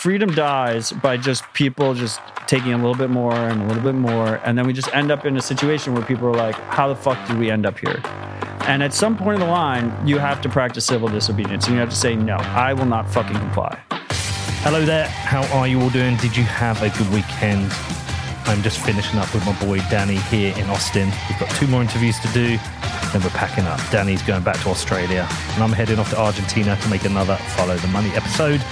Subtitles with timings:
[0.00, 3.94] freedom dies by just people just taking a little bit more and a little bit
[3.94, 6.88] more, and then we just end up in a situation where people are like, "How
[6.88, 8.00] the fuck did we end up here?"
[8.66, 11.80] And at some point in the line, you have to practice civil disobedience, and you
[11.80, 13.76] have to say, "No, I will not fucking comply."
[14.64, 15.06] Hello there.
[15.06, 16.16] How are you all doing?
[16.16, 17.70] Did you have a good weekend?
[18.46, 21.12] I'm just finishing up with my boy Danny here in Austin.
[21.28, 22.58] We've got two more interviews to do,
[23.12, 23.80] then we're packing up.
[23.90, 27.76] Danny's going back to Australia, and I'm heading off to Argentina to make another Follow
[27.76, 28.62] the Money episode.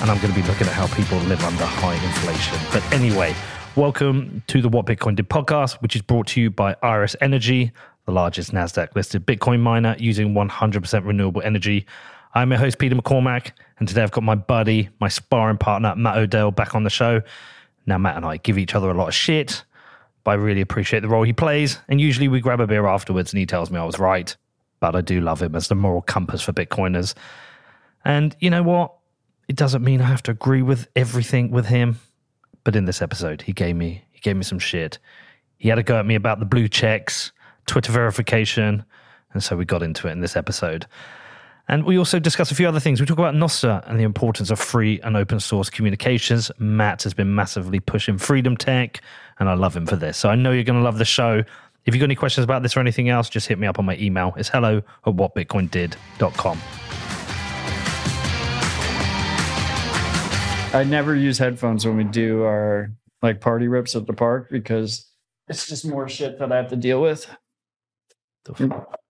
[0.00, 2.56] And I'm going to be looking at how people live under high inflation.
[2.72, 3.34] But anyway,
[3.74, 7.72] welcome to the What Bitcoin Did podcast, which is brought to you by Iris Energy,
[8.06, 11.84] the largest NASDAQ listed Bitcoin miner using 100% renewable energy.
[12.32, 13.50] I'm your host, Peter McCormack,
[13.80, 17.20] and today I've got my buddy, my sparring partner, Matt Odell, back on the show.
[17.84, 19.64] Now, Matt and I give each other a lot of shit,
[20.22, 21.80] but I really appreciate the role he plays.
[21.88, 24.36] And usually we grab a beer afterwards and he tells me I was right.
[24.78, 27.14] But I do love him as the moral compass for Bitcoiners.
[28.04, 28.94] And you know what?
[29.48, 31.98] It doesn't mean I have to agree with everything with him.
[32.64, 34.98] But in this episode, he gave me he gave me some shit.
[35.56, 37.32] He had a go at me about the blue checks,
[37.66, 38.84] Twitter verification,
[39.32, 40.86] and so we got into it in this episode.
[41.68, 43.00] And we also discuss a few other things.
[43.00, 46.50] We talk about Nostr and the importance of free and open source communications.
[46.58, 49.02] Matt has been massively pushing freedom tech,
[49.38, 50.16] and I love him for this.
[50.16, 51.44] So I know you're going to love the show.
[51.84, 53.84] If you've got any questions about this or anything else, just hit me up on
[53.84, 54.34] my email.
[54.36, 57.07] It's hello at whatbitcoindid.com.
[60.74, 62.90] I never use headphones when we do our
[63.22, 65.10] like party rips at the park because
[65.48, 67.26] it's just more shit that I have to deal with.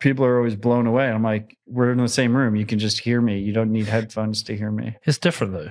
[0.01, 1.09] People are always blown away.
[1.09, 2.57] I'm like, we're in the same room.
[2.57, 3.41] You can just hear me.
[3.41, 4.97] You don't need headphones to hear me.
[5.05, 5.71] It's different though.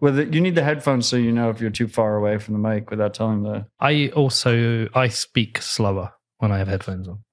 [0.00, 2.68] Well, you need the headphones so you know if you're too far away from the
[2.68, 3.66] mic without telling the.
[3.80, 7.24] I also I speak slower when I have headphones on.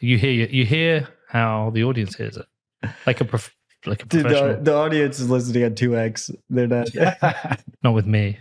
[0.00, 2.46] You hear you hear how the audience hears it,
[3.06, 3.55] like a prof,
[3.86, 6.34] like a Dude, the, the audience is listening at 2x.
[6.50, 7.60] They're not.
[7.82, 8.38] Not with me.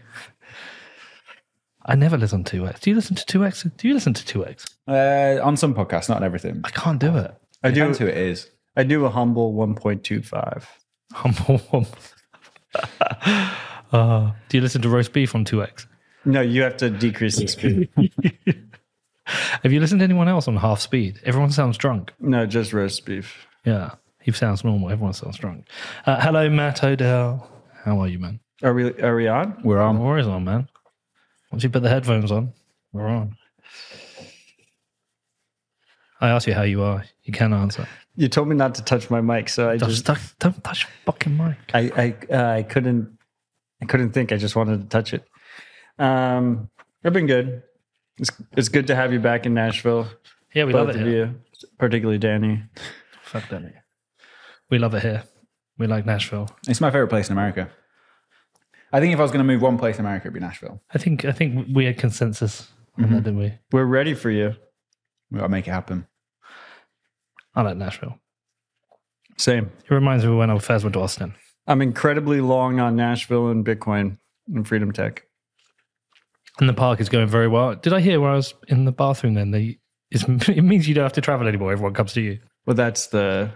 [1.86, 2.80] I never listen to 2x.
[2.80, 3.78] Do you listen to 2x?
[3.78, 4.66] Do you listen to 2x?
[4.88, 6.62] Uh, on some podcasts, not on everything.
[6.64, 7.32] I can't do it.
[7.64, 7.76] I do.
[7.76, 8.50] Depends who it is.
[8.76, 10.66] I do a humble 1.25.
[11.14, 11.88] Humble.
[13.92, 15.86] uh, do you listen to roast beef on 2x?
[16.26, 17.90] No, you have to decrease the speed.
[19.26, 21.20] Have you listened to anyone else on half speed?
[21.24, 22.14] Everyone sounds drunk.
[22.20, 23.48] no, just roast beef.
[23.66, 23.92] Yeah,
[24.26, 24.90] he sounds normal.
[24.90, 25.68] Everyone sounds drunk.
[26.08, 27.48] Uh, hello, Matt Odell.
[27.84, 28.40] How are you, man?
[28.64, 28.92] Are we?
[29.00, 29.62] Are we on?
[29.64, 30.18] We're on.
[30.18, 30.68] Is on, man.
[31.52, 32.52] Once you put the headphones on,
[32.92, 33.38] we're on.
[36.20, 37.06] I asked you how you are.
[37.24, 37.88] You can answer.
[38.16, 40.86] You told me not to touch my mic, so I Don't, just touch, don't touch
[41.06, 41.58] fucking mic.
[41.76, 43.20] I I uh, I couldn't
[43.80, 44.32] I couldn't think.
[44.32, 45.24] I just wanted to touch it.
[46.00, 46.72] Um,
[47.04, 47.62] I've been good.
[48.18, 50.08] It's it's good to have you back in Nashville.
[50.52, 51.26] Yeah, we both love it of here.
[51.28, 51.36] you,
[51.78, 52.64] particularly Danny.
[53.22, 53.85] Fuck that.
[54.70, 55.24] We love it here.
[55.78, 56.50] We like Nashville.
[56.68, 57.70] It's my favorite place in America.
[58.94, 60.82] I think if I was going to move one place in America, it'd be Nashville.
[60.94, 63.18] I think I think we had consensus on that, mm-hmm.
[63.18, 63.54] didn't we?
[63.72, 64.56] We're ready for you.
[65.32, 66.08] We got to make it happen.
[67.54, 68.18] I like Nashville.
[69.38, 69.72] Same.
[69.84, 71.36] It reminds me of when I first went to Austin.
[71.68, 74.18] I'm incredibly long on Nashville and Bitcoin
[74.54, 75.26] and Freedom Tech.
[76.60, 77.76] And the park is going very well.
[77.76, 79.52] Did I hear when I was in the bathroom then?
[79.52, 79.80] They,
[80.12, 81.72] it's, it means you don't have to travel anymore.
[81.72, 82.40] Everyone comes to you.
[82.66, 83.52] Well, that's the.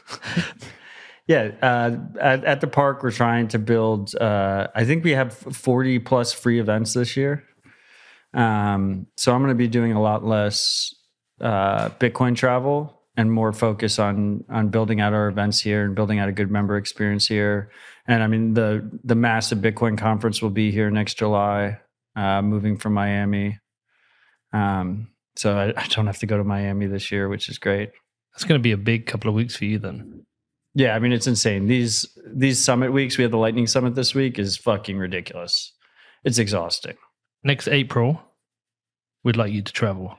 [1.26, 4.14] yeah, uh, at, at the park, we're trying to build.
[4.14, 7.44] Uh, I think we have 40 plus free events this year.
[8.34, 10.94] Um, so I'm going to be doing a lot less
[11.40, 16.18] uh, Bitcoin travel and more focus on on building out our events here and building
[16.18, 17.70] out a good member experience here.
[18.06, 21.78] And I mean the the massive Bitcoin conference will be here next July,
[22.16, 23.58] uh, moving from Miami.
[24.52, 27.90] Um, so I, I don't have to go to Miami this year, which is great.
[28.34, 30.24] It's going to be a big couple of weeks for you then.
[30.74, 31.66] Yeah, I mean it's insane.
[31.66, 35.72] These these summit weeks, we had the lightning summit this week is fucking ridiculous.
[36.24, 36.96] It's exhausting.
[37.44, 38.22] Next April,
[39.22, 40.18] we'd like you to travel.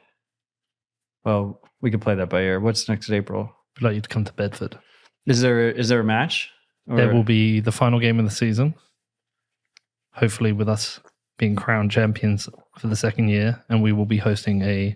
[1.25, 2.59] Well, we could play that by ear.
[2.59, 3.49] What's next April?
[3.79, 4.77] We'd like you to come to Bedford.
[5.25, 6.51] Is there is there a match?
[6.87, 8.75] Or- There will be the final game of the season.
[10.13, 10.99] Hopefully, with us
[11.39, 14.95] being crowned champions for the second year, and we will be hosting a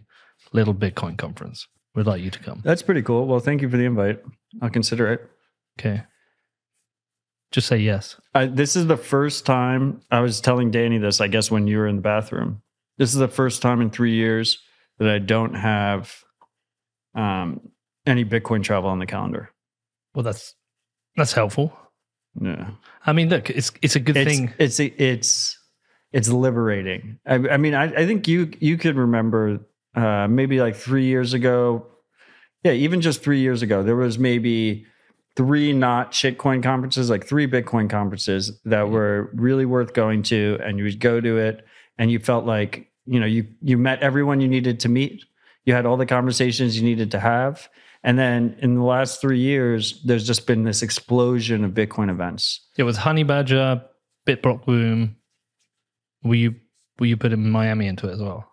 [0.54, 1.68] little Bitcoin conference.
[1.98, 2.62] We'd like you to come.
[2.64, 3.26] That's pretty cool.
[3.26, 4.22] Well, thank you for the invite.
[4.62, 5.28] I'll consider it.
[5.80, 6.04] Okay.
[7.52, 8.22] Just say yes.
[8.36, 11.20] I, this is the first time I was telling Danny this.
[11.20, 12.62] I guess when you were in the bathroom.
[13.00, 14.60] This is the first time in three years
[15.00, 16.24] that I don't have
[17.16, 17.62] um,
[18.06, 19.50] any Bitcoin travel on the calendar.
[20.14, 20.54] Well, that's
[21.16, 21.76] that's helpful.
[22.40, 22.70] Yeah.
[23.08, 24.54] I mean, look, it's it's a good it's, thing.
[24.60, 25.58] It's it's
[26.12, 27.18] it's liberating.
[27.26, 29.62] I, I mean, I, I think you you could remember
[29.98, 31.88] uh, maybe like three years ago.
[32.64, 34.86] Yeah, even just three years ago, there was maybe
[35.36, 40.78] three not shitcoin conferences, like three Bitcoin conferences that were really worth going to, and
[40.78, 41.66] you would go to it,
[41.98, 45.26] and you felt like you know you you met everyone you needed to meet,
[45.66, 47.68] you had all the conversations you needed to have,
[48.04, 52.68] and then in the last three years, there's just been this explosion of Bitcoin events.
[52.78, 53.82] It was Honey Badger,
[54.28, 55.16] Bitblock Boom.
[56.24, 56.56] Were you
[57.00, 58.48] were you putting Miami into it as well?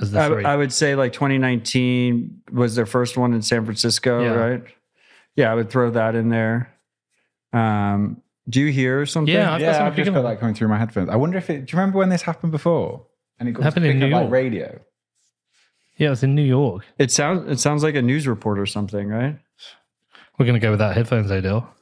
[0.00, 0.44] As the I, three?
[0.44, 4.28] I would say like 2019 was their first one in San Francisco, Yeah.
[4.34, 4.62] right?
[5.36, 6.72] Yeah, I would throw that in there.
[7.52, 9.32] Um, do you hear something?
[9.32, 10.34] Yeah, I've got yeah, something I've just picking got up.
[10.34, 11.08] that coming through my headphones.
[11.10, 11.66] I wonder if it.
[11.66, 13.06] Do you remember when this happened before?
[13.38, 14.32] And it got Happened in New up like York.
[14.32, 14.80] radio.
[15.96, 16.84] yeah, it was in New York.
[16.98, 19.38] It sounds it sounds like a news report or something, right?
[20.38, 21.72] We're gonna go without headphones, Odell.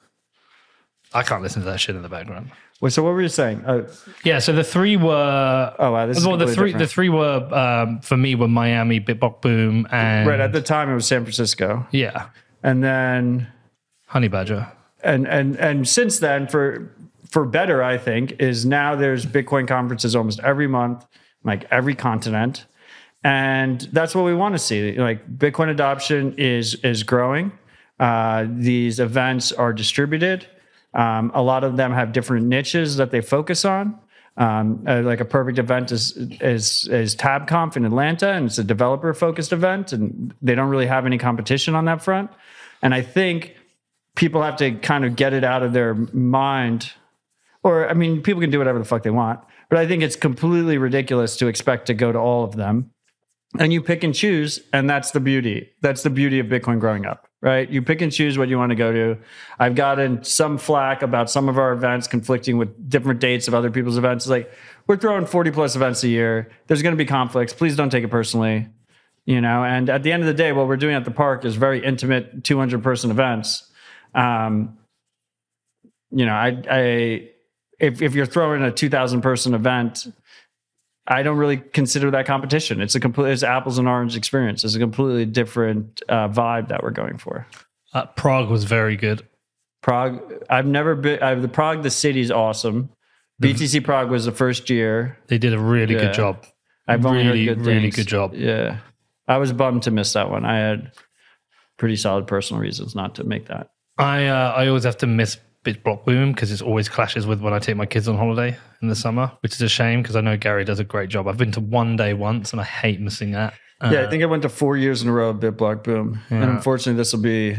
[1.14, 2.50] I can't listen to that shit in the background.
[2.80, 3.64] Wait, so what were you saying?
[3.64, 3.88] Uh,
[4.22, 5.74] Yeah, so the three were.
[5.78, 9.00] oh wow, this is well, the three the three were um, for me were Miami,
[9.00, 12.28] Bitblock Boom, and right at the time it was San Francisco, yeah,
[12.62, 13.48] and then
[14.06, 14.70] Honey Badger.
[15.02, 16.92] and and and since then for
[17.28, 21.04] for better i think is now there's bitcoin conferences almost every month
[21.44, 22.66] like every continent.
[23.24, 24.92] And that's what we want to see.
[24.92, 27.50] Like bitcoin adoption is is growing.
[27.98, 30.46] Uh, these events are distributed
[30.96, 33.98] um, a lot of them have different niches that they focus on.
[34.38, 38.64] Um, uh, like a perfect event is is is tabconf in atlanta and it's a
[38.64, 42.30] developer focused event and they don't really have any competition on that front.
[42.82, 43.56] And i think
[44.14, 46.92] people have to kind of get it out of their mind
[47.62, 49.40] or i mean people can do whatever the fuck they want
[49.70, 52.90] but i think it's completely ridiculous to expect to go to all of them.
[53.58, 55.70] And you pick and choose and that's the beauty.
[55.80, 57.70] That's the beauty of bitcoin growing up right?
[57.70, 59.16] You pick and choose what you want to go to.
[59.58, 63.70] I've gotten some flack about some of our events conflicting with different dates of other
[63.70, 64.26] people's events.
[64.26, 64.52] It's like
[64.86, 66.50] we're throwing 40 plus events a year.
[66.66, 67.54] There's going to be conflicts.
[67.54, 68.68] Please don't take it personally
[69.28, 69.64] you know?
[69.64, 71.84] And at the end of the day what we're doing at the park is very
[71.84, 73.68] intimate 200 person events.
[74.14, 74.78] Um,
[76.10, 77.28] you know i i
[77.78, 80.06] if, if you're throwing a 2000 person event
[81.08, 84.74] i don't really consider that competition it's a complete it's apples and orange experience it's
[84.74, 87.46] a completely different uh, vibe that we're going for
[87.94, 89.26] Uh, Prague was very good.
[89.82, 90.20] prague
[90.50, 92.90] i've never been I've, the prague the city's awesome
[93.42, 96.00] btc prague was the first year They did a really Yeah.
[96.06, 96.44] good job.
[96.88, 97.96] i've only Really, heard good really things.
[97.96, 98.34] good job.
[98.34, 98.78] yeah
[99.28, 100.92] i was bummed to miss that one i had
[101.78, 105.38] pretty solid personal reasons not to make that I uh, I always have to miss
[105.66, 108.88] Bitblock Boom because it always clashes with when I take my kids on holiday in
[108.88, 111.26] the summer, which is a shame because I know Gary does a great job.
[111.26, 113.54] I've been to one day once and I hate missing that.
[113.80, 116.20] Uh, Yeah, I think I went to four years in a row of Bitblock Boom,
[116.30, 117.56] and unfortunately, this will be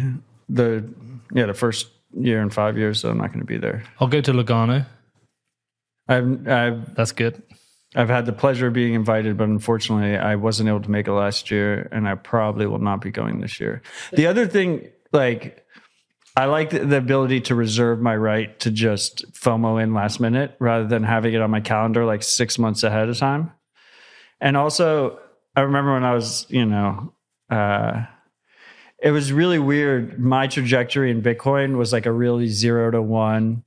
[0.50, 0.88] the
[1.34, 1.88] yeah the first
[2.18, 3.84] year in five years, so I'm not going to be there.
[4.00, 4.86] I'll go to Lugano.
[6.08, 7.44] I've I've That's good.
[7.96, 11.14] I've had the pleasure of being invited, but unfortunately, I wasn't able to make it
[11.14, 13.82] last year, and I probably will not be going this year.
[14.14, 15.64] The other thing, like.
[16.38, 20.86] I like the, ability to reserve my right to just FOMO in last minute rather
[20.86, 23.52] than having it on my calendar like six months ahead of time.
[24.40, 25.18] And also,
[25.56, 27.12] I remember when I was, you know,
[27.50, 28.06] uh,
[29.02, 30.20] it was really weird.
[30.20, 33.64] My trajectory in Bitcoin was like a really zero to one.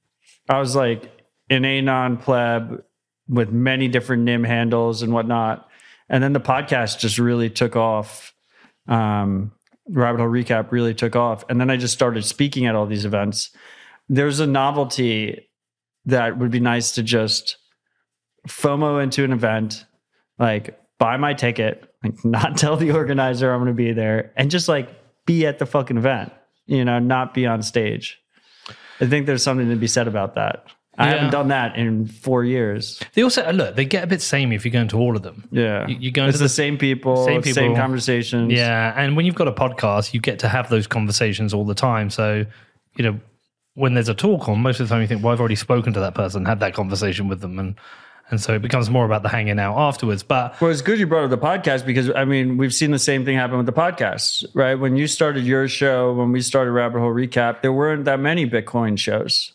[0.48, 1.10] I was like
[1.48, 2.84] an anon pleb
[3.28, 5.68] with many different NIM handles and whatnot.
[6.08, 8.32] And then the podcast just really took off.
[8.86, 9.50] Um,
[9.92, 11.44] Rabbit Hole Recap really took off.
[11.48, 13.50] And then I just started speaking at all these events.
[14.08, 15.48] There's a novelty
[16.06, 17.56] that would be nice to just
[18.48, 19.84] FOMO into an event,
[20.38, 24.50] like buy my ticket, like not tell the organizer I'm going to be there, and
[24.50, 24.88] just like
[25.26, 26.32] be at the fucking event,
[26.66, 28.18] you know, not be on stage.
[29.00, 30.66] I think there's something to be said about that.
[31.00, 31.14] I Yeah.
[31.14, 33.00] haven't done that in four years.
[33.14, 33.76] They also uh, look.
[33.76, 35.48] They get a bit samey if you go into all of them.
[35.50, 35.86] Yeah.
[35.88, 38.52] You- you go into the, the- same people, same same, conversations.
[38.52, 41.74] Yeah, and when you've got a podcast, you get to have those conversations all the
[41.74, 42.10] time.
[42.10, 42.44] So,
[42.96, 43.18] you know,
[43.74, 45.92] when there's a talk on, most of the time you think, "Well, I've already spoken
[45.94, 47.74] to that person, had that conversation with them," and
[48.30, 50.22] and so it becomes more about the hanging out afterwards.
[50.22, 52.98] But Well, it's good you brought up the podcast because I mean we've seen the
[52.98, 54.74] same thing happen with the podcasts, right?
[54.74, 58.48] When you started your show, when we started Rabbit Hole Recap, there weren't that many
[58.48, 59.52] Bitcoin shows.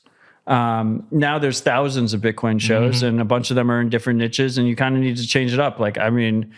[0.48, 4.20] Um, now there's thousands of Bitcoin shows, and a bunch of them are in different
[4.20, 5.80] niches, and you kind of need to change it up.
[5.80, 6.54] Like, I mean,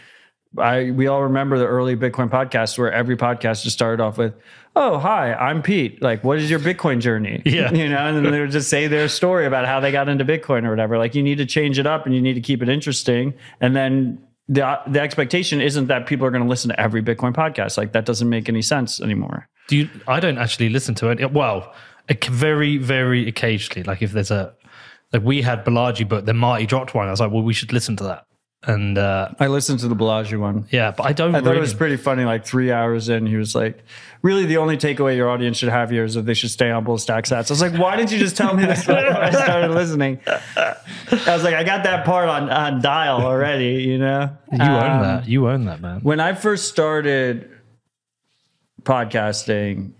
[0.58, 4.34] I we all remember the early Bitcoin podcasts where every podcast just started off with,
[4.76, 6.02] "Oh, hi, I'm Pete.
[6.02, 7.72] Like, what is your Bitcoin journey?" Yeah.
[7.72, 10.26] you know, and then they would just say their story about how they got into
[10.26, 10.98] Bitcoin or whatever.
[10.98, 13.76] Like, you need to change it up and you need to keep it interesting, and
[13.76, 14.20] then.
[14.50, 17.78] The, the expectation isn't that people are going to listen to every Bitcoin podcast.
[17.78, 19.50] Like that doesn't make any sense anymore.
[19.68, 19.90] do you?
[20.08, 21.34] I don't actually listen to it.
[21.34, 21.74] Well,
[22.30, 23.84] very, very occasionally.
[23.84, 24.54] Like if there's a
[25.14, 27.08] like we had Balaji, but then Marty dropped one.
[27.08, 28.24] I was like, well, we should listen to that.
[28.64, 30.66] and uh, I listened to the Balaji one.
[30.72, 31.34] yeah, but I don't.
[31.36, 32.26] I thought really, it was pretty funny.
[32.26, 33.84] Like three hours in, he was like,
[34.24, 36.84] "Really, the only takeaway your audience should have here is that they should stay on
[36.84, 39.30] bull stack sats." I was like, "Why didn't you just tell me this before I
[39.32, 40.76] started listening?" I
[41.28, 45.02] was like, "I got that part on on dial already." You know, you own Um,
[45.04, 45.28] that.
[45.28, 46.00] You own that, man.
[46.02, 47.50] When I first started
[48.84, 49.92] podcasting,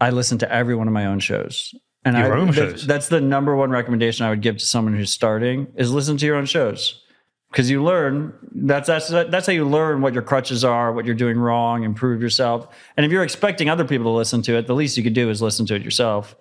[0.00, 1.74] I listen to every one of my own shows.
[2.04, 2.86] And Your I, own that's- shows?
[2.86, 6.26] That's the number one recommendation I would give to someone who's starting is listen to
[6.26, 7.02] your own shows.
[7.50, 11.16] Because you learn that's that's that's how you learn what your crutches are, what you're
[11.16, 12.68] doing wrong, improve yourself.
[12.96, 15.28] And if you're expecting other people to listen to it, the least you could do
[15.30, 16.36] is listen to it yourself.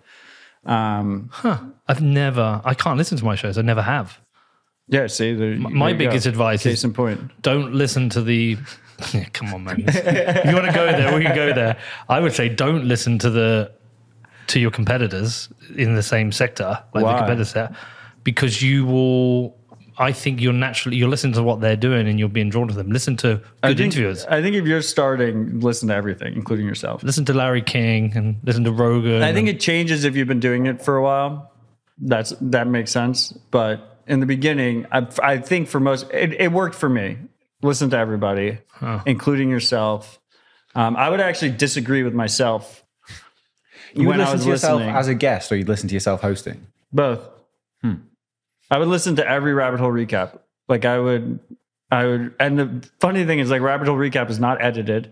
[0.65, 1.31] Um,
[1.87, 2.61] I've never.
[2.63, 3.57] I can't listen to my shows.
[3.57, 4.19] I never have.
[4.87, 6.29] yeah, see, there, My there biggest go.
[6.29, 7.19] advice case is in point.
[7.41, 8.57] don't listen to the.
[9.13, 9.79] Yeah, come on, man.
[9.79, 11.77] you want to go there, we can go there.
[12.07, 13.71] I would say don't listen to the
[14.47, 17.13] to your competitors in the same sector, like Why?
[17.13, 17.75] the competitors there,
[18.23, 19.57] because you will.
[20.01, 22.73] I think you're naturally you're listening to what they're doing and you're being drawn to
[22.73, 22.89] them.
[22.89, 24.25] Listen to I good think, interviewers.
[24.27, 27.03] I think if you're starting, listen to everything, including yourself.
[27.03, 29.21] Listen to Larry King and listen to Rogan.
[29.23, 31.51] I think it changes if you've been doing it for a while.
[31.97, 33.33] That's that makes sense.
[33.51, 37.17] But in the beginning, I, I think for most, it, it worked for me.
[37.61, 38.57] Listen to everybody,
[39.05, 40.19] including yourself.
[40.75, 42.83] Um, I would actually disagree with myself
[43.93, 44.95] You would when I listen was to yourself listening.
[44.95, 46.67] as a guest, or you'd listen to yourself hosting.
[46.93, 47.27] Both.
[48.71, 50.39] I would listen to every rabbit hole recap.
[50.67, 51.39] Like I would,
[51.89, 55.11] I would, and the funny thing is, like rabbit hole recap is not edited.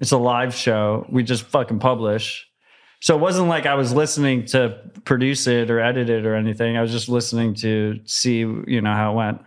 [0.00, 1.06] It's a live show.
[1.08, 2.48] We just fucking publish.
[3.00, 6.76] So it wasn't like I was listening to produce it or edit it or anything.
[6.76, 9.40] I was just listening to see, you know, how it went.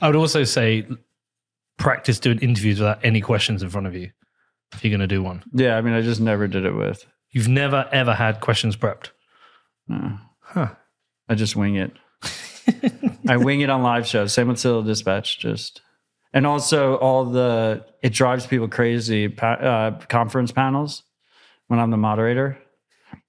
[0.00, 0.86] I would also say
[1.78, 4.10] practice doing interviews without any questions in front of you
[4.72, 5.42] if you're going to do one.
[5.52, 7.06] Yeah, I mean, I just never did it with.
[7.30, 9.10] You've never ever had questions prepped.
[9.88, 10.18] No.
[10.40, 10.74] Huh.
[11.28, 11.92] I just wing it.
[13.28, 14.32] I wing it on live shows.
[14.32, 15.38] Same with Citadel Dispatch.
[15.38, 15.80] Just
[16.32, 19.28] and also all the it drives people crazy.
[19.28, 21.02] Pa- uh, conference panels
[21.68, 22.58] when I'm the moderator.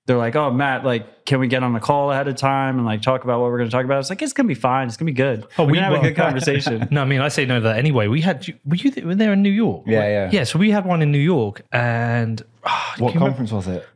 [0.05, 2.85] They're like, "Oh, Matt, like, can we get on a call ahead of time and
[2.85, 4.59] like talk about what we're going to talk about?" It's like it's going to be
[4.59, 4.87] fine.
[4.87, 5.47] It's going to be good.
[5.57, 6.87] Oh, we're we- going to have a good conversation.
[6.91, 8.07] No, I mean I say no to that anyway.
[8.07, 9.83] We had were you th- were there in New York?
[9.87, 10.29] Yeah, yeah.
[10.31, 13.51] Yeah, so we had one in New York, and ah, What can you remember- conference
[13.53, 13.87] was it?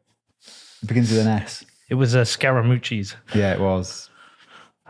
[0.84, 1.66] It begins with an S.
[1.90, 3.16] It was uh, Scaramucci's.
[3.36, 4.10] Yeah, it was.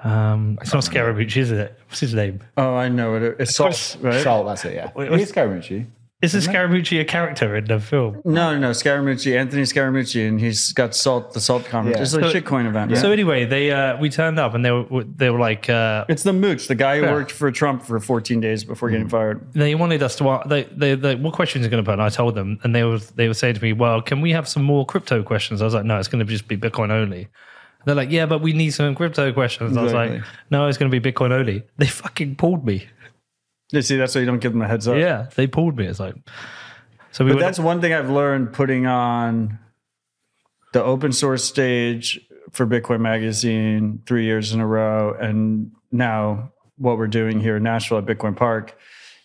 [0.04, 1.80] Um, it's not Scaramucci, is it?
[1.88, 2.42] What's his name?
[2.58, 3.38] oh, I know it.
[3.40, 4.22] It's salt, right?
[4.22, 4.92] Salt, that's it, yeah.
[4.96, 5.88] Wait, It what's- is Scaramucci.
[6.20, 8.22] Is the Scaramucci a character in the film?
[8.26, 8.72] No, no, no.
[8.72, 11.34] Scaramucci, Anthony Scaramucci, and he's got salt.
[11.34, 11.98] The salt conference.
[11.98, 12.02] Yeah.
[12.02, 12.90] It's a So- shitcoin event.
[12.92, 13.00] Right?
[13.00, 16.24] So anyway, they uh, we turned up and they were they were like uh, it's
[16.24, 17.12] the mooch, the guy who Yeah.
[17.14, 19.46] worked for Trump for 14 days before getting fired.
[19.54, 22.10] they wanted us to they they, they what questions are going to put and I
[22.10, 24.64] told them and they were they were saying to me well can we have some
[24.64, 27.28] more crypto questions I was like no it's going to just be Bitcoin only
[27.86, 30.92] they're like yeah but we need some crypto questions I was like no it's going
[30.92, 32.88] to be Bitcoin only they fucking pulled me
[33.72, 34.98] You see, that's why you don't give them a heads up.
[34.98, 36.16] yeah they pulled me it's like
[37.12, 39.60] so we But that's one thing I've learned putting on
[40.74, 42.20] the open source stage
[42.52, 47.64] for Bitcoin Magazine three years in a row, and now what we're doing here in
[47.64, 48.78] Nashville at Bitcoin Park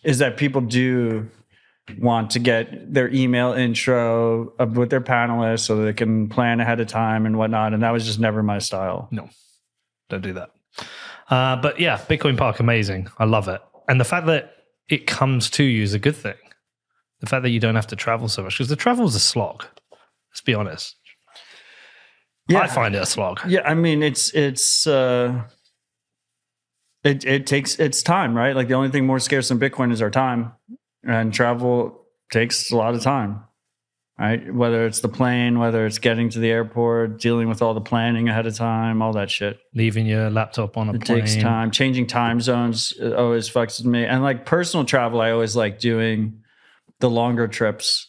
[0.03, 1.29] is that people do
[1.99, 6.81] want to get their email intro of- with their panelists so they can plan ahead
[6.81, 7.75] of time and whatnot.
[7.75, 9.09] And that was just never my style.
[9.11, 9.29] no
[10.09, 10.51] don't do that
[11.31, 14.53] uh, but yeah Bitcoin Park amazing I love it and the fact that
[14.89, 16.35] it comes to you is a good thing
[17.21, 19.21] the fact that you don't have to travel so much because the travel is a
[19.21, 19.65] slog
[20.31, 20.97] let's be honest
[22.49, 25.45] Yeah, I find it a slog Yeah, I mean it's it's uh
[27.05, 28.55] it it takes it's time, right?
[28.55, 30.53] Like the only thing more scarce than Bitcoin is our time.
[31.05, 33.45] And travel takes a lot of time.
[34.23, 34.55] Right?
[34.55, 38.29] Whether it's the plane, whether it's getting to the airport, dealing with all the planning
[38.29, 39.59] ahead of time, all that shit.
[39.75, 41.19] leaving your laptop on a It plane.
[41.19, 41.73] takes time.
[41.73, 44.05] Changing time zones uh, always fucks with me.
[44.05, 46.41] And like personal travel, I always like doing
[47.01, 48.09] the longer trips.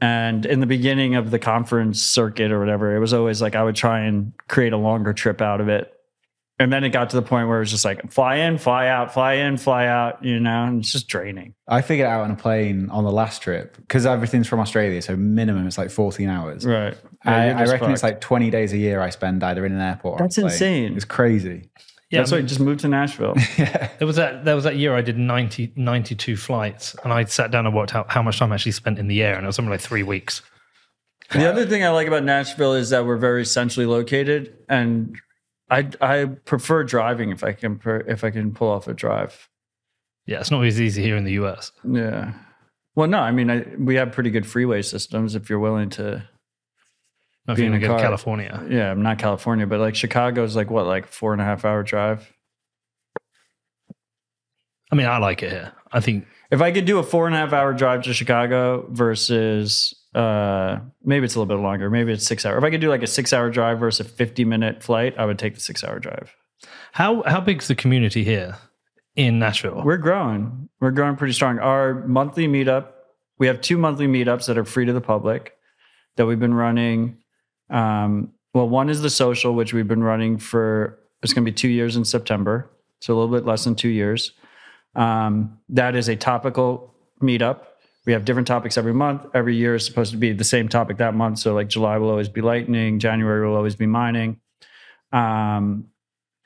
[0.00, 3.62] And in the beginning of the conference circuit or whatever, it was always like I
[3.62, 5.92] would try and create a longer trip out of it.
[6.58, 8.88] And then it got to the point where it was just like fly in, fly
[8.88, 11.54] out, fly in, fly out, you know, and it's just draining.
[11.68, 15.02] I figured it out on a plane on the last trip because everything's from Australia,
[15.02, 16.64] so minimum it's like 14 hours.
[16.64, 16.96] Right.
[17.24, 20.20] I, I reckon it's like 20 days a year I spend either in an airport.
[20.20, 20.46] or on a That's plane.
[20.46, 20.96] insane.
[20.96, 21.68] It's crazy.
[22.10, 23.34] Yeah, That's why I just moved to Nashville.
[23.58, 23.90] yeah.
[23.98, 24.44] there was that.
[24.44, 27.94] There was that year I did 90, 92 flights, and I sat down and worked
[27.96, 29.80] out how much time I actually spent in the air, and it was something like
[29.80, 30.40] three weeks.
[31.32, 35.18] The other thing I like about Nashville is that we're very centrally located, and
[35.70, 39.48] I I prefer driving if I can if I can pull off a drive.
[40.26, 41.72] Yeah, it's not as easy here in the US.
[41.84, 42.32] Yeah.
[42.94, 46.22] Well, no, I mean I, we have pretty good freeway systems if you're willing to.
[47.46, 48.08] Not if you're in going to a go to car.
[48.08, 48.66] California.
[48.68, 51.82] Yeah, I'm not California, but like Chicago's like what, like four and a half hour
[51.84, 52.32] drive.
[54.90, 55.72] I mean, I like it here.
[55.92, 58.86] I think If I could do a four and a half hour drive to Chicago
[58.90, 62.58] versus uh, maybe it's a little bit longer, maybe it's six hours.
[62.58, 65.26] If I could do like a six hour drive versus a 50 minute flight, I
[65.26, 66.34] would take the six hour drive.
[66.92, 68.56] how how big's the community here
[69.14, 69.82] in Nashville?
[69.84, 70.68] We're growing.
[70.80, 71.58] We're growing pretty strong.
[71.58, 72.88] Our monthly meetup,
[73.38, 75.52] we have two monthly meetups that are free to the public
[76.16, 77.18] that we've been running.
[77.68, 81.54] Um, well, one is the social, which we've been running for, it's going to be
[81.54, 82.70] two years in September.
[83.00, 84.32] So a little bit less than two years.
[84.94, 87.65] Um, that is a topical meetup.
[88.06, 89.26] We have different topics every month.
[89.34, 91.40] Every year is supposed to be the same topic that month.
[91.40, 94.40] So, like July will always be lightning, January will always be mining.
[95.12, 95.88] Um,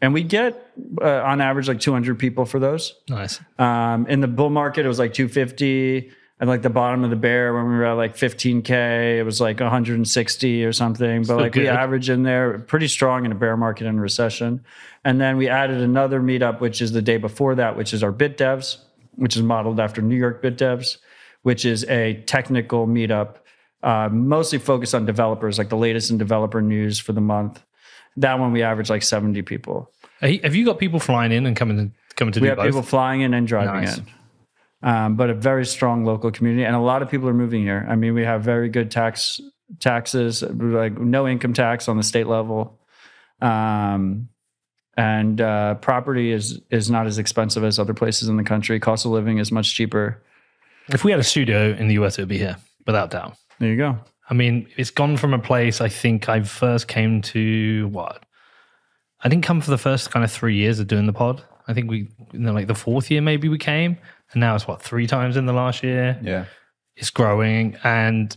[0.02, 2.95] and we get uh, on average like 200 people for those.
[3.09, 3.40] nice.
[3.59, 6.12] Um, in the bull market, it was like 250.
[6.40, 9.43] And like the bottom of the bear, when we were at like 15K, it was
[9.43, 11.19] like 160 or something.
[11.19, 14.00] But Still like we average in there pretty strong in a bear market and a
[14.00, 14.64] recession.
[15.05, 18.11] And then we added another meetup, which is the day before that, which is our
[18.11, 18.79] Bit Devs,
[19.17, 20.97] which is modeled after New York Bit Devs,
[21.43, 23.37] which is a technical meetup,
[23.83, 27.63] uh, mostly focused on developers, like the latest in developer news for the month.
[28.17, 29.91] That one we average like 70 people.
[30.21, 32.67] Have you got people flying in and coming to, coming to We do have both?
[32.67, 33.99] people flying in and driving Nice.
[33.99, 34.07] in.
[34.83, 37.87] Um, but a very strong local community, and a lot of people are moving here.
[37.89, 39.39] I mean, we have very good tax
[39.79, 42.81] taxes, like no income tax on the state level,
[43.43, 44.29] um,
[44.97, 48.81] and uh, property is is not as expensive as other places in the country.
[48.81, 50.23] Cost of living is much cheaper.
[50.93, 52.57] If we had a studio in the US, it would be here,
[52.87, 53.37] without doubt.
[53.59, 53.99] There you go.
[54.29, 58.25] I mean, it's gone from a place I think I first came to what?
[59.23, 61.43] I didn't come for the first kind of three years of doing the pod.
[61.69, 63.99] I think we, you know, like the fourth year maybe we came,
[64.33, 66.19] and now it's what three times in the last year.
[66.23, 66.47] Yeah.
[66.97, 68.37] It's growing, and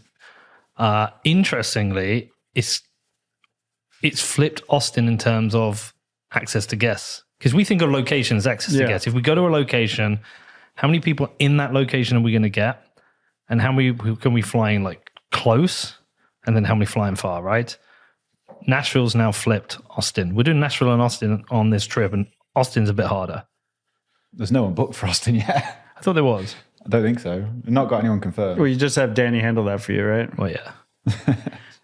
[0.78, 2.82] uh, interestingly, it's
[4.02, 5.94] it's flipped Austin in terms of
[6.34, 9.08] access to guests because we think of locations access to guests.
[9.08, 10.20] If we go to a location,
[10.75, 12.86] how many people in that location are we going to get,
[13.50, 15.98] and how many can we fly in like close,
[16.46, 17.77] and then how many flying far, right?
[18.68, 20.36] Nashville's now flipped Austin.
[20.36, 23.45] We're doing Nashville and Austin on this trip, and Austin's a bit harder.
[24.32, 25.86] There's no one booked for Austin yet.
[25.98, 26.56] I thought there was.
[26.86, 27.48] I don't think so.
[27.65, 28.60] Not got anyone confirmed.
[28.60, 30.38] Well, you just have Danny handle that for you, right?
[30.38, 30.71] Well, yeah.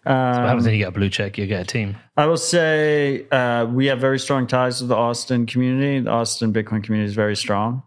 [0.04, 1.36] what happens when you get a blue check?
[1.36, 1.96] You get a team.
[2.16, 6.00] I will say uh, we have very strong ties with the Austin community.
[6.00, 7.82] The Austin Bitcoin community is very strong.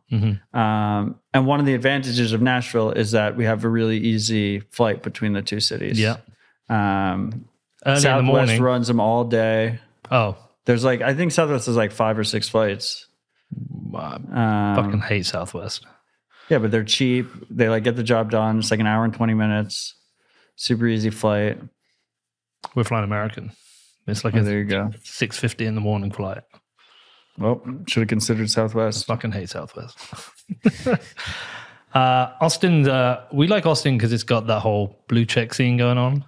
[0.54, 4.60] Um, and one of the advantages of Nashville is that we have a really easy
[4.60, 6.00] flight between the two cities.
[6.00, 6.18] Yeah.
[6.70, 7.46] Um,
[7.86, 9.80] Early in the Southwest runs them all day.
[10.12, 13.08] Oh, There's like, I think Southwest is like five or six flights.
[13.96, 15.86] I Um, fucking hate Southwest.
[16.50, 17.28] yeah, but they're cheap.
[17.50, 18.60] They like get the job done.
[18.60, 19.96] It's like an hour and 20 minutes.
[20.56, 21.60] Super easy flight.
[22.76, 23.52] We're flying American.
[24.08, 24.92] It's like Oh, a there you go.
[25.04, 26.44] six fifty in the morning flight.
[27.38, 29.06] Well, should have considered Southwest.
[29.08, 29.98] Fucking hate Southwest.
[31.94, 35.98] uh, Austin, uh, we like Austin because it's got that whole blue check scene going
[35.98, 36.26] on.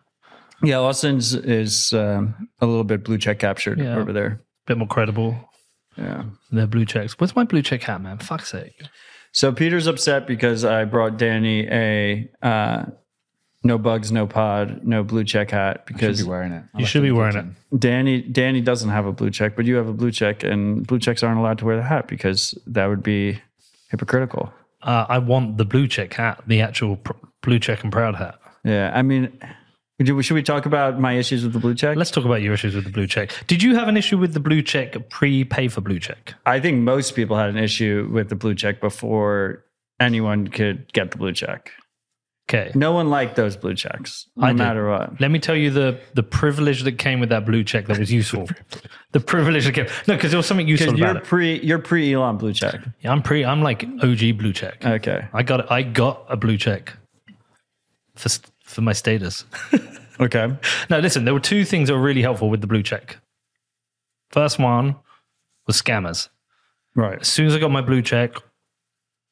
[0.63, 3.97] Yeah, Austin's is um, a little bit blue check captured Yeah.
[3.97, 4.27] over there.
[4.27, 5.37] A bit more credible.
[5.97, 6.23] Yeah.
[6.51, 7.19] Their blue checks.
[7.19, 8.17] Where's my blue check hat, man?
[8.19, 8.73] Fuck's sake.
[9.31, 12.85] So Peter's upset because I brought Danny a uh,
[13.65, 16.63] no bugs, no pod, no blue check hat Should because be wearing it.
[16.73, 17.55] I You should be wearing kitchen.
[17.77, 20.99] Danny Danny doesn't have a blue check, but you have a blue check, and blue
[20.99, 23.41] checks aren't allowed to wear the hat because that would be
[23.89, 24.53] hypocritical.
[24.83, 28.39] Uh, I want the blue check hat, the actual pr- blue check and proud hat.
[28.63, 29.31] Yeah, I mean,
[29.99, 31.97] do- should we talk about my issues with the blue check?
[31.97, 33.31] Let's talk about your issues with the blue check.
[33.47, 36.35] Did you have an issue with the blue check pre-pay for blue check?
[36.45, 39.63] I think most people had an issue with the blue check before
[39.99, 41.71] anyone could get the blue check.
[42.47, 42.71] Okay.
[42.75, 44.57] No one liked those blue checks, no I did.
[44.57, 45.19] matter what.
[45.19, 48.11] Let me tell you the the privilege that came with that blue check that was
[48.11, 48.47] useful.
[49.13, 51.23] the privilege that came no, because there was something useful about you're it.
[51.23, 52.79] pre you're pre Elon blue check.
[53.01, 53.43] Yeah, I'm pre.
[53.43, 54.85] I'm like OG blue check.
[54.85, 55.27] Okay.
[55.33, 56.93] I got I got a blue check
[58.15, 58.29] for
[58.63, 59.45] for my status.
[60.17, 60.47] Okay.
[60.89, 61.25] no, listen.
[61.25, 63.17] There were two things that were really helpful with the blue check.
[64.29, 64.95] First one
[65.67, 66.29] was scammers.
[66.95, 67.19] Right.
[67.19, 68.31] As soon as I got my blue check,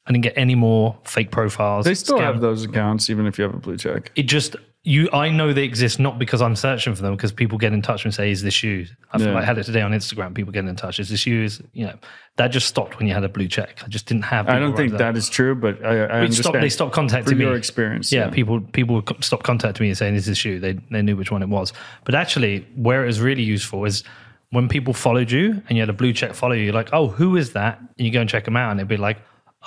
[0.05, 1.85] I didn't get any more fake profiles.
[1.85, 4.11] They still Scam- have those accounts even if you have a blue check.
[4.15, 7.57] it just you i know they exist not because i'm searching for them because people
[7.57, 8.85] get in touch and say is this you?
[9.13, 9.33] I feel Yeah.
[9.35, 10.99] like I had it today on instagram people getting in touch.
[10.99, 11.43] Is this you?
[11.43, 11.95] Is you know.
[12.35, 13.81] That just stopped when you had a blue check.
[13.85, 16.33] I just didn't have I don't think that is true, but I, I understand.
[16.33, 17.45] stopped, they stopped contacting me.
[17.45, 18.11] your experience.
[18.11, 20.59] yeah, people people would stop contacting me and saying is this you?
[20.59, 21.71] They, they knew which one it was.
[22.03, 24.03] But actually where it was really useful is
[24.49, 27.07] when people followed you and you had a blue check follow you you're like oh
[27.07, 27.79] who is that?
[27.79, 29.19] And you go and check them out and it'd be like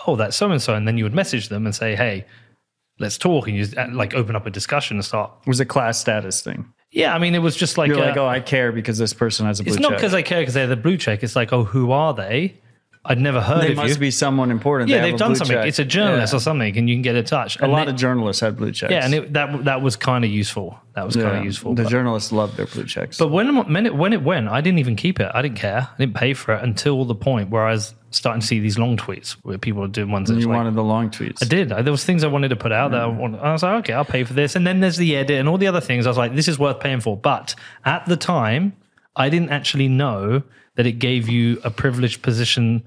[0.06, 2.24] oh that's so and so and then you would message them and say hey
[2.98, 5.60] let's talk and you just, uh, like open up a discussion and start It was
[5.60, 6.72] a class status thing.
[6.90, 9.12] yeah, I mean, it was just like, You're uh, like, oh, I care because this
[9.12, 9.80] person has a blue check.
[9.80, 11.22] it's not because I care because they have the blue check.
[11.22, 12.58] It's like, oh, who are they?
[13.08, 14.90] I'd never heard They of must be someone important.
[14.90, 15.56] yeah, They have they've done something.
[15.56, 15.66] check.
[15.66, 16.36] It's a journalist Yeah.
[16.36, 17.58] or something, and you can get in touch.
[17.60, 18.90] A lot of journalists had blue checks.
[18.90, 20.78] yeah, and it, that that was kind of useful.
[20.94, 21.38] That was kind Yeah.
[21.38, 21.74] of useful.
[21.74, 23.18] The but- journalists love their blue checks.
[23.18, 25.30] But when, when it when it went, I didn't even keep it.
[25.32, 25.88] I didn't care.
[25.92, 28.78] I didn't pay for it until the point where I was starting to see these
[28.78, 31.42] long tweets where people are doing ones that you like, wanted the long tweets.
[31.42, 31.70] I did.
[31.70, 33.16] I, there was things I wanted to put out that I, mm.
[33.18, 34.56] wanted, I was like, okay, I'll pay for this.
[34.56, 36.06] And then there's the edit and all the other things.
[36.06, 37.16] I was like, this is worth paying for.
[37.16, 38.72] But at the time,
[39.16, 40.42] I didn't actually know
[40.76, 42.82] that it gave you a privileged position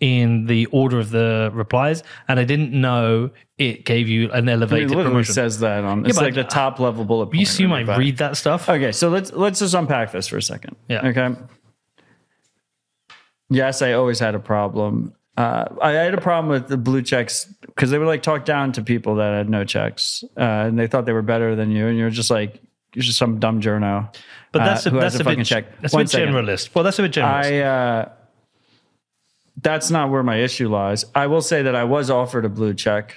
[0.00, 4.52] in the order of the replies, and I didn't know it gave you an It
[4.52, 5.34] elevated literally promotion.
[5.34, 6.06] says that on.
[6.06, 7.26] It's but like the top level bullet.
[7.26, 8.68] you point assume on I read that stuff?
[8.68, 10.76] Okay, so let's let's just unpack this for a second.
[10.88, 11.08] Yeah.
[11.08, 11.34] Okay.
[13.50, 15.14] Yes, I always had a problem.
[15.36, 18.72] Uh, I had a problem with the blue checks because they would like talk down
[18.72, 21.86] to people that had no checks, uh, and they thought they were better than you,
[21.86, 22.60] and you're just like
[22.94, 24.12] you're just some dumb journo.
[24.52, 25.80] But that's uh, a, that's a fucking bit check.
[25.80, 26.34] that's a bit second.
[26.34, 26.74] generalist.
[26.74, 27.44] Well, that's a bit generalist.
[27.44, 28.08] I uh,
[29.60, 31.04] that's not where my issue lies.
[31.14, 33.16] I will say that I was offered a blue check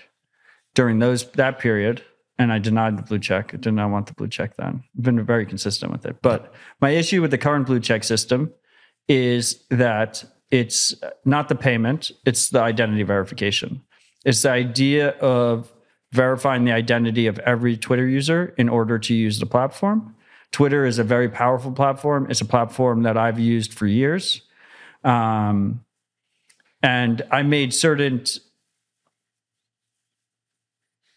[0.74, 2.04] during those that period,
[2.38, 3.54] and I denied the blue check.
[3.54, 4.84] I did not want the blue check then.
[4.98, 6.22] I've been very consistent with it.
[6.22, 8.52] But my issue with the current blue check system
[9.08, 13.84] is that it's not the payment; it's the identity verification.
[14.26, 15.72] It's the idea of
[16.12, 20.16] verifying the identity of every Twitter user in order to use the platform.
[20.52, 22.28] Twitter is a very powerful platform.
[22.30, 24.42] It's a platform that I've used for years.
[25.04, 25.86] Um,
[26.84, 28.24] and I made certain,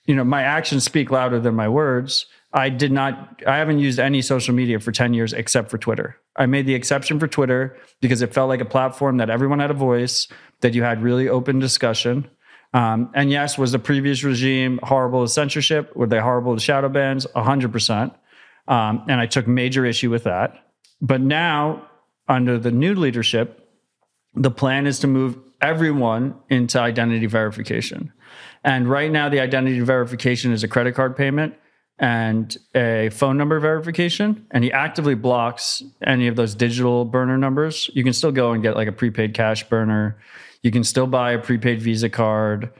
[0.07, 2.27] you know, my actions speak louder than my words.
[2.53, 6.17] I did not, I haven't used any social media for 10 years except for Twitter.
[6.37, 9.71] I made the exception for Twitter because it felt like a platform that everyone had
[9.71, 10.29] a voice,
[10.61, 12.29] that you had really open discussion.
[12.73, 15.95] Um, and yes, was the previous regime horrible to censorship?
[15.97, 17.27] Were they horrible to shadow bans?
[17.35, 18.15] 100%.
[18.67, 20.55] Um, and I took major issue with that.
[21.01, 21.89] But now,
[22.29, 23.69] under the new leadership,
[24.35, 28.13] the plan is to move everyone into identity verification.
[28.63, 31.55] And right now, the identity verification is a credit card payment
[31.99, 34.47] and a phone number verification.
[34.51, 37.91] And he actively blocks any of those digital burner numbers.
[37.95, 40.19] You can still go and get like a prepaid cash burner.
[40.63, 42.71] You can still buy a prepaid Visa card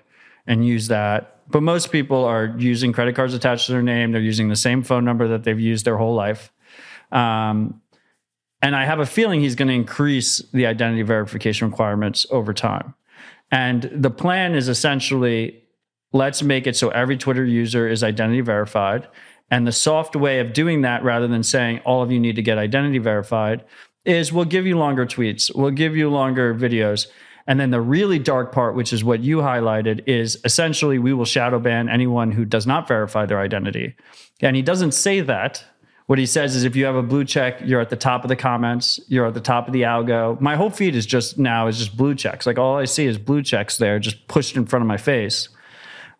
[0.47, 1.41] and use that.
[1.49, 4.13] But most people are using credit cards attached to their name.
[4.13, 6.53] They're using the same phone number that they've used their whole life.
[7.13, 7.81] Um,
[8.65, 12.95] and I have a feeling he's going to increase the identity verification requirements over time.
[13.51, 15.63] And the plan is essentially
[16.15, 19.07] let's make it so every Twitter user is identity verified.
[19.51, 22.43] And the soft way of doing that, rather than saying all of you need to
[22.43, 23.63] get identity verified,
[24.07, 27.07] is we'll give you longer tweets, we'll give you longer videos.
[27.47, 31.27] And then the really dark part, which is what you highlighted, is essentially we will
[31.27, 33.95] shadow ban anyone who does not verify their identity.
[34.41, 35.63] And he doesn't say that.
[36.07, 38.29] What he says is if you have a blue check, you're at the top of
[38.29, 40.39] the comments, you're at the top of the algo.
[40.39, 42.47] My whole feed is just now is just blue checks.
[42.47, 45.49] Like all I see is blue checks there, just pushed in front of my face.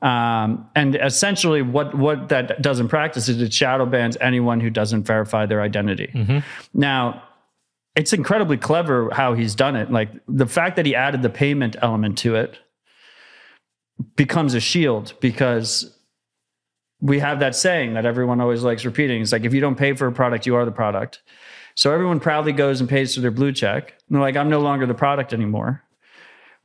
[0.01, 4.71] Um, and essentially, what what that does in practice is it shadow bans anyone who
[4.71, 6.11] doesn't verify their identity.
[6.73, 7.23] Now,
[7.95, 9.91] it's incredibly clever how he's done it.
[9.91, 12.59] Like the fact that he added the payment element to it
[14.17, 15.94] becomes a shield because
[17.05, 19.21] we have that saying that everyone always likes repeating.
[19.21, 21.21] It's like if you don't pay for a product, you are the product.
[21.75, 23.91] So everyone proudly goes and pays for their blue check.
[24.09, 25.83] And they're like, I'm no longer the product anymore.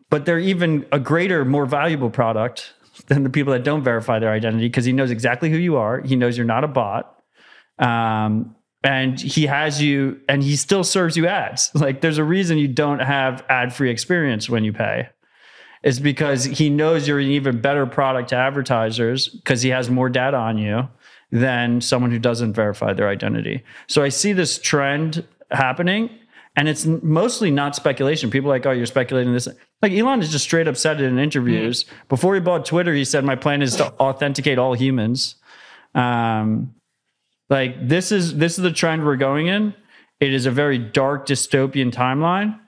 [0.09, 2.73] But they're even a greater, more valuable product
[3.07, 5.99] than the people that don't verify their identity because he knows exactly who you are.
[5.99, 7.21] He knows you're not a bot.
[7.77, 11.69] Um, and he has you, and he still serves you ads.
[11.75, 15.09] Like there's a reason you don't have ad free experience when you pay.
[15.83, 20.09] It's because he knows you're an even better product to advertisers because he has more
[20.09, 20.89] data on you
[21.31, 23.63] than someone who doesn't verify their identity.
[23.87, 26.09] So I see this trend happening,
[26.55, 28.29] and it's mostly not speculation.
[28.29, 29.47] People are like, oh, you're speculating this.
[29.81, 31.85] Like Elon has just straight up said it in interviews.
[32.09, 35.35] Before he bought Twitter, he said, my plan is to authenticate all humans.
[35.95, 36.75] Um,
[37.49, 39.73] like this is this is the trend we're going in.
[40.19, 42.59] It is a very dark dystopian timeline,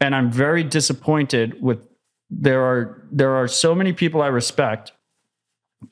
[0.00, 1.86] and I'm very disappointed with
[2.30, 4.92] there are there are so many people I respect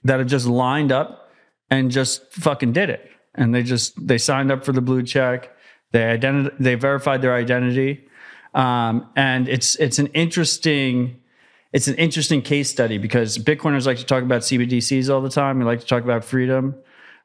[0.03, 1.31] that have just lined up
[1.71, 3.11] and just fucking did it.
[3.35, 5.51] And they just they signed up for the blue check.
[5.93, 8.07] They identi- they verified their identity.
[8.55, 11.21] Um, and it's it's an interesting
[11.73, 15.59] it's an interesting case study because Bitcoiners like to talk about CBDCs all the time.
[15.59, 16.77] We like to talk about freedom.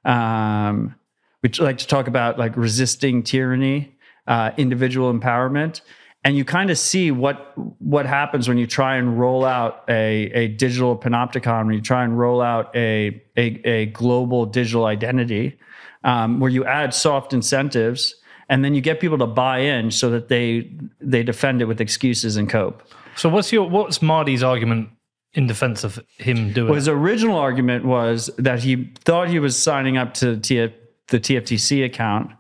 [0.06, 0.96] Um,
[1.44, 3.96] we like to talk about like resisting tyranny,
[4.26, 5.82] uh, individual empowerment,
[6.24, 10.32] and you kind of see what what happens when you try and roll out a,
[10.34, 15.58] a digital panopticon, when you try and roll out a a, a global digital identity,
[16.04, 18.16] um, where you add soft incentives,
[18.50, 21.80] and then you get people to buy in so that they they defend it with
[21.80, 22.84] excuses and cope.
[23.16, 24.90] So what's your what's Marty's argument
[25.34, 26.68] in defense of him doing?
[26.68, 31.86] Well, his original argument was that he thought he was signing up to the TFTC
[31.86, 32.32] account,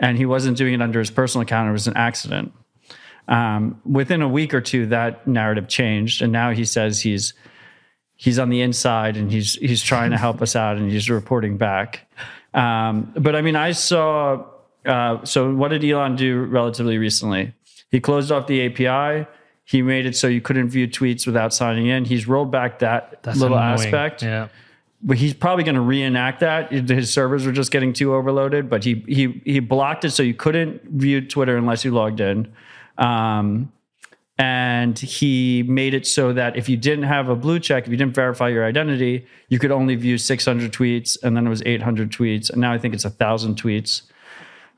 [0.00, 1.68] and he wasn't doing it under his personal account.
[1.68, 2.52] It was an accident.
[3.30, 7.32] Um, within a week or two, that narrative changed, and now he says he's
[8.16, 11.56] he's on the inside and he's he's trying to help us out and he's reporting
[11.56, 12.10] back.
[12.52, 14.44] Um, but I mean, I saw.
[14.84, 17.54] Uh, so what did Elon do relatively recently?
[17.90, 19.26] He closed off the API.
[19.64, 22.04] He made it so you couldn't view tweets without signing in.
[22.04, 23.74] He's rolled back that That's little annoying.
[23.74, 24.48] aspect Yeah.
[25.02, 26.72] but he's probably going to reenact that.
[26.72, 30.34] His servers were just getting too overloaded, but he he he blocked it so you
[30.34, 32.50] couldn't view Twitter unless you logged in.
[33.00, 33.72] Um,
[34.38, 37.96] and he made it so that if you didn't have a blue check, if you
[37.96, 42.10] didn't verify your identity, you could only view 600 tweets, and then it was 800
[42.10, 44.02] tweets, and now I think it's a thousand tweets.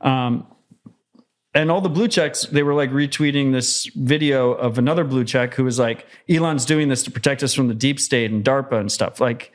[0.01, 0.47] Um,
[1.55, 5.55] and all the blue checks, they were like retweeting this video of another blue check
[5.55, 8.81] who was like, Elon's doing this to protect us from the deep state and DARPA
[8.81, 9.21] and stuff.
[9.21, 9.53] Like,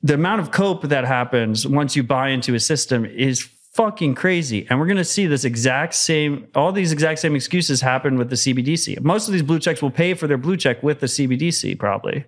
[0.00, 4.66] the amount of cope that happens once you buy into a system is fucking crazy.
[4.68, 8.30] And we're going to see this exact same, all these exact same excuses happen with
[8.30, 9.00] the CBDC.
[9.02, 12.24] Most of these blue checks will pay for their blue check with the CBDC probably.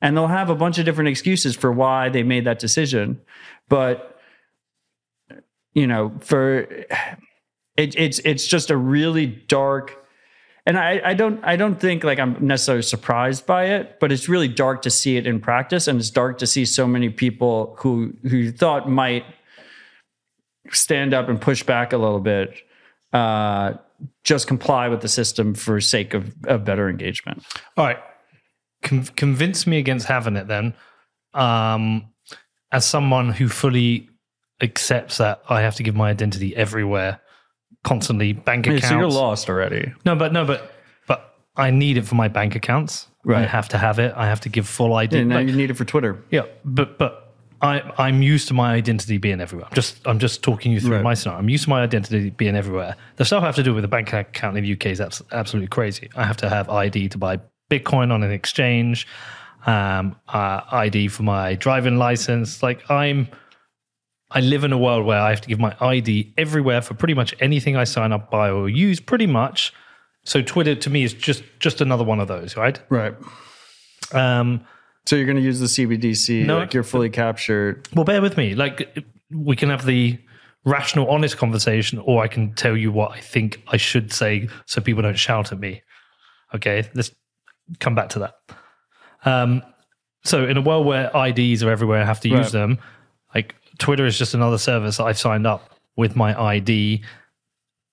[0.00, 3.20] And they'll have a bunch of different excuses for why they made that decision.
[3.68, 4.20] But,
[5.74, 6.60] you know, for
[7.78, 10.04] it, it's, it's just a really dark,
[10.66, 14.28] and I, I don't I don't think like I'm necessarily surprised by it, but it's
[14.28, 17.76] really dark to see it in practice, and it's dark to see so many people
[17.78, 19.24] who who you thought might
[20.72, 22.54] stand up and push back a little bit,
[23.12, 23.74] uh,
[24.24, 27.42] just comply with the system for sake of, of better engagement.
[27.76, 27.98] All right.
[28.82, 30.74] Con- convince me against having it then.
[31.34, 32.08] Um,
[32.72, 34.08] as someone who fully
[34.60, 37.20] accepts that I have to give my identity everywhere,
[37.84, 38.88] constantly bank Yeah, accounts.
[38.88, 39.92] so you're lost already.
[40.04, 40.72] No, but no, but
[41.06, 43.08] but I need it for my bank accounts.
[43.24, 43.42] Right.
[43.42, 44.12] I have to have it.
[44.16, 45.18] I have to give full ID.
[45.18, 46.22] And now Like, you need it for Twitter.
[46.30, 47.27] yeah, but but
[47.60, 49.66] I I'm used to my identity being everywhere.
[49.70, 51.02] I'm just I'm just talking you through Right.
[51.02, 51.38] my scenario.
[51.40, 52.94] I'm used to my identity being everywhere.
[53.16, 55.22] The stuff I have to do with a bank account in the UK is abs-
[55.32, 56.08] absolutely crazy.
[56.16, 57.40] I have to have ID to buy
[57.70, 59.06] Bitcoin on an exchange,
[59.66, 62.62] um, uh, ID for my driving license.
[62.62, 63.28] Like I'm.
[64.30, 67.14] I live in a world where I have to give my ID everywhere for pretty
[67.14, 69.72] much anything I sign up by or use, pretty much.
[70.24, 72.78] So Twitter to me is just just another one of those, right?
[72.90, 73.14] Right.
[74.12, 74.64] Um,
[75.08, 76.44] So you're going to use the CBDC.
[76.44, 76.58] No.
[76.58, 77.88] like you're fully captured.
[77.94, 78.54] Well, bear with me.
[78.54, 80.18] Like, we can have the
[80.66, 84.82] rational, honest conversation, or I can tell you what I think I should say so
[84.82, 85.80] people don't shout at me.
[86.54, 87.10] Okay, let's
[87.80, 88.34] come back to that.
[89.24, 89.62] Um,
[90.24, 92.52] so, in a world where IDs are everywhere, I have to use Right.
[92.52, 92.78] them.
[93.34, 97.02] Like, Twitter is just another service that I've signed up with my ID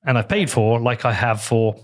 [0.04, 1.80] and I've paid for, like I have for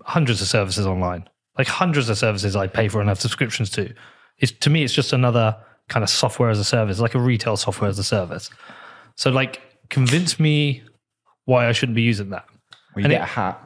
[0.00, 1.28] hundreds of services online.
[1.58, 3.92] Like hundreds of services I pay for and have subscriptions to.
[4.38, 5.56] It's to me, it's just another
[5.88, 8.48] kind of software as a service, like a retail software as a service.
[9.16, 9.60] So, like,
[9.90, 10.82] convince me
[11.44, 12.46] why I shouldn't be using that.
[12.94, 13.61] Well, you And get it- a hat.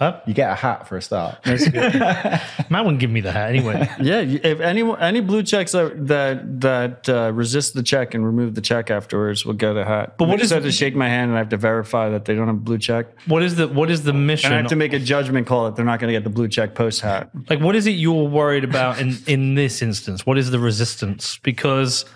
[0.00, 0.18] Huh?
[0.26, 1.44] You get a hat for a start.
[1.46, 3.86] Matt wouldn't give me the hat anyway.
[4.00, 8.54] Yeah, if any any blue checks that that, that uh, resist the check and remove
[8.54, 10.16] the check afterwards will get a hat.
[10.16, 12.08] But what what is- is have to shake my hand and I have to verify
[12.08, 14.46] that they don't have a blue check, what is the what is the mission?
[14.52, 16.30] and I have to make a judgment call that they're not going to get the
[16.30, 17.30] blue check post hat.
[17.50, 21.38] like what is it you're worried about in in this instance what is the resistance
[21.42, 22.06] because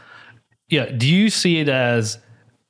[0.71, 2.19] yeah do you see it as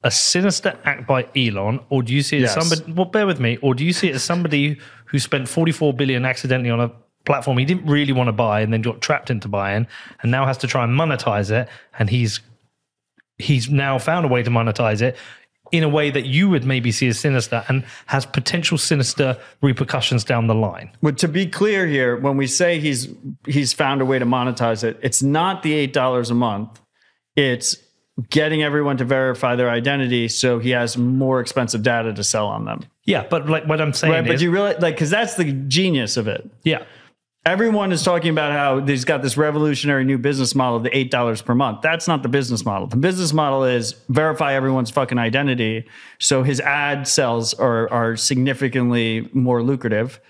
[0.02, 3.40] a sinister act by elon or do you see it as somebody well bear with
[3.40, 4.78] me or do you see it as somebody
[5.14, 6.90] who spent 44 billion accidentally on a
[7.24, 9.86] platform he didn't really want to buy and then got trapped into buying
[10.20, 11.68] and now has to try and monetize it
[12.00, 12.40] and he's
[13.38, 15.16] he's now found a way to monetize it
[15.70, 20.24] in a way that you would maybe see as sinister and has potential sinister repercussions
[20.24, 23.06] down the line But to be clear here, when we say he's
[23.46, 26.80] he's found a way to monetize it, it's not the eight dollars a month.
[27.36, 27.76] It's
[28.30, 32.64] getting everyone to verify their identity so he has more expensive data to sell on
[32.64, 32.80] them.
[33.06, 34.26] Yeah but like what i'm saying Right.
[34.26, 36.48] But is, you really like because that's the genius of it.
[36.64, 36.84] yeah
[37.46, 41.10] everyone is talking about how he's got this revolutionary new business model of the eight
[41.10, 41.82] dollars per month.
[41.82, 42.86] That's not the business model.
[42.86, 45.84] The business model is verify everyone's fucking identity,
[46.18, 50.20] so his ad sales are are significantly more lucrative,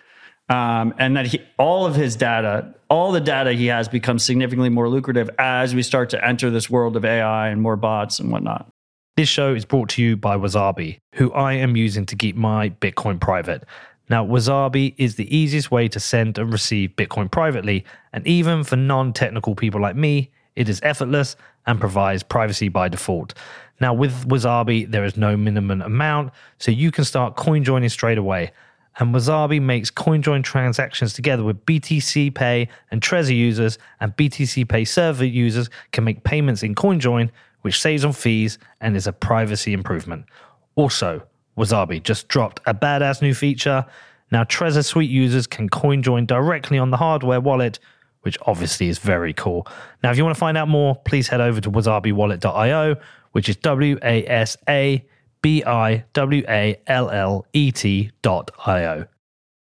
[0.49, 4.71] um, and that he all of his data, all the data he has, becomes significantly
[4.71, 8.31] more lucrative as we start to enter this world of AI and more bots and
[8.33, 8.69] whatnot.
[9.17, 12.71] This show is brought to you by Wasabi, who I am using to keep my
[12.71, 13.63] Bitcoin private.
[14.11, 18.75] Now, Wasabi is the easiest way to send and receive Bitcoin privately, and even for
[18.75, 23.35] non technical people like me, it is effortless and provides privacy by default.
[23.81, 28.19] Now, with Wasabi, there is no minimum amount, so you can start coin joining straight
[28.19, 28.51] away.
[28.99, 34.85] And Wasabi makes CoinJoin transactions together with BTC Pay and Trezor users, and BTC Pay
[34.85, 37.31] server users can make payments in CoinJoin,
[37.65, 40.27] which saves on fees and is a privacy improvement.
[40.75, 43.87] Also, Wasabi just dropped a badass new feature.
[44.31, 47.79] Now, Trezor Suite users can CoinJoin directly on the hardware wallet,
[48.21, 49.67] which obviously is very cool.
[50.03, 52.97] Now, if you want to find out more, please head over to wasabiwallet.io,
[53.33, 55.03] which is W A S A
[55.41, 59.07] B I W A L L E T dot I O.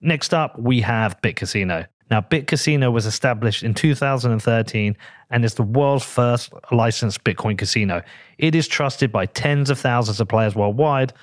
[0.02, 1.88] Next up, we have BitCasino.
[2.12, 4.96] Now, BitCasino was established in 2013
[5.30, 8.02] and is the world's first licensed Bitcoin casino.
[8.38, 11.14] It is trusted by tens of thousands of players worldwide.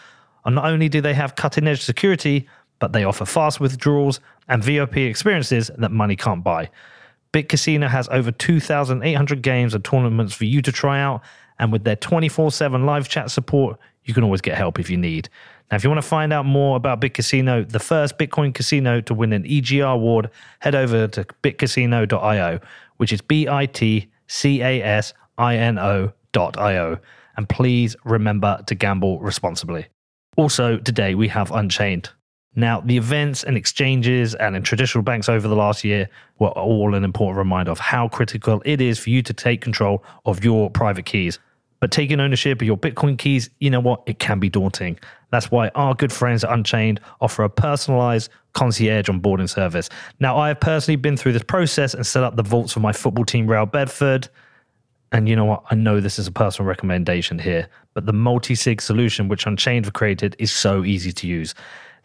[0.45, 2.47] And not only do they have cutting edge security,
[2.79, 6.71] but they offer fast withdrawals and VIP experiences that money can't buy.
[7.33, 11.23] BitCasino has over 2,800 games and tournaments for you to try out.
[11.59, 14.97] And with their 24 7 live chat support, you can always get help if you
[14.97, 15.29] need.
[15.71, 19.15] Now, if you want to find out more about BitCasino, the first Bitcoin casino to
[19.15, 22.61] win an EGR award, head over to bitcasino.io,
[23.05, 26.99] which is B I T C A S I N O.io.
[27.37, 29.89] And please remember to gamble responsibly.
[30.39, 32.09] Also, today we have Unchained.
[32.57, 36.95] Now, the events and exchanges and in traditional banks over the last year were all
[36.95, 40.71] an important reminder of how critical it is for you to take control of your
[40.71, 41.39] private keys.
[41.85, 44.05] But taking ownership of your Bitcoin keys, you know what?
[44.07, 44.99] It can be daunting.
[45.31, 49.91] That's why our good friends at Unchained offer a personalized concierge onboarding service.
[50.19, 52.93] Now, I have personally been through this process and set up the vaults for my
[52.95, 54.31] football team, Real Bedford.
[55.13, 55.65] And you know what?
[55.71, 59.85] I know this is a personal recommendation here, but the multi sig solution which Unchained
[59.85, 61.55] have created is so easy to use.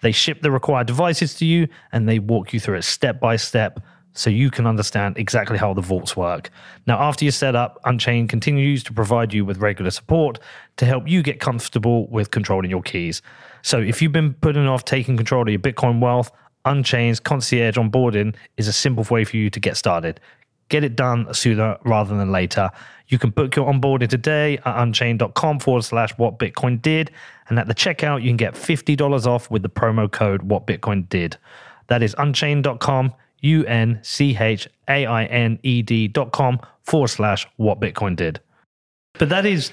[0.02, 3.38] They ship the required devices to you and they walk you through it step by
[3.38, 3.80] step
[4.20, 6.50] so you can understand exactly how the vaults work.
[6.86, 10.40] Now, after you set up, Unchained continues to provide you with regular support
[10.76, 13.22] to help you get comfortable with controlling your keys.
[13.62, 16.34] So, if you've been putting off taking control of your Bitcoin wealth,
[16.66, 20.20] Unchained's concierge onboarding is a simple way for you to get started.
[20.68, 22.72] Get it done sooner rather than later.
[23.08, 27.10] You can book your onboarding today at unchained.com forward slash what Bitcoin did.
[27.48, 31.08] And at the checkout, you can get $50 off with the promo code what Bitcoin
[31.08, 31.38] did.
[31.88, 37.80] That is unchained.com, U N C H A I N E D.com forward slash what
[37.80, 38.40] Bitcoin did.
[39.18, 39.72] But that is,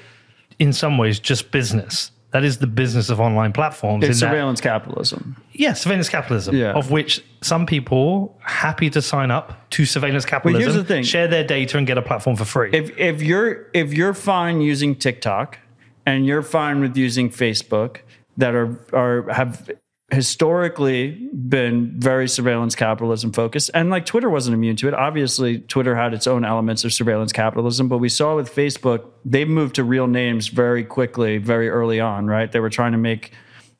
[0.58, 2.10] in some ways, just business.
[2.32, 4.04] That is the business of online platforms.
[4.04, 5.36] It's in that- surveillance capitalism.
[5.52, 6.72] yeah, surveillance capitalism, Yeah.
[6.72, 11.02] of which some people happy to sign up to surveillance capitalism, Here's the thing.
[11.04, 12.70] share their data and get a platform for free.
[12.72, 15.58] If if you're if you're fine using TikTok
[16.04, 17.98] and you're fine with using Facebook
[18.36, 19.70] that are are have
[20.12, 25.96] historically been very surveillance capitalism focused and like Twitter wasn't immune to it obviously Twitter
[25.96, 29.82] had its own elements of surveillance capitalism but we saw with Facebook they moved to
[29.82, 33.32] real names very quickly very early on right they were trying to make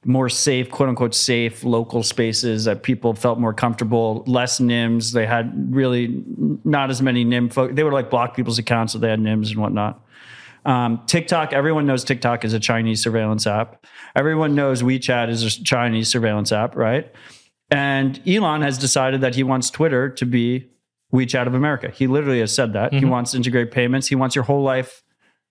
[0.07, 5.13] more safe, quote unquote, safe local spaces that people felt more comfortable, less NIMS.
[5.13, 6.23] They had really
[6.65, 7.75] not as many NIM folk.
[7.75, 10.01] They would like block people's accounts if they had NIMS and whatnot.
[10.67, 13.87] Um, TikTok, everyone knows TikTok is a Chinese surveillance app.
[14.17, 17.11] Everyone knows WeChat is a Chinese surveillance app, right?
[17.71, 20.69] And Elon has decided that he wants Twitter to be
[21.15, 21.91] WeChat of America.
[21.91, 22.93] He literally has said that.
[22.93, 24.09] He wants to integrate payments.
[24.09, 25.05] He wants your whole life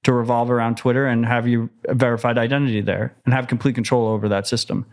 [0.04, 4.30] to revolve around Twitter and have you verified identity there and have complete control over
[4.30, 4.86] that system.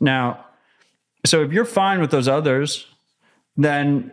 [0.00, 0.46] Now,
[1.26, 2.86] so if you're fine with those others,
[3.56, 4.12] then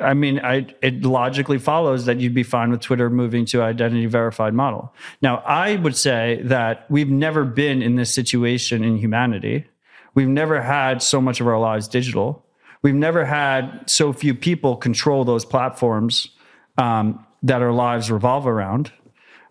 [0.00, 4.06] I mean, I, it logically follows that you'd be fine with Twitter moving to identity
[4.06, 4.94] verified model.
[5.22, 9.66] Now, I would say that we've never been in this situation in humanity.
[10.14, 12.44] We've never had so much of our lives digital.
[12.82, 16.28] We've never had so few people control those platforms
[16.76, 18.92] um, that our lives revolve around.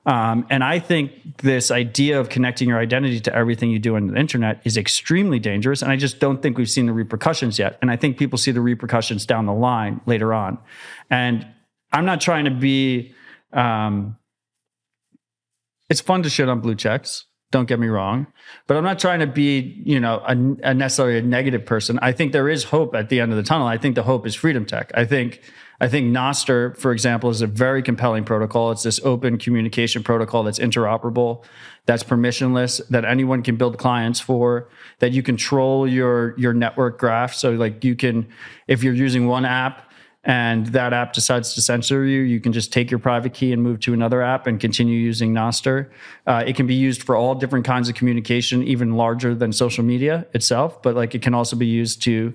[0.08, 4.08] Um, and I think this idea of connecting your identity to everything you do on
[4.08, 5.82] the internet is extremely dangerous.
[5.82, 7.78] And I just don't think we've seen the repercussions yet.
[7.82, 10.60] And I think people see the repercussions down the line later on.
[11.10, 11.46] And
[11.92, 13.14] I'm not trying to be,
[13.52, 14.16] um,
[15.90, 17.26] it's fun to shit on blue checks.
[17.52, 18.28] Don't get me wrong,
[18.66, 20.32] but I'm not trying to be, you know, a,
[20.70, 21.98] a necessarily a negative person.
[22.02, 23.68] I think there is hope at the end of the tunnel.
[23.68, 24.92] I think the hope is freedom tech.
[24.94, 25.42] I think,
[25.80, 28.72] I think Nostr, for example, is a very compelling protocol.
[28.72, 31.44] It's this open communication protocol that's interoperable,
[31.86, 37.34] that's permissionless, that anyone can build clients for, that you control your your network graph.
[37.36, 38.28] So like you can,
[38.68, 39.84] if you're using one app
[40.24, 43.62] and that app decides to censor you, you can just take your private key and
[43.62, 45.90] move to another app and continue using Nostr.
[46.26, 49.86] Uh, it can be used for all different kinds of communication, even larger than social
[49.86, 50.82] media itself.
[50.82, 52.34] But like it can also be used to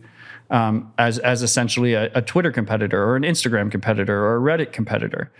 [0.52, 4.72] um, as as essentially a, a Twitter competitor or an Instagram competitor or a Reddit
[4.72, 5.32] competitor,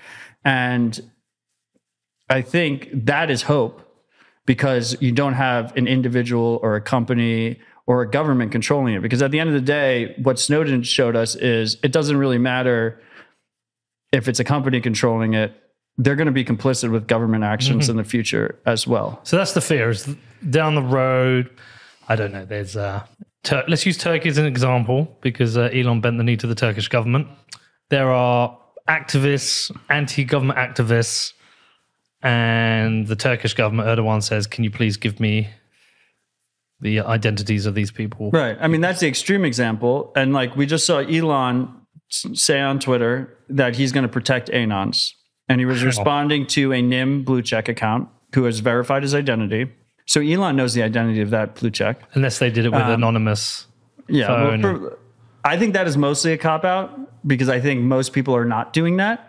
[0.45, 1.01] and
[2.29, 3.89] I think that is hope
[4.47, 9.03] because you don't have an individual or a company or a government controlling it.
[9.03, 12.39] Because at the end of the day, what Snowden showed us is it doesn't really
[12.39, 13.01] matter
[14.13, 15.53] if it's a company controlling it.
[15.99, 19.21] They're going to be complicit with government actions in the future as well.
[19.25, 19.91] So that's the fear.
[19.91, 20.17] Is
[20.49, 21.51] down the road.
[22.09, 22.45] I don't know.
[22.45, 23.07] There's uh,
[23.45, 26.55] Tur- let's use Turkey as an example because uh, Elon bent the knee to the
[26.55, 27.27] Turkish government.
[27.91, 31.33] There are activists, anti-government activists,
[32.23, 33.89] and the Turkish government.
[33.89, 35.49] Erdogan says, "Can you please give me
[36.81, 38.57] the identities of these people?" Right.
[38.61, 40.13] I mean, that's the extreme example.
[40.15, 41.69] And like we just saw Elon
[42.09, 45.13] say on Twitter that he's going to protect Anons.
[45.49, 49.71] And he was responding to a NIM blue check account who has verified his identity.
[50.07, 52.01] So Elon knows the identity of that blue check.
[52.15, 53.67] Unless they did it with anonymous.
[54.09, 54.31] Yeah.
[54.31, 54.99] well, for-
[55.45, 58.73] I think that is mostly a cop out because I think most people are not
[58.73, 59.29] doing that.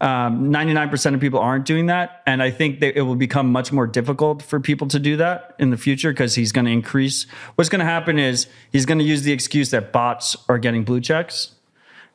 [0.00, 2.22] Um, 99% of people aren't doing that.
[2.26, 5.54] And I think that it will become much more difficult for people to do that
[5.58, 7.26] in the future because he's going to increase.
[7.56, 10.84] What's going to happen is he's going to use the excuse that bots are getting
[10.84, 11.54] blue checks.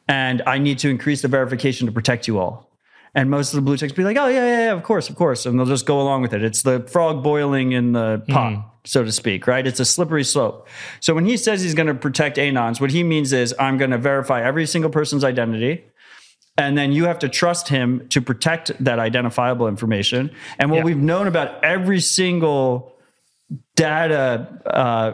[0.08, 2.65] And I need to increase the verification to protect you all.
[3.18, 5.16] And most of the blue checks be like, oh, yeah, yeah, yeah, of course, of
[5.16, 5.46] course.
[5.46, 6.44] And they'll just go along with it.
[6.44, 9.66] It's the frog boiling in the pot, so to speak, right?
[9.66, 10.68] It's a slippery slope.
[11.00, 13.92] So when he says he's going to protect Anons, what he means is I'm going
[13.92, 15.86] to verify every single person's identity.
[16.58, 20.30] And then you have to trust him to protect that identifiable information.
[20.60, 20.84] And what Yeah.
[20.84, 22.94] we've known about every single
[23.76, 25.14] data, uh,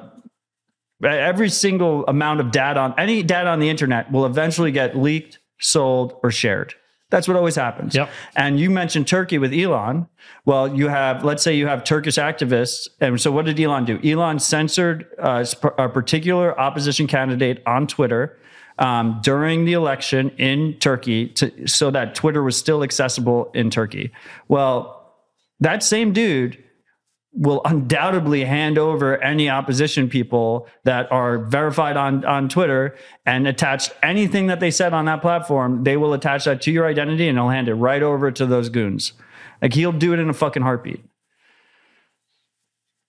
[1.03, 5.37] every single amount of data on any data on the internet will eventually get leaked,
[5.59, 6.73] sold, or shared.
[7.11, 7.93] That's what always happens.
[7.93, 8.09] Yep.
[8.35, 10.07] And you mentioned Turkey with Elon.
[10.45, 12.87] Well, you have, let's say you have Turkish activists.
[12.99, 13.99] And so what did Elon do?
[14.03, 15.45] Elon censored uh,
[15.77, 18.39] a particular opposition candidate on Twitter
[18.79, 24.11] um, during the election in Turkey to, so that Twitter was still accessible in Turkey.
[24.47, 25.13] Well,
[25.59, 26.63] that same dude
[27.33, 33.89] will undoubtedly hand over any opposition people that are verified on, on Twitter and attach
[34.03, 35.83] anything that they said on that platform.
[35.83, 38.67] They will attach that to your identity and he'll hand it right over to those
[38.67, 39.13] goons.
[39.61, 41.03] Like he'll do it in a fucking heartbeat.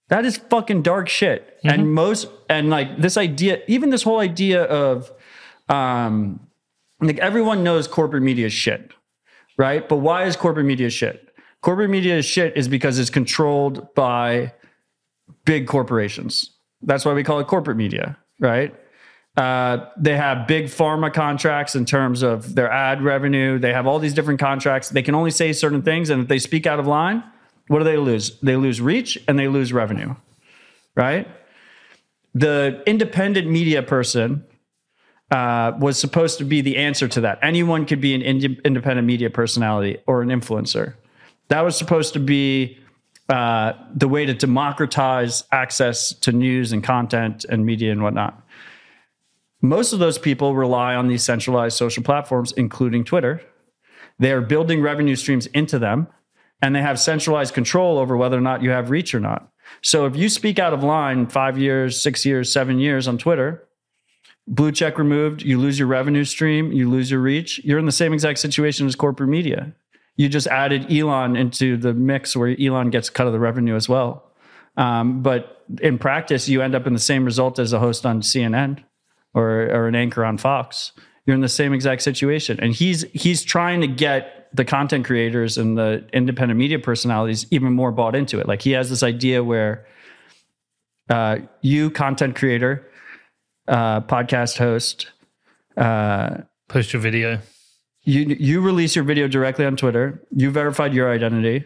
[0.09, 1.59] That is fucking dark shit.
[1.65, 5.11] And most, and like this idea, even this whole idea of,
[5.69, 6.39] um,
[7.01, 8.93] like everyone knows corporate media is shit,
[9.57, 9.89] right?
[9.89, 11.32] But why is corporate media shit?
[11.63, 14.53] Corporate media is shit is because it's controlled by
[15.45, 16.51] big corporations.
[16.83, 18.75] That's why we call it corporate media, right?
[19.37, 23.59] Uh, they have big pharma contracts in terms of their ad revenue.
[23.59, 24.91] They have all these different contracts.
[24.91, 27.23] They can only say certain things, and if they speak out of line,
[27.69, 28.39] what do they lose?
[28.41, 30.17] They lose reach and they lose revenue,
[30.97, 31.29] right?
[32.35, 34.45] The independent media person
[35.31, 37.39] uh, was supposed to be the answer to that.
[37.41, 40.95] Anyone could be an inde- independent media personality or an influencer.
[41.53, 42.79] That was supposed to be
[43.29, 48.43] uh, the way to democratize access to news and content and media and whatnot.
[49.61, 53.43] Most of those people rely on these centralized social platforms, including Twitter.
[54.19, 56.07] They are building revenue streams into them,
[56.63, 59.53] and they have centralized control over whether or not you have reach or not.
[59.83, 63.63] So if you speak out of line five years, six years, seven years on Twitter,
[64.47, 67.93] blue check removed, you lose your revenue stream, you lose your reach, you're in the
[67.93, 69.75] same exact situation as corporate media.
[70.17, 73.89] You just added Elon into the mix where Elon gets cut of the revenue as
[73.89, 74.31] well.
[74.77, 78.21] Um, but in practice, you end up in the same result as a host on
[78.21, 78.85] CNN
[79.35, 80.93] or, or an anchor on Fox.
[81.27, 82.59] You're in the same exact situation.
[82.61, 87.73] And he's he's trying to get the content creators and the independent media personalities even
[87.73, 88.49] more bought into it.
[88.49, 89.87] Like he has this idea where
[91.09, 92.87] uh, you, content creator,
[93.69, 95.11] uh, podcast host,
[95.77, 96.39] uh,
[96.73, 97.39] Post your video.
[98.05, 100.21] You you release your video directly on Twitter.
[100.31, 101.65] You verified your identity.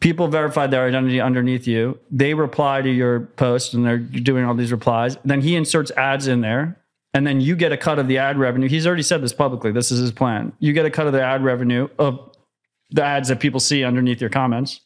[0.00, 1.98] People verified their identity underneath you.
[2.10, 5.16] They reply to your post and they're doing all these replies.
[5.24, 6.78] Then he inserts ads in there.
[7.14, 8.68] And then you get a cut of the ad revenue.
[8.68, 9.72] He's already said this publicly.
[9.72, 10.52] This is his plan.
[10.58, 12.36] You get a cut of the ad revenue of
[12.90, 14.80] the ads that people see underneath your comments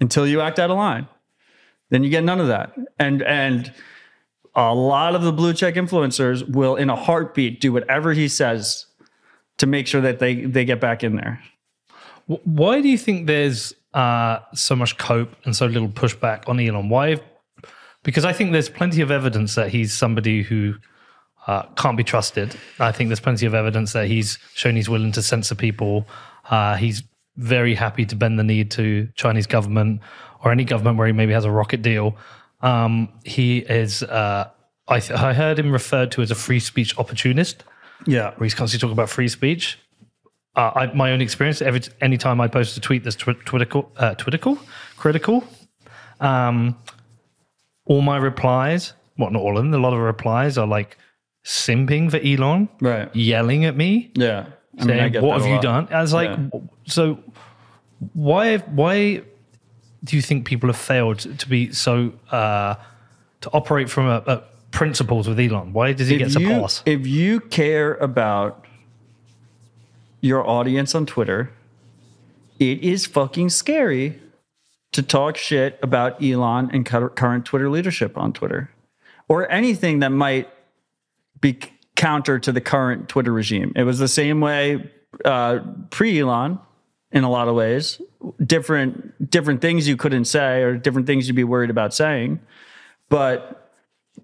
[0.00, 1.06] until you act out of line.
[1.90, 2.74] Then you get none of that.
[2.98, 3.72] And and
[4.56, 8.86] a lot of the blue check influencers will in a heartbeat do whatever he says
[9.60, 11.40] to make sure that they they get back in there.
[12.26, 16.88] Why do you think there's uh, so much cope and so little pushback on Elon?
[16.88, 17.20] Why?
[18.02, 20.74] Because I think there's plenty of evidence that he's somebody who
[21.46, 22.56] uh, can't be trusted.
[22.78, 26.06] I think there's plenty of evidence that he's shown he's willing to censor people.
[26.48, 27.02] Uh, he's
[27.36, 30.00] very happy to bend the knee to Chinese government
[30.42, 32.16] or any government where he maybe has a rocket deal.
[32.62, 34.02] Um, he is.
[34.02, 34.48] Uh,
[34.88, 37.64] I, th- I heard him referred to as a free speech opportunist
[38.06, 38.32] Yeah.
[38.40, 39.78] he's constantly talking about free speech.
[40.56, 43.88] Uh, I, my own experience, every any time I post a tweet that's twi- twitical,
[43.96, 44.58] uh, twitical,
[44.96, 45.44] critical,
[46.20, 46.76] um,
[47.86, 50.96] all my replies, well, not all of them, a lot of replies are like
[51.44, 53.14] simping for Elon, Right.
[53.14, 54.46] yelling at me, Yeah.
[54.78, 55.62] I saying, I get "What have you lot.
[55.62, 56.60] done?" I was like, Yeah.
[56.86, 57.18] so
[58.12, 59.22] why why
[60.04, 62.74] do you think people have failed to be so uh,
[63.42, 65.72] to operate from a, a principles with Elon?
[65.72, 66.82] Why does he get if to you, pass?
[66.86, 68.66] if you care about
[70.20, 71.50] your audience on Twitter,
[72.58, 74.20] it is fucking scary
[74.92, 78.70] to talk shit about Elon and current Twitter leadership on Twitter
[79.28, 80.48] or anything that might
[81.40, 81.58] be
[81.96, 83.72] counter to the current Twitter regime.
[83.76, 84.90] It was the same way
[85.24, 85.60] uh,
[85.90, 86.58] pre Elon
[87.12, 88.00] in a lot of ways.
[88.44, 92.40] Different different things you couldn't say or different things you'd be worried about saying,
[93.08, 93.69] but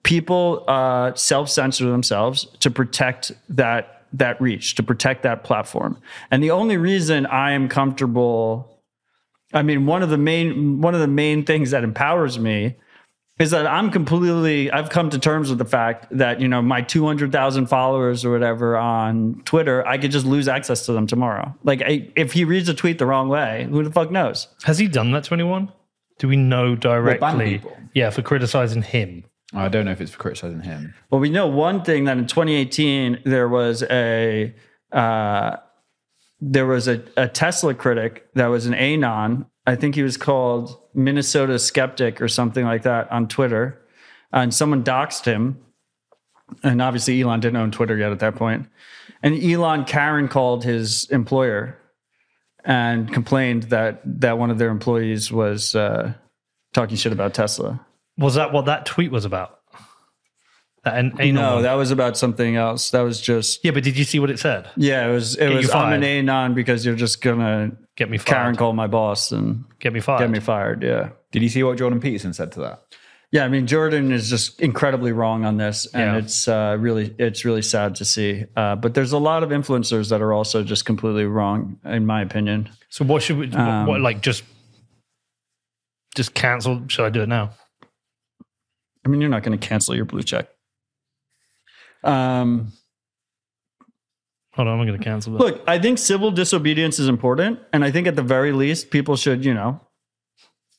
[0.03, 6.01] people uh, self censor themselves to protect that that reach, to protect that platform.
[6.31, 8.81] And the only reason I am comfortable,
[9.53, 12.77] I mean, one of the main one of the main things that empowers me
[13.39, 16.83] is that I'm completely I've come to terms with the fact that you know my
[16.83, 21.55] 200,000 followers or whatever on Twitter I could just lose access to them tomorrow.
[21.63, 24.49] Like I, if he reads a tweet the wrong way, who the fuck knows?
[24.65, 25.73] Has he done that to anyone?
[26.19, 27.59] Do we know directly?
[27.59, 27.77] people?
[27.93, 29.25] yeah, for criticizing him.
[29.55, 30.95] I don't know if it's for criticizing him.
[31.11, 34.55] Well, we know one thing that in 2018 there was a
[34.93, 35.57] uh,
[36.41, 39.47] there was a, a Tesla critic that was an anon.
[39.67, 43.81] I think he was called Minnesota Skeptic or something like that on Twitter,
[44.33, 45.59] and someone doxed him.
[46.63, 48.69] And obviously, Elon didn't own Twitter yet at that point.
[49.23, 51.77] And Elon Karen called his employer
[52.65, 56.15] and complained that that one of their employees was uh,
[56.73, 57.85] talking shit about Tesla.
[58.19, 59.61] Was that what that tweet was about?
[60.85, 61.63] That an, anal No, one?
[61.65, 62.91] that was about something else.
[62.93, 64.71] That was just yeah, but did you see what it said?
[64.77, 65.37] Yeah, it was.
[65.37, 65.71] It you was.
[65.71, 65.95] I'm fired.
[65.97, 68.27] an anon because you're just gonna Get me fired.
[68.27, 70.21] Karen call my boss and Get me fired.
[70.21, 70.83] get me fired.
[70.83, 72.83] Yeah, Did you see what Jordan Peterson said to that?
[73.33, 73.45] yeah.
[73.45, 76.19] I mean, Jordan is just incredibly wrong on this, and Yeah.
[76.19, 78.45] it's uh, really it's really sad to see.
[78.55, 82.23] Uh, but there's a lot of influencers that are also just completely wrong, in my
[82.23, 82.69] opinion.
[82.91, 83.49] So what should we?
[83.49, 84.45] what- Um, what, like just
[86.15, 86.83] just cancel?
[86.89, 87.51] Should I do it now?
[89.07, 90.49] I mean, you're not going to cancel your blue check.
[92.03, 92.73] Um,
[94.55, 95.39] Hold on, I'm going to cancel that.
[95.39, 99.15] look, I think civil disobedience is important, and I think at the very least, people
[99.15, 99.81] should, you know,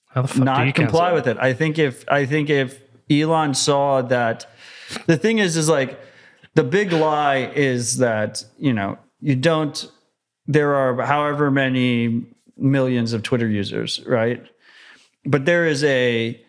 [0.09, 1.37] How the fuck do not you comply with it.
[1.39, 4.45] I think if I think if Elon saw that
[5.05, 5.97] the thing is is like
[6.55, 9.89] the big lie is that, you know, you don't
[10.47, 12.25] there are however many
[12.57, 14.45] millions of Twitter users, right?
[15.23, 16.41] But there is a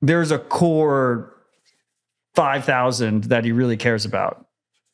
[0.00, 1.32] there's a core
[2.34, 4.46] 5,000 that he really cares about,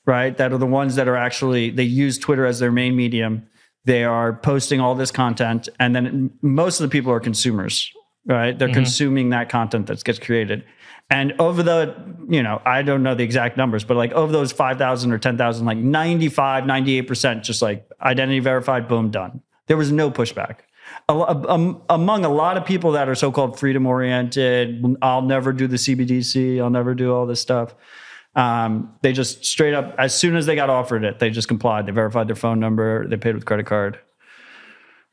[0.06, 0.36] right?
[0.36, 3.46] That are the ones that are actually they use Twitter as their main medium.
[3.84, 7.90] They are posting all this content, and then most of the people are consumers,
[8.26, 8.56] right?
[8.56, 8.74] They're mm-hmm.
[8.74, 10.64] consuming that content that gets created.
[11.10, 11.94] And over the,
[12.28, 15.66] you know, I don't know the exact numbers, but like over those 5,000 or 10,000,
[15.66, 19.42] like 95, 98% just like identity verified, boom, done.
[19.66, 20.60] There was no pushback.
[21.08, 21.12] A
[21.50, 25.76] um, among a lot of people that are so-called freedom oriented, I'll never do the
[25.76, 27.74] CBDC, I'll never do all this stuff.
[28.34, 31.86] Um, they just straight up, as soon as they got offered it, they just complied.
[31.86, 33.98] They verified their phone number, they paid with credit card.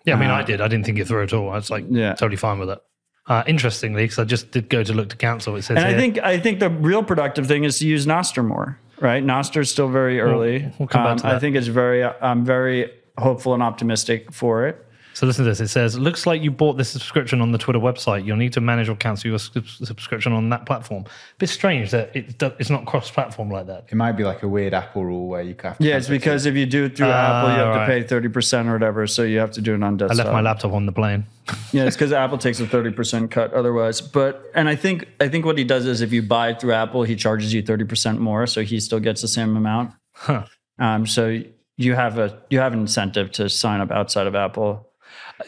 [0.05, 0.61] Yeah, I mean, I did.
[0.61, 1.49] I didn't think it through at all.
[1.49, 2.13] I was like, Uh, Yeah.
[2.13, 2.79] totally fine with it.
[3.27, 5.55] Uh, interestingly, because I just did go to look to cancel.
[5.55, 8.05] It says And I here- think I think the real productive thing is to use
[8.07, 9.23] Nostr more, right?
[9.23, 10.63] Nostr is still very early.
[10.65, 14.65] Um, we'll come back to I think it's very, I'm very hopeful and optimistic for
[14.65, 14.83] it.
[15.19, 15.59] So listen to this.
[15.59, 18.25] It says, "Looks like you bought this subscription on the Twitter website.
[18.25, 21.03] You'll need to manage or cancel your sub- subscription on that platform."
[21.39, 23.87] Bit strange that it, do- it's not cross-platform like that.
[23.89, 25.83] It might be like a weird Apple rule where you have to.
[25.83, 26.19] Yeah, it's cancel it.
[26.19, 28.07] because if you do it through Apple, you have right.
[28.07, 29.07] to pay 30% or whatever.
[29.07, 30.17] So you have to do it on I desktop.
[30.19, 31.25] left my laptop on the plane.
[31.73, 33.99] Yeah, it's because Apple takes a thirty percent cut otherwise.
[34.01, 36.73] But and I think I think what he does is if you buy it through
[36.73, 39.91] Apple, he charges you thirty percent more, so he still gets the same amount.
[40.13, 40.45] Huh.
[40.77, 41.41] Um, so
[41.75, 44.88] you have a you have an incentive to sign up outside of Apple.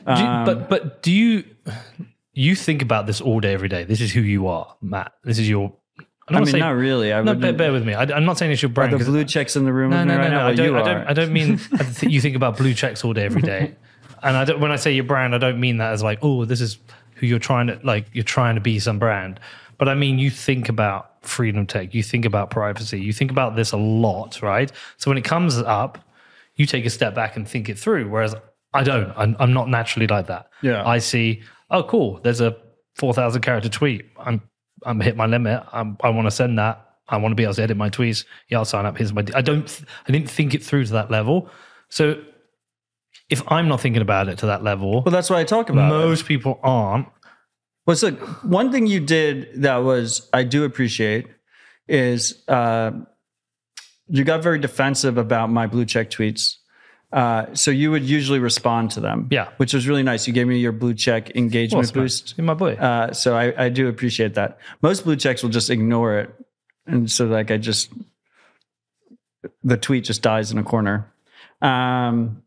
[0.05, 1.43] Um, but but do you
[2.33, 3.83] you think about this all day every day?
[3.83, 5.13] This is who you are, Matt.
[5.23, 5.73] This is your.
[6.29, 7.11] I, I mean, say, not really.
[7.11, 7.93] I No, bear, bear with me.
[7.93, 8.93] I, am not saying it's your Are brand.
[8.93, 10.37] the 'cause- blue checks in the room no, no, no, right no.
[10.37, 10.47] now?
[10.47, 10.75] I don't.
[10.75, 11.07] I don't.
[11.07, 13.75] I don't mean I think you think about blue checks all day every day.
[14.23, 16.45] And I don't, when I say your brand, I don't mean that as like, oh,
[16.45, 16.77] this is
[17.15, 18.05] who you're trying to like.
[18.13, 19.39] You're trying to be some brand,
[19.77, 21.93] but I mean you think about freedom tech.
[21.93, 23.01] You think about privacy.
[23.01, 24.71] You think about this a lot, right?
[24.97, 25.97] So when it comes up,
[26.55, 28.09] you take a step back and think it through.
[28.09, 28.35] Whereas
[28.73, 29.11] I don't.
[29.17, 30.49] I'm, I'm not naturally like that.
[30.61, 30.85] Yeah.
[30.87, 31.41] I see.
[31.69, 32.19] Oh, cool.
[32.23, 32.55] There's a
[32.95, 34.05] four thousand character tweet.
[34.19, 34.41] I'm
[34.85, 35.63] I'm hit my limit.
[35.73, 36.87] I'm, I want to send that.
[37.09, 38.25] I want to be able to edit my tweets.
[38.49, 38.97] Yeah, I'll sign up.
[38.97, 39.25] Here's my.
[39.35, 39.81] I don't.
[40.07, 41.49] I didn't think it through to that level.
[41.89, 42.21] So
[43.29, 45.91] if I'm not thinking about it to that level, Well, that's what I talk about.
[45.91, 45.95] it.
[46.05, 47.07] most people aren't.
[47.85, 48.11] Well, so
[48.43, 51.27] one thing you did that was I do appreciate
[51.87, 52.91] is uh,
[54.07, 56.55] you got very defensive about my blue check tweets.
[57.13, 59.49] Uh, so you would usually respond to them, Yeah.
[59.57, 60.27] which was really nice.
[60.27, 62.35] You gave me your blue check engagement my- boost.
[62.37, 62.73] You're my boy.
[62.75, 64.57] Uh, so I, I do appreciate that.
[64.81, 66.33] Most blue checks will just ignore it,
[66.87, 67.91] and so like I just
[69.63, 71.11] the tweet just dies in a corner.
[71.61, 72.43] Um,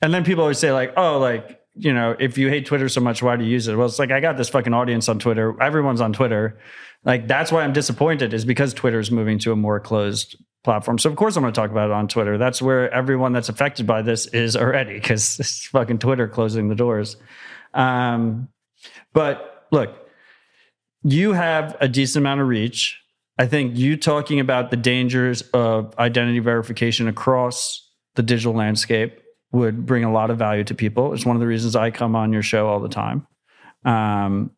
[0.00, 3.00] and then people always say like, oh, like you know, if you hate Twitter so
[3.00, 3.76] much, why do you use it?
[3.76, 5.60] Well, it's like I got this fucking audience on Twitter.
[5.62, 6.58] Everyone's on Twitter.
[7.04, 10.98] Like that's why I'm disappointed is because Twitter is moving to a more closed platform.
[10.98, 12.38] So of course I'm going to talk about it on Twitter.
[12.38, 16.74] That's where everyone that's affected by this is already because it's fucking Twitter closing the
[16.74, 17.16] doors.
[17.74, 18.48] Um,
[19.12, 19.96] but look,
[21.02, 22.98] you have a decent amount of reach.
[23.38, 29.20] I think you talking about the dangers of identity verification across the digital landscape
[29.52, 31.12] would bring a lot of value to people.
[31.12, 33.26] It's one of the reasons I come on your show all the time.
[33.84, 34.52] Um,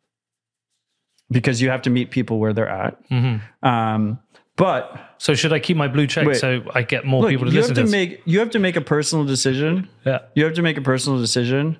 [1.31, 3.09] because you have to meet people where they're at.
[3.09, 3.67] Mm-hmm.
[3.67, 4.19] Um,
[4.57, 6.37] but so should I keep my blue check Wait.
[6.37, 8.59] so I get more look, people to you listen have to make you have to
[8.59, 10.19] make a personal decision yeah.
[10.35, 11.79] you have to make a personal decision.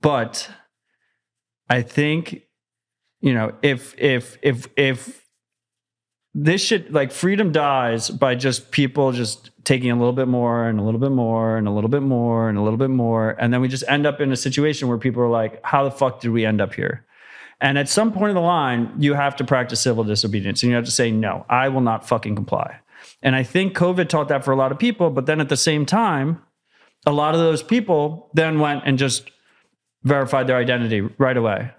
[0.00, 0.48] But
[1.68, 2.42] I think,
[3.20, 5.26] you know, if if if if
[6.34, 10.80] this shit like freedom dies by just people just taking a little bit more and
[10.80, 13.52] a little bit more and a little bit more and a little bit more and
[13.52, 16.20] then we just end up in a situation where people are like how the fuck
[16.20, 17.04] did we end up here
[17.60, 20.76] and at some point in the line you have to practice civil disobedience and you
[20.76, 22.78] have to say no i will not fucking comply
[23.22, 25.10] and I think COVID taught that for a lot of people.
[25.10, 26.42] But then at the same time,
[27.06, 29.30] a lot of those people then went and just
[30.04, 31.70] verified their identity right away.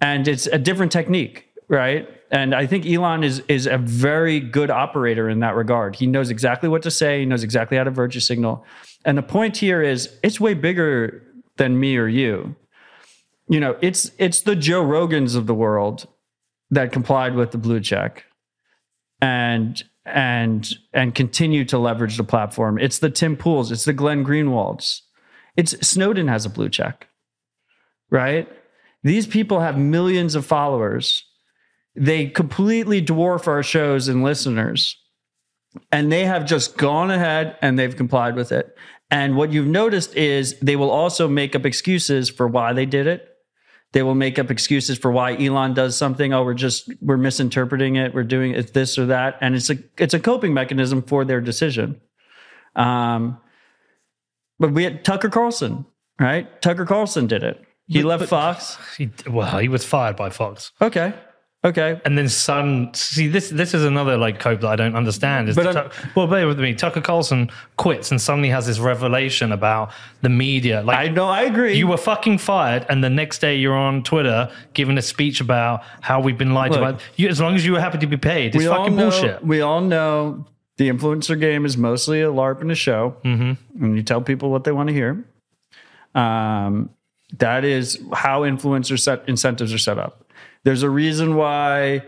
[0.00, 2.08] And it's a different technique, right?
[2.30, 5.96] And I think Elon is is a very good operator in that regard.
[5.96, 8.64] He knows exactly what to say, he knows exactly how to virtue signal.
[9.04, 11.22] And the point here is it's way bigger
[11.56, 12.56] than me or you.
[13.52, 16.08] You know, it's it's the Joe Rogans of the world
[16.70, 18.24] that complied with the blue check
[19.20, 22.78] and and and continue to leverage the platform.
[22.78, 25.02] It's the Tim Pools, it's the Glenn Greenwalds.
[25.54, 27.08] It's Snowden has a blue check.
[28.10, 28.48] Right?
[29.02, 31.22] These people have millions of followers.
[31.94, 34.96] They completely dwarf our shows and listeners.
[35.90, 38.74] And they have just gone ahead and they've complied with it.
[39.10, 43.06] And what you've noticed is they will also make up excuses for why they did
[43.06, 43.28] it
[43.92, 46.32] they will make up excuses for why Elon does something.
[46.32, 48.14] Oh, we're just we're misinterpreting it.
[48.14, 51.40] We're doing it this or that, and it's a it's a coping mechanism for their
[51.40, 52.00] decision.
[52.74, 53.38] Um,
[54.58, 55.84] but we had Tucker Carlson,
[56.20, 56.60] right?
[56.62, 57.62] Tucker Carlson did it.
[57.88, 58.78] He But- left but- Fox.
[58.96, 60.72] He, well, he was fired by Fox.
[60.80, 61.12] Okay,
[61.64, 62.00] okay.
[62.04, 62.92] And then Sun.
[62.94, 65.48] See, this this is another like cope that I don't understand.
[65.48, 66.74] Is But Tuck- well, bear with me.
[66.74, 69.90] Tucker Carlson quits and suddenly has this revelation about
[70.22, 70.82] the media.
[70.82, 71.26] Like I know.
[71.28, 71.76] I agree.
[71.76, 75.82] you were fucking fired, and the next day you're on Twitter giving a speech about
[76.00, 76.80] how we've been lied to.
[76.80, 76.88] Look.
[76.90, 79.44] About you, as long as you were happy to be paid, it's fucking know, bullshit.
[79.46, 80.46] We all know
[80.78, 83.84] the influencer game is mostly a LARP and a show, Mm-hmm.
[83.84, 85.24] and you tell people what they want to hear.
[86.14, 86.90] Um,
[87.38, 90.21] that is how influencer set incentives are set up.
[90.64, 92.04] There's a reason why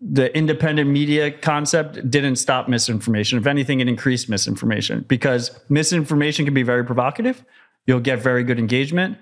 [0.00, 3.38] the independent media concept didn't stop misinformation.
[3.38, 7.44] If anything, it increased misinformation because misinformation can be very provocative.
[7.86, 9.18] You'll get very good engagement.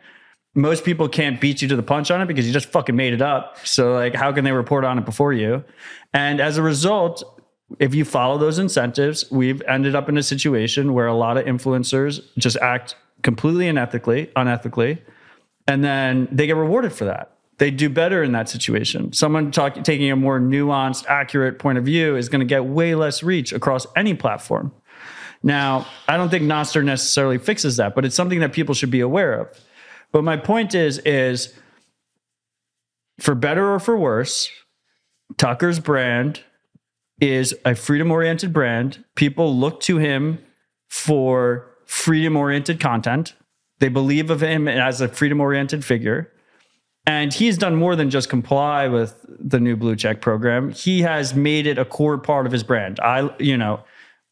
[0.54, 3.12] Most people can't beat you to the punch on it because you just fucking made
[3.12, 3.58] it up.
[3.64, 5.64] So, like, how can they report on it before you?
[6.12, 7.22] And as a result,
[7.78, 11.44] if you follow those incentives, we've ended up in a situation where a lot of
[11.44, 14.98] influencers just act completely unethically, unethically,
[15.68, 17.36] and then they get rewarded for that.
[17.60, 19.12] They do better in that situation.
[19.12, 22.94] Someone talk, taking a more nuanced, accurate point of view is going to get way
[22.94, 24.72] less reach across any platform.
[25.42, 29.00] Now, I don't think Nostr necessarily fixes that, but it's something that people should be
[29.00, 29.60] aware of.
[30.10, 31.52] But my point is, is
[33.18, 34.48] for better or for worse,
[35.36, 36.42] Tucker's brand
[37.20, 39.04] is a freedom oriented brand.
[39.16, 40.38] People look to him
[40.88, 43.34] for freedom oriented content.
[43.80, 46.29] They believe of him as a freedom oriented figure.
[47.10, 50.70] And he's done more than just comply with the new blue check program.
[50.70, 53.00] He has made it a core part of his brand.
[53.00, 53.82] I, you know,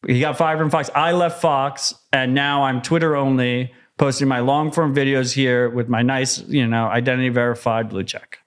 [0.06, 0.88] he got fired from Fox.
[0.94, 5.88] I left Fox and now I'm Twitter only, posting my long form videos here with
[5.88, 8.38] my nice, you know, identity verified blue check.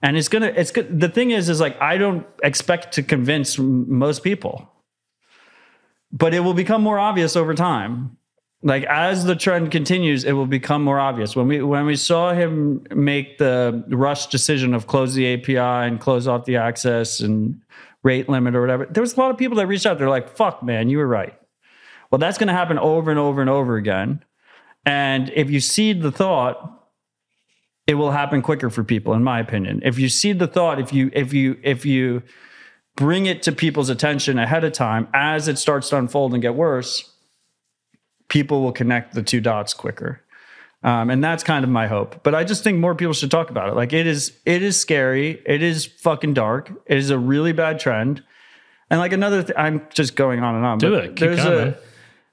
[0.00, 1.00] And it's gonna, it's good.
[1.00, 4.70] The thing is, is like, I don't expect to convince most people,
[6.12, 8.16] but it will become more obvious over time.
[8.62, 11.34] Like as the trend continues, it will become more obvious.
[11.34, 16.00] When we when we saw him make the rush decision of close the API and
[16.00, 17.60] close off the access and
[18.04, 19.98] rate limit or whatever, there was a lot of people that reached out.
[19.98, 21.34] They're like, "Fuck, man, you were right."
[22.10, 24.22] Well, that's going to happen over and over and over again.
[24.84, 26.82] And if you seed the thought,
[27.86, 29.80] it will happen quicker for people, in my opinion.
[29.84, 32.22] If you seed the thought, if you if you if you
[32.96, 36.54] bring it to people's attention ahead of time as it starts to unfold and get
[36.54, 37.11] worse,
[38.32, 40.18] people will connect the two dots quicker.
[40.82, 42.22] Um, and that's kind of my hope.
[42.22, 43.74] But I just think more people should talk about it.
[43.76, 45.42] Like it is, it is scary.
[45.44, 46.72] It is fucking dark.
[46.86, 48.24] It is a really bad trend.
[48.88, 50.78] And like another, th- I'm just going on and on.
[50.78, 51.08] Do it.
[51.08, 51.78] Keep There's going, a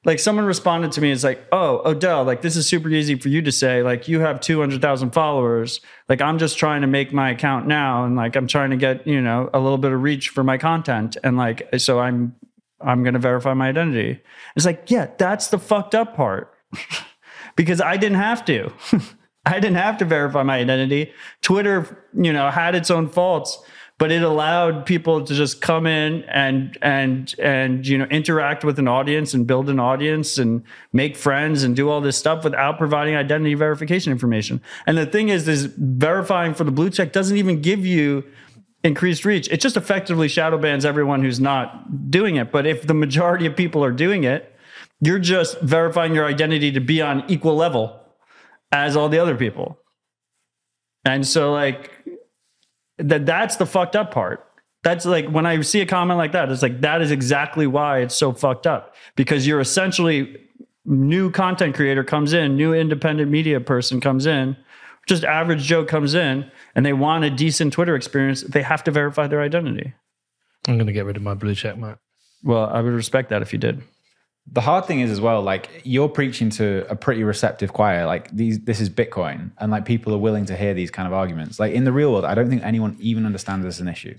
[0.06, 1.12] like someone responded to me.
[1.12, 3.84] It's like, oh, Odell, like this is super easy for you to say.
[3.84, 5.82] Like you have two hundred thousand followers.
[6.08, 9.06] Like I'm just trying to make my account now, and like I'm trying to get
[9.06, 12.34] you know a little bit of reach for my content, and like so I'm
[12.82, 14.22] I'm going to verify my identity.
[14.56, 16.54] It's like, yeah, that's the fucked up part.
[17.56, 18.72] because I didn't have to.
[19.46, 21.12] I didn't have to verify my identity.
[21.42, 23.62] Twitter, you know, had its own faults,
[23.98, 28.80] but it allowed people to just come in and and and you know interact with
[28.80, 30.64] an audience and build an audience and
[30.94, 34.62] make friends and do all this stuff without providing identity verification information.
[34.86, 38.24] And the thing is, is verifying for the blue check doesn't even give you
[38.84, 39.50] increased reach.
[39.50, 42.52] It just effectively shadow bans everyone who's not doing it.
[42.52, 44.56] But if the majority of people are doing it,
[45.02, 48.00] you're just verifying your identity to be on equal level
[48.72, 49.78] as all the other people.
[51.06, 51.92] And so like
[52.98, 54.46] that that's the fucked up part.
[54.84, 58.00] That's like when I see a comment like that, it's like that is exactly why
[58.00, 60.38] it's so fucked up because you're essentially
[60.86, 64.56] new content creator comes in, new independent media person comes in,
[65.06, 68.92] just average Joe comes in and they want a decent Twitter experience, they have to
[68.92, 69.94] verify their identity.
[70.68, 72.00] I'm going to get rid of my blue check mark.
[72.44, 73.82] Well, I would respect that if you did.
[74.52, 78.06] The hard thing is as well, like you're preaching to a pretty receptive choir.
[78.06, 81.14] Like these, this is Bitcoin, and like people are willing to hear these kind of
[81.14, 81.60] arguments.
[81.60, 84.16] Like in the real world, I don't think anyone even understands this as an issue.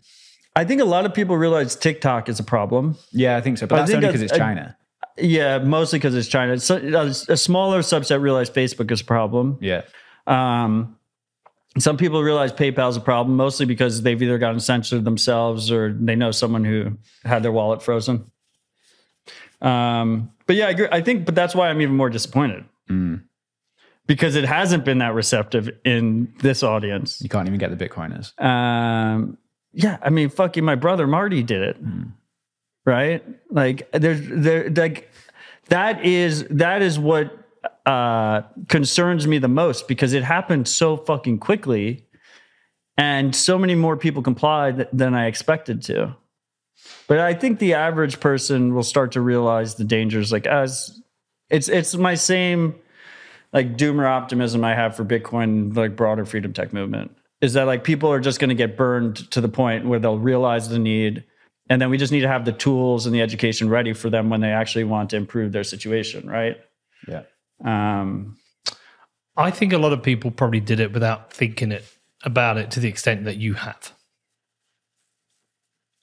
[0.54, 2.96] I think a lot of people realize TikTok is a problem.
[3.12, 4.76] Yeah, I think so, but I that's only because that's- it's I- China.
[5.18, 6.58] Yeah, mostly because it's China.
[6.60, 9.58] So, a, a smaller subset realize Facebook is a problem.
[9.60, 9.82] Yeah,
[10.26, 10.96] Um,
[11.78, 16.16] some people realize PayPal's a problem, mostly because they've either gotten censored themselves or they
[16.16, 18.30] know someone who had their wallet frozen.
[19.62, 20.88] Um, but yeah, I, agree.
[20.90, 22.64] I think, but that's why I'm even more disappointed
[24.06, 27.20] because it hasn't been that receptive in this audience.
[27.22, 28.38] you can't even get the Bitcoiners.
[28.42, 29.38] Um,
[29.72, 31.76] yeah, I mean, fucking my brother Marty did it,
[32.84, 33.24] right?
[33.50, 35.12] Like, there's there like
[35.68, 37.39] that is that is what
[37.86, 42.06] uh, concerns me the most because it happened so fucking quickly,
[42.96, 46.16] and so many more people complied than I expected to.
[47.06, 50.32] But I think the average person will start to realize the dangers.
[50.32, 51.00] Like as
[51.50, 52.74] it's it's my same
[53.52, 57.84] like doomer optimism I have for Bitcoin, like broader freedom tech movement, is that like
[57.84, 61.24] people are just going to get burned to the point where they'll realize the need,
[61.68, 64.30] and then we just need to have the tools and the education ready for them
[64.30, 66.58] when they actually want to improve their situation, right?
[67.08, 67.22] Yeah,
[67.64, 68.36] Um,
[69.36, 71.84] I think a lot of people probably did it without thinking it
[72.22, 73.92] about it to the extent that you have.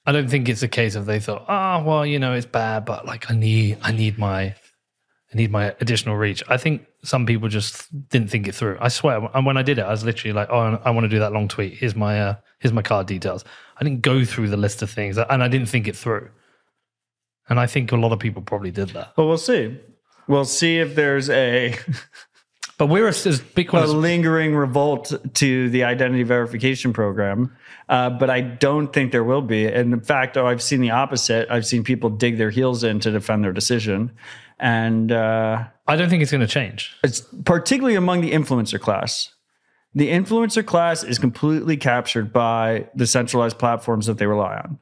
[0.06, 2.84] I don't think it's a case of they thought, oh well, you know, it's bad,
[2.84, 6.42] but like I need, I need my, I need my additional reach.
[6.48, 8.78] I think some people just didn't think it through.
[8.80, 11.08] I swear, and when I did it, I was literally like, oh, I want to
[11.08, 11.74] do that long tweet.
[11.74, 13.44] Here's my, uh, here's my card details.
[13.78, 16.30] I didn't go through the list of things, and I didn't think it through.
[17.50, 19.12] And I think a lot of people probably did that.
[19.14, 19.78] but we'll see.
[20.28, 21.74] We'll see if there's a,
[22.78, 27.54] But we're as as Bitcoin a is lingering revolt to the identity verification program.
[27.88, 29.66] Uh, but I don't think there will be.
[29.66, 31.50] And in fact, oh, I've seen the opposite.
[31.50, 34.12] I've seen people dig their heels in to defend their decision.
[34.60, 36.96] And uh, I don't think it's going to change.
[37.02, 39.32] it's particularly among the influencer class.
[39.94, 44.78] The influencer class is completely captured by the centralized platforms that they rely on.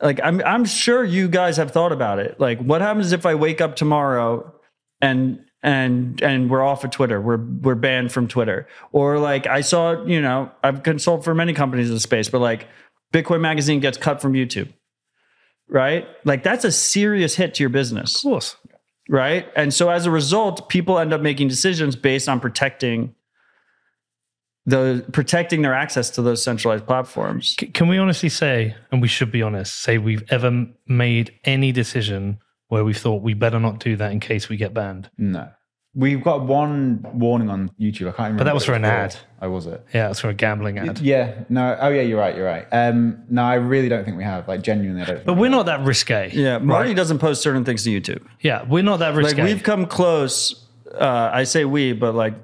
[0.00, 2.38] Like I'm I'm sure you guys have thought about it.
[2.38, 4.54] Like what happens if I wake up tomorrow
[5.00, 7.20] and and and we're off of Twitter.
[7.20, 8.66] We're we're banned from Twitter.
[8.92, 12.40] Or like I saw, you know, I've consulted for many companies in the space, but
[12.40, 12.68] like
[13.12, 14.72] Bitcoin magazine gets cut from YouTube.
[15.68, 16.06] Right?
[16.24, 18.56] Like that's a serious hit to your business Of course.
[19.08, 19.46] right?
[19.54, 23.14] And so as a result, people end up making decisions based on protecting
[24.66, 27.56] the protecting their access to those centralized platforms.
[27.58, 31.72] C- Can we honestly say, and we should be honest, say we've ever made any
[31.72, 32.38] decision
[32.68, 35.10] where we thought we better not do that in case we get banned?
[35.18, 35.48] no.
[35.94, 38.02] We've got one warning on YouTube.
[38.02, 38.38] I can't remember.
[38.40, 38.92] But that was for an called.
[38.94, 39.16] ad.
[39.42, 39.84] Oh, was it?
[39.92, 41.00] Yeah, it was for a gambling ad.
[41.00, 41.42] Yeah.
[41.48, 41.76] No.
[41.80, 42.02] Oh, yeah.
[42.02, 42.36] You're right.
[42.36, 42.66] You're right.
[42.70, 44.46] Um, no, I really don't think we have.
[44.46, 45.24] Like, genuinely, I don't.
[45.24, 46.30] But we're not that risque.
[46.32, 48.22] Yeah, Marty doesn't post certain things to YouTube.
[48.42, 49.42] Yeah, we're not that Like risque.
[49.42, 50.66] we've come close.
[50.94, 52.34] Uh, I say we, but like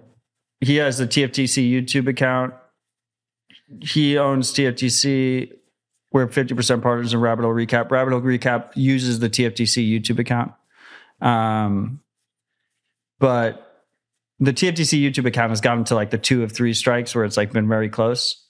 [0.61, 2.55] he has the TFTC YouTube account.
[3.83, 5.53] He owns TFTC.
[6.15, 7.91] We're 50% partners in Rabbit Hole Recap.
[7.91, 10.53] Rabbit Hole Recap uses the TFTC YouTube account.
[11.21, 12.01] Um,
[13.19, 13.83] but
[14.39, 17.37] the TFTC YouTube account has gotten to like the two of three strikes where it's
[17.37, 18.47] like been very close.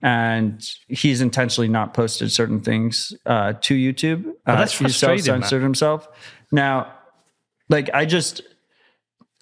[0.00, 4.34] And he's intentionally not posted certain things uh, to YouTube.
[4.46, 5.42] Uh, that's he's frustrating, man.
[5.42, 6.06] censored himself.
[6.52, 6.92] Now,
[7.68, 8.42] like I just,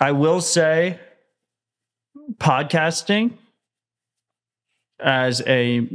[0.01, 0.99] I will say,
[2.39, 3.35] podcasting
[4.99, 5.87] as a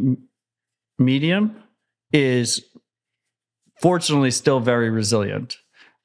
[0.97, 1.55] medium
[2.11, 2.63] is
[3.81, 5.57] fortunately still very resilient.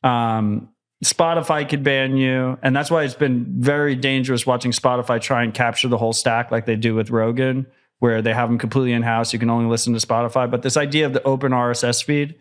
[0.02, 0.70] Um,
[1.04, 5.54] Spotify could ban you, and that's why it's been very dangerous watching Spotify try and
[5.54, 7.66] capture the whole stack like they do with Rogan,
[8.00, 9.32] where they have them completely in house.
[9.32, 10.50] You can only listen to Spotify.
[10.50, 12.34] But this idea of the open RSS feed,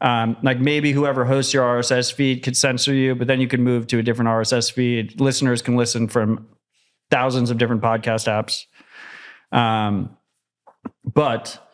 [0.00, 3.62] um, like maybe whoever hosts your RSS feed could censor you, but then you can
[3.62, 5.20] move to a different RSS feed.
[5.20, 6.46] Listeners can listen from
[7.10, 8.64] thousands of different podcast apps.
[9.56, 10.16] Um,
[11.04, 11.69] but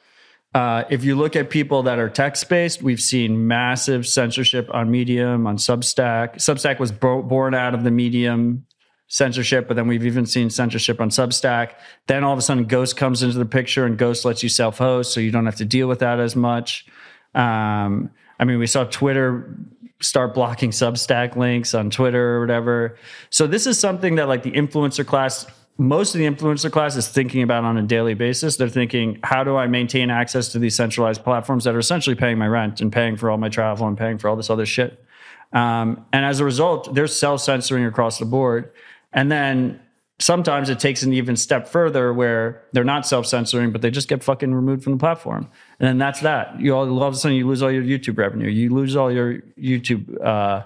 [0.57, 4.91] uh, if you look at people that are text based, we've seen massive censorship on
[4.91, 6.37] Medium, on Substack.
[6.37, 8.65] Substack was bo- born out of the Medium
[9.07, 11.73] censorship, but then we've even seen censorship on Substack.
[12.07, 14.79] Then all of a sudden, Ghost comes into the picture, and Ghost lets you self
[14.79, 16.87] host, so you don't have to deal with that as much.
[17.35, 19.55] Um, I mean, we saw Twitter
[20.01, 22.97] start blocking Substack links on Twitter or whatever.
[23.29, 25.45] So this is something that like the influencer class,
[25.79, 28.57] most of the influencer class is thinking about on a daily basis.
[28.57, 32.39] They're thinking, how do I maintain access to these centralized platforms that are essentially paying
[32.39, 35.05] my rent and paying for all my travel and paying for all this other shit?
[35.53, 38.73] Um, and as a result, they're self censoring across the board.
[39.13, 39.81] And then
[40.19, 44.09] sometimes it takes an even step further where they're not self censoring, but they just
[44.09, 45.49] get fucking removed from the platform.
[45.79, 46.59] And then that's that.
[46.59, 48.49] You all, all of a sudden you lose all your YouTube revenue.
[48.49, 50.65] You lose all your YouTube uh,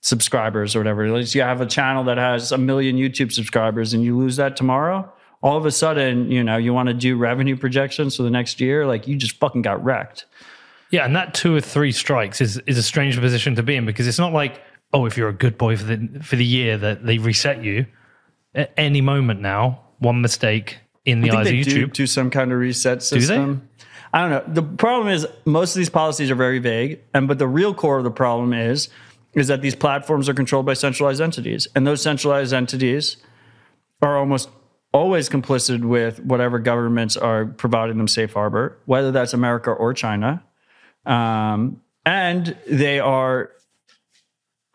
[0.00, 1.08] subscribers or whatever.
[1.10, 4.56] Like you have a channel that has a million YouTube subscribers and you lose that
[4.56, 5.10] tomorrow.
[5.42, 8.60] All of a sudden, you know, you want to do revenue projections for the next
[8.60, 10.26] year, like you just fucking got wrecked.
[10.90, 13.86] Yeah, and that two or three strikes is is a strange position to be in
[13.86, 16.78] because it's not like oh, if you're a good boy for the for the year
[16.78, 17.86] that they reset you
[18.54, 19.82] at any moment now.
[19.98, 21.92] One mistake in the eyes of they do YouTube.
[21.92, 23.68] do some kind of reset system.
[24.12, 24.54] I don't know.
[24.54, 27.98] The problem is most of these policies are very vague, and but the real core
[27.98, 28.88] of the problem is
[29.34, 33.16] is that these platforms are controlled by centralized entities, and those centralized entities
[34.02, 34.48] are almost
[34.92, 40.42] always complicit with whatever governments are providing them safe harbor, whether that's America or China,
[41.04, 43.50] um, and they are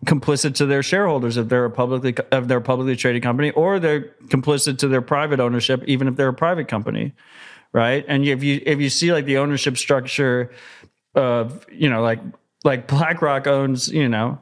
[0.06, 3.80] complicit to their shareholders if they're a publicly if they're a publicly traded company, or
[3.80, 7.14] they're complicit to their private ownership, even if they're a private company,
[7.72, 8.06] right?
[8.08, 10.52] And if you if you see like the ownership structure
[11.16, 12.20] of you know like
[12.64, 14.40] like BlackRock owns you know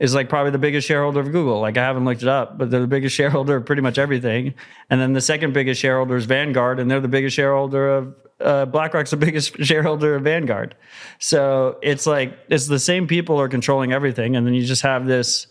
[0.00, 1.60] is like probably the biggest shareholder of Google.
[1.60, 4.54] Like I haven't looked it up, but they're the biggest shareholder of pretty much everything.
[4.90, 8.66] And then the second biggest shareholder is Vanguard, and they're the biggest shareholder of uh,
[8.66, 10.74] BlackRock's the biggest shareholder of Vanguard.
[11.18, 15.06] So it's like it's the same people are controlling everything, and then you just have
[15.06, 15.46] this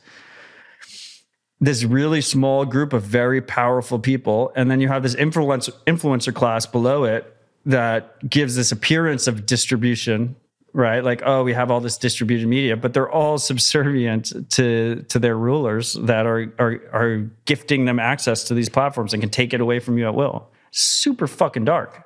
[1.62, 6.34] this really small group of very powerful people, and then you have this influencer influencer
[6.34, 7.30] class below it
[7.66, 10.36] that gives this appearance of distribution
[10.74, 15.20] right like oh we have all this distributed media but they're all subservient to to
[15.20, 19.54] their rulers that are are are gifting them access to these platforms and can take
[19.54, 22.06] it away from you at will super fucking dark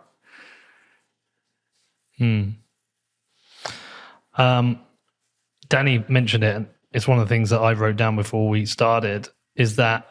[2.18, 2.50] Hmm.
[4.36, 4.80] Um,
[5.70, 6.56] Danny mentioned it.
[6.56, 9.30] and It's one of the things that I wrote down before we started.
[9.56, 10.08] Is that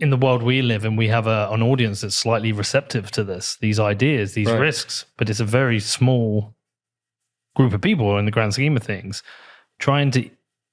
[0.00, 3.22] in the world we live in, we have a, an audience that's slightly receptive to
[3.24, 4.58] this, these ideas, these Right.
[4.60, 6.53] risks, but it's a very small
[7.54, 9.22] group of people in the grand scheme of things.
[9.78, 10.28] Trying to,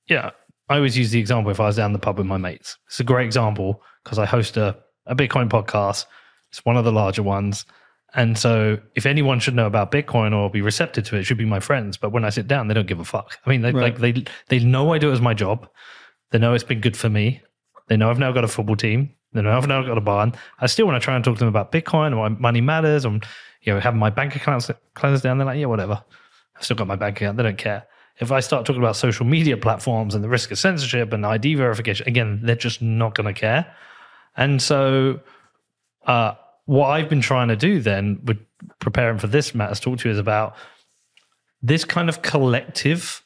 [0.07, 0.31] yeah,
[0.69, 2.77] I always use the example if I was down the pub with my mates.
[2.87, 6.05] It's a great example because I host a, a Bitcoin podcast.
[6.49, 7.65] It's one of the larger ones.
[8.13, 11.37] And so, if anyone should know about Bitcoin or be receptive to it, it should
[11.37, 11.95] be my friends.
[11.95, 13.37] But when I sit down, they don't give a fuck.
[13.45, 13.83] I mean, they, Right.
[13.97, 15.69] like they they know I do it as my job.
[16.31, 17.41] They know it's been good for me.
[17.87, 19.11] They know I've now got a football team.
[19.31, 20.33] They know I've now got a barn.
[20.59, 23.05] I still want to try and talk to them about Bitcoin and why money matters.
[23.05, 23.23] and
[23.61, 25.37] you know having my bank accounts closed down.
[25.37, 26.03] They're like, yeah, whatever.
[26.61, 27.37] I've still got my bank account.
[27.37, 27.87] They don't care.
[28.19, 31.55] If I start talking about social media platforms and the risk of censorship and ID
[31.55, 33.73] verification, again, they're just not going to care.
[34.37, 35.21] And so,
[36.05, 36.35] uh,
[36.65, 38.37] what I've been trying to do then, with
[38.77, 40.55] preparing for this, Matt, has talked to you is about
[41.63, 43.23] this kind of collective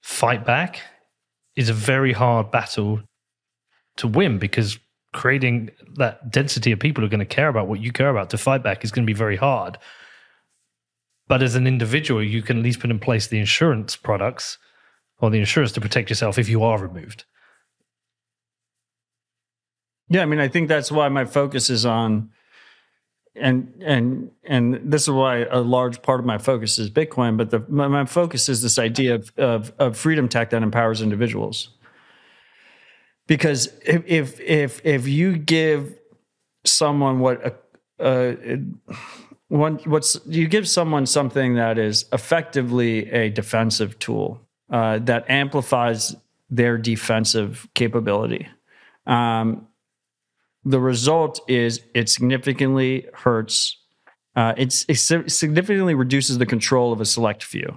[0.00, 0.80] fight back
[1.56, 3.02] is a very hard battle
[3.98, 4.78] to win because
[5.12, 8.30] creating that density of people who are going to care about what you care about
[8.30, 9.76] to fight back is going to be very hard.
[11.30, 14.58] But as an individual, you can at least put in place the insurance products
[15.20, 17.24] or the insurance to protect yourself if you are removed.
[20.08, 22.30] Yeah, I mean, I think that's why my focus is on,
[23.36, 27.36] and and and this is why a large part of my focus is Bitcoin.
[27.36, 31.00] But the my, my focus is this idea of, of of freedom tech that empowers
[31.00, 31.70] individuals.
[33.30, 35.96] because if if if, if you give
[36.64, 37.56] someone what
[38.00, 38.34] a, uh,
[39.50, 44.40] one what's you give someone something that is effectively a defensive tool
[44.70, 46.14] uh, that amplifies
[46.48, 48.48] their defensive capability.
[49.06, 49.66] Um,
[50.64, 53.76] the result is it significantly hurts.
[54.36, 57.76] Uh, it significantly reduces the control of a select few.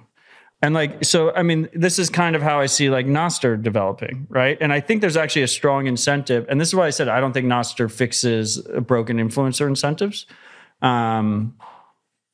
[0.61, 4.27] And like, so, I mean, this is kind of how I see like Nostr developing,
[4.29, 4.57] right?
[4.61, 6.45] And I think there's actually a strong incentive.
[6.49, 10.27] And this is why I said I don't think Nostr fixes broken influencer incentives
[10.83, 11.55] um,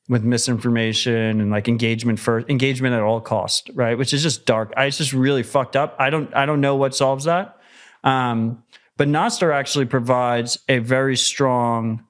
[0.08, 3.96] with misinformation and like engagement first, engagement at all cost, right?
[3.96, 4.74] Which is just dark.
[4.76, 5.96] I, it's just really fucked up.
[5.98, 7.56] I don't, I don't know what solves that.
[8.04, 8.62] Um,
[8.96, 12.04] but Nostr actually provides a very strong.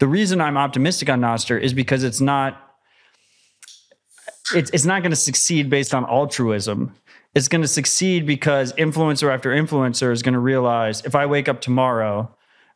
[0.00, 2.62] The reason I'm optimistic on Nostr is because it's not
[4.54, 6.94] it's, it's not going to succeed based on altruism.
[7.34, 11.48] It's going to succeed because influencer after influencer is going to realize if I wake
[11.48, 12.34] up tomorrow,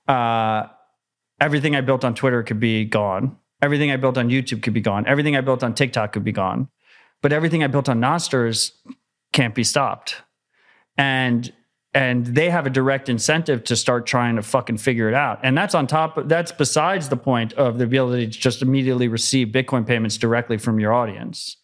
[0.08, 0.66] uh,
[1.40, 3.36] everything I built on Twitter could be gone.
[3.62, 5.06] Everything I built on YouTube could be gone.
[5.06, 6.68] Everything I built on TikTok could be gone.
[7.22, 8.72] But everything I built on Nostrs
[9.32, 10.16] can't be stopped.
[10.96, 11.52] And
[11.92, 15.40] and they have a direct incentive to start trying to fucking figure it out.
[15.42, 19.08] And that's on top of, that's besides the point of the ability to just immediately
[19.08, 21.56] receive Bitcoin payments directly from your audience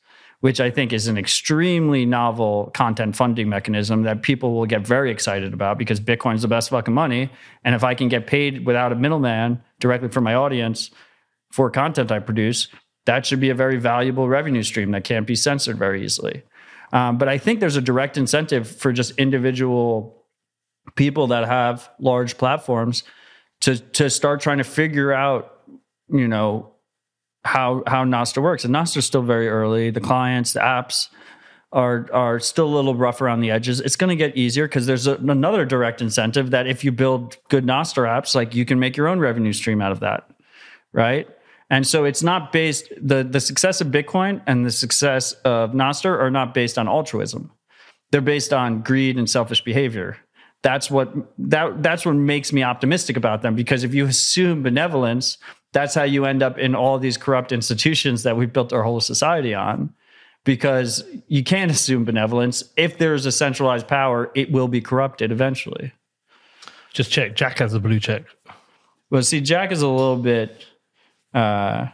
[0.47, 5.11] which I think is an extremely novel content funding mechanism that people will get very
[5.11, 7.31] excited about because Bitcoin's the best fucking money.
[7.65, 10.93] And if I can get paid without a middleman directly from my audience
[11.51, 12.69] for content I produce,
[13.07, 16.45] that should be a very valuable revenue stream that can't be censored very easily.
[16.93, 20.23] Um, but I think there's a direct incentive for just individual
[20.95, 23.03] people that have large platforms
[23.63, 25.59] to to start trying to figure out,
[26.09, 26.76] you know,
[27.47, 28.65] how how Nostr works.
[28.65, 29.91] And Nostr's still very early.
[29.91, 31.09] The clients, the apps
[31.73, 33.81] are are still a little rough around the edges.
[33.81, 37.37] It's going to get easier because there's a, another direct incentive that if you build
[37.49, 40.29] good Nostr apps, like you can make your own revenue stream out of that,
[40.93, 41.29] right?
[41.69, 46.19] And so it's not based the the success of Bitcoin and the success of Nostr
[46.19, 47.51] are not based on altruism.
[48.11, 50.17] They're based on greed and selfish behavior.
[50.63, 55.39] That's what that that's what makes me optimistic about them because if you assume benevolence,
[55.73, 59.01] that's how you end up in all these corrupt institutions that we've built our whole
[59.01, 59.93] society on
[60.45, 62.65] because you can't assume benevolence.
[62.77, 65.93] If there's a centralized power it will be corrupted eventually.
[66.93, 68.25] Just check jack has a blue check.
[69.11, 70.65] Well see jack is a little bit
[71.35, 71.89] uh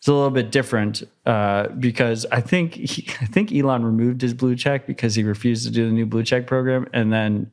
[0.00, 4.32] it's a little bit different uh, because I think he, I think Elon removed his
[4.32, 7.52] blue check because he refused to do the new blue check program, and then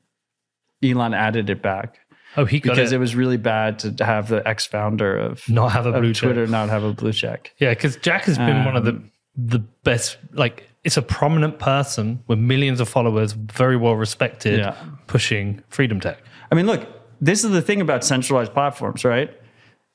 [0.82, 2.00] Elon added it back.
[2.36, 2.96] Oh, he because it.
[2.96, 3.00] it.
[3.00, 6.52] was really bad to have the ex founder of not have a blue Twitter check.
[6.52, 7.54] not have a blue check.
[7.58, 10.18] Yeah, because Jack has been um, one of the um, the best.
[10.34, 14.76] Like, it's a prominent person with millions of followers, very well respected, yeah.
[15.08, 16.20] pushing freedom tech.
[16.52, 16.88] I mean, look,
[17.22, 19.32] this is the thing about centralized platforms, right?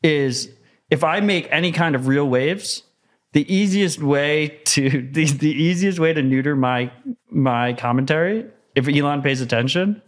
[0.02, 0.50] Is
[0.90, 2.82] if I make any kind of real waves,
[3.32, 6.92] the easiest way to the, the easiest way to neuter my
[7.30, 10.02] my commentary, if Elon pays attention,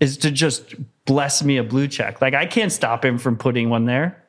[0.00, 0.74] is to just
[1.10, 2.20] bless me a blue check.
[2.20, 4.24] Like I can't stop him from putting one there.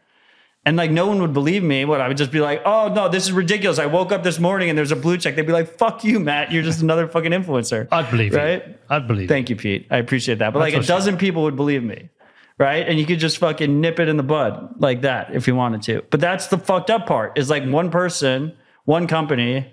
[0.66, 1.86] And like no one would believe me.
[1.86, 3.78] What I would just be like, oh no, this is ridiculous.
[3.78, 5.36] I woke up this morning and there's a blue check.
[5.36, 6.52] They'd be like, fuck you, Matt.
[6.52, 7.88] You're just another fucking influencer.
[7.92, 8.68] I'd believe right?
[8.68, 8.74] You.
[8.90, 9.30] I'd believe.
[9.30, 9.86] Thank you, Pete.
[9.92, 10.54] I appreciate that.
[10.54, 12.10] But That's like a dozen people would believe me.
[12.58, 12.88] Right.
[12.88, 15.84] And you could just fucking nip it in the bud like that if you wanted
[15.84, 16.04] to.
[16.10, 18.56] But that's the fucked up part is like one person,
[18.86, 19.72] one company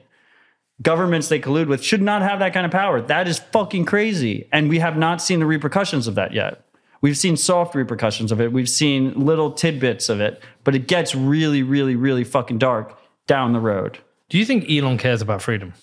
[0.82, 3.00] governments they collude with should not have that kind of power.
[3.00, 4.48] That is fucking crazy.
[4.52, 6.64] And we have not seen the repercussions of that yet.
[7.00, 8.52] We've seen soft repercussions of it.
[8.52, 13.52] We've seen little tidbits of it, but it gets really, really, really fucking dark down
[13.52, 13.98] the road.
[14.28, 15.74] Do you think Elon cares about freedom?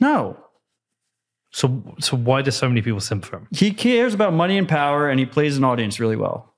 [0.00, 0.38] No.
[1.50, 3.48] So, so why do so many people simp for him?
[3.50, 6.54] He cares about money and power, and he plays an audience really well.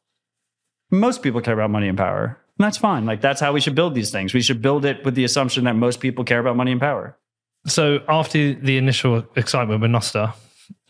[0.91, 3.07] Most people care about money and power, and that's fine.
[3.07, 4.35] Like that's how we should build these things.
[4.35, 7.17] We should build it with the assumption that most people care about money and power.
[7.67, 10.35] So after the initial excitement with Nostr,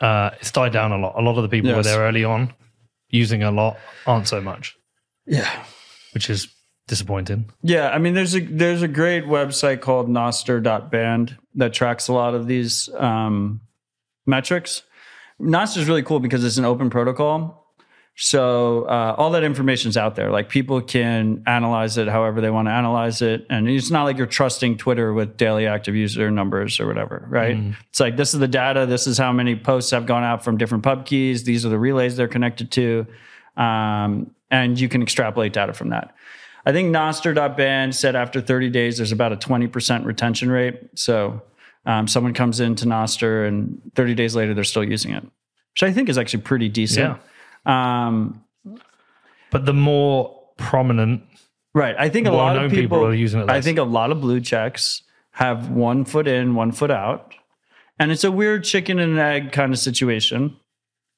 [0.00, 1.14] uh, it's died down a lot.
[1.18, 1.76] A lot of the people yes.
[1.76, 2.52] were there early on,
[3.10, 4.76] using a lot, aren't so much.
[5.26, 5.50] Yeah,
[6.12, 6.48] which is
[6.88, 7.50] disappointing.
[7.62, 12.34] Yeah, I mean, there's a there's a great website called Nostr.band that tracks a lot
[12.34, 13.60] of these um,
[14.26, 14.82] metrics.
[15.40, 17.59] Nostr is really cool because it's an open protocol,
[18.22, 20.30] so uh, all that information is out there.
[20.30, 24.18] Like people can analyze it however they want to analyze it, and it's not like
[24.18, 27.56] you're trusting Twitter with daily active user numbers or whatever, right?
[27.56, 27.76] Mm.
[27.88, 28.84] It's like this is the data.
[28.84, 31.44] This is how many posts have gone out from different pub keys.
[31.44, 33.06] These are the relays they're connected to,
[33.56, 36.14] um, and you can extrapolate data from that.
[36.66, 40.78] I think Nostr.band said after 30 days, there's about a 20% retention rate.
[40.94, 41.40] So
[41.86, 45.22] um, someone comes into Nostr and 30 days later, they're still using it.
[45.22, 47.18] which I think is actually pretty decent.
[47.66, 48.44] Um,
[49.50, 51.22] But the more prominent,
[51.74, 51.96] right.
[51.98, 54.20] I think a lot of people, people are using it I think a lot of
[54.20, 55.02] blue checks
[55.32, 57.34] have one foot in, one foot out.
[57.98, 60.56] And it's a weird chicken and egg kind of situation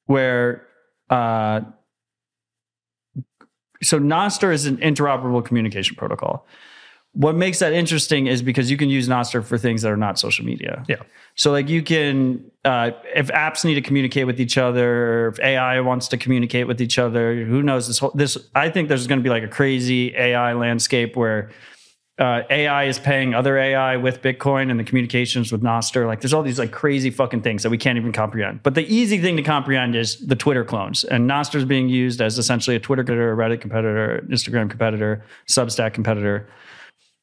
[0.07, 0.67] where
[1.11, 1.61] uh,
[3.83, 6.47] so Nostr is an interoperable communication protocol.
[7.15, 10.19] What makes that interesting is because you can use Nostr for things that are not
[10.19, 10.83] social media.
[10.89, 10.97] yeah,
[11.35, 15.81] So like you can, uh, if apps need to communicate with each other, if AI
[15.81, 19.19] wants to communicate with each other, who knows this whole, this, I think there's going
[19.19, 21.51] to be like a crazy AI landscape where
[22.19, 26.07] uh, AI is paying other AI with Bitcoin and the communications with Nostr.
[26.07, 28.63] Like there's all these like crazy fucking things that we can't even comprehend.
[28.63, 31.05] But the easy thing to comprehend is the Twitter clones.
[31.05, 35.25] And Nostr is being used as essentially a Twitter competitor, a Reddit competitor, Instagram competitor,
[35.47, 36.47] Substack competitor.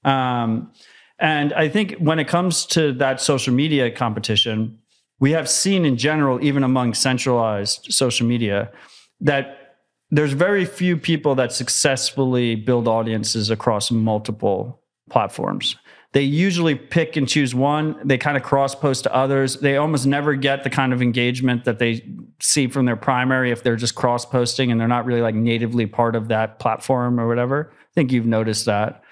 [0.04, 0.72] Um,
[1.20, 4.80] and I think when it comes to that social media competition,
[5.20, 8.72] we have seen in general, even among centralized social media,
[9.20, 9.76] that
[10.12, 15.76] there's very few people that successfully build audiences across multiple platforms.
[16.14, 18.00] They usually pick and choose one.
[18.04, 19.58] They kind of cross post to others.
[19.58, 22.04] They almost never get the kind of engagement that they
[22.40, 25.86] see from their primary if they're just cross posting and they're not really like natively
[25.86, 27.72] part of that platform or whatever.
[27.80, 29.04] I think you've noticed that.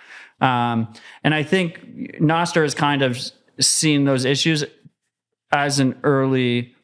[0.42, 3.20] Um, and I think Nostr has kind of
[3.60, 4.64] seen those issues
[5.52, 6.76] as an early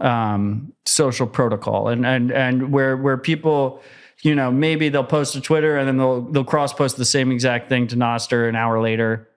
[0.00, 3.82] um, social protocol, and and and where where people,
[4.22, 7.30] you know, maybe they'll post to Twitter and then they'll they'll cross post the same
[7.30, 9.28] exact thing to Nostr an hour later,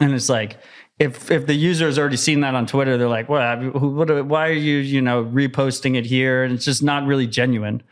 [0.00, 0.58] and it's like.
[1.00, 3.72] If, if the user has already seen that on Twitter, they're like, "What?
[3.80, 4.26] What?
[4.26, 7.84] Why are you, you know, reposting it here?" And it's just not really genuine.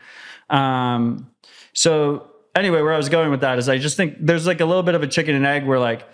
[0.49, 1.31] Um,
[1.71, 4.65] so anyway, where I was going with that is I just think there's like a
[4.65, 6.07] little bit of a chicken and egg where like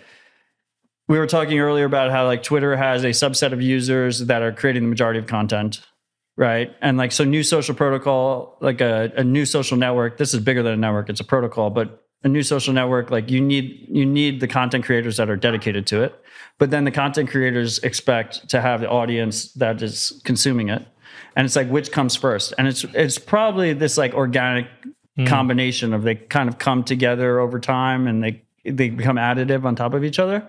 [1.08, 4.52] we were talking earlier about how like Twitter has a subset of users that are
[4.52, 5.80] creating the majority of content,
[6.36, 6.74] right?
[6.80, 10.62] And like so new social protocol, like a, a new social network, this is bigger
[10.62, 14.06] than a network, it's a protocol, but a new social network, like you need you
[14.06, 16.14] need the content creators that are dedicated to it.
[16.58, 20.86] But then the content creators expect to have the audience that is consuming it.
[21.36, 22.54] And it's like which comes first?
[22.56, 24.66] And it's it's probably this like organic
[25.26, 29.76] combination of they kind of come together over time and they they become additive on
[29.76, 30.48] top of each other.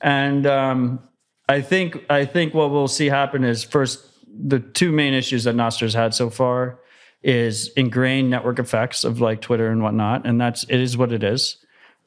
[0.00, 1.00] And um,
[1.48, 5.54] I think I think what we'll see happen is first the two main issues that
[5.54, 6.78] Nostr's had so far
[7.22, 11.22] is ingrained network effects of like Twitter and whatnot, and that's it is what it
[11.22, 11.58] is.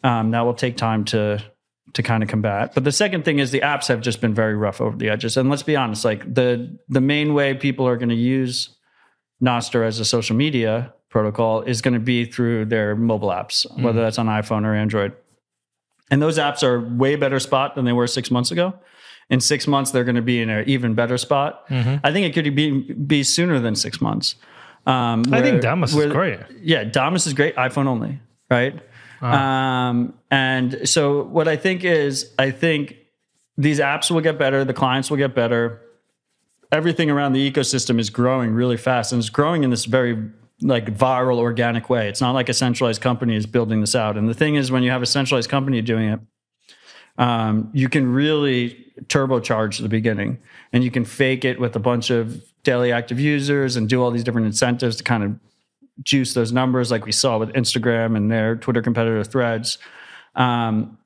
[0.03, 1.43] Um, that will take time to
[1.93, 2.73] to kind of combat.
[2.73, 5.38] But the second thing is the apps have just been very rough over the edges.
[5.38, 8.75] And let's be honest, like the the main way people are going to use
[9.41, 14.01] Nostr as a social media protocol is going to be through their mobile apps, whether
[14.01, 15.13] that's on iPhone or Android.
[16.11, 18.74] And those apps are way better spot than they were six months ago.
[19.30, 21.63] In six months, they're going to be in an even better spot.
[21.72, 24.36] I think it could be be sooner than six months.
[24.86, 26.39] Um, I think where- Damus is great.
[26.61, 27.55] Yeah, Damus is great.
[27.55, 28.20] iPhone only,
[28.51, 28.74] right?
[29.22, 32.97] Um, and so what I think is, I think
[33.57, 34.66] these apps will get better.
[34.66, 35.82] The clients will get better.
[36.72, 40.18] Everything around the ecosystem is growing really fast, and it's growing in this very
[40.62, 42.08] like viral, organic way.
[42.08, 44.18] It's not like a centralized company is building this out.
[44.18, 46.20] And the thing is, when you have a centralized company doing it,
[47.18, 50.38] um, you can really turbocharge the beginning
[50.74, 54.12] and you can fake it with a bunch of daily active users and do all
[54.12, 55.36] these different incentives to kind of
[56.03, 59.78] juice those numbers like we saw with instagram and their twitter competitor threads
[60.36, 60.98] um,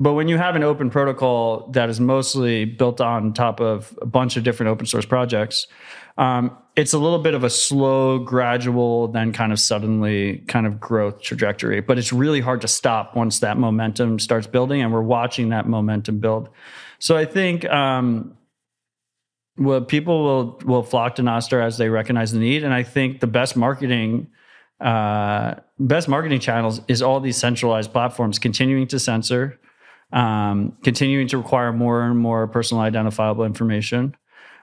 [0.00, 4.06] but when you have an open protocol that is mostly built on top of a
[4.06, 5.66] bunch of different open source projects
[6.18, 10.78] um, it's a little bit of a slow gradual then kind of suddenly kind of
[10.78, 15.00] growth trajectory but it's really hard to stop once that momentum starts building and we're
[15.00, 16.50] watching that momentum build.
[16.98, 18.36] So i think um,
[19.58, 23.20] well, people will will flock to Nostr as they recognize the need, and I think
[23.20, 24.28] the best marketing,
[24.80, 29.58] uh, best marketing channels is all these centralized platforms continuing to censor,
[30.12, 34.16] um, continuing to require more and more personal identifiable information,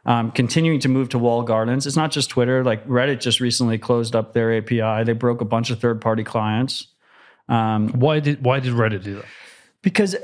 [0.05, 1.87] um, continuing to move to wall gardens.
[1.87, 2.63] It's not just Twitter.
[2.63, 5.03] Like Reddit just recently closed up their API.
[5.03, 6.87] They broke a bunch of third party clients
[7.99, 9.25] Why did why did Reddit do that?
[9.81, 10.15] because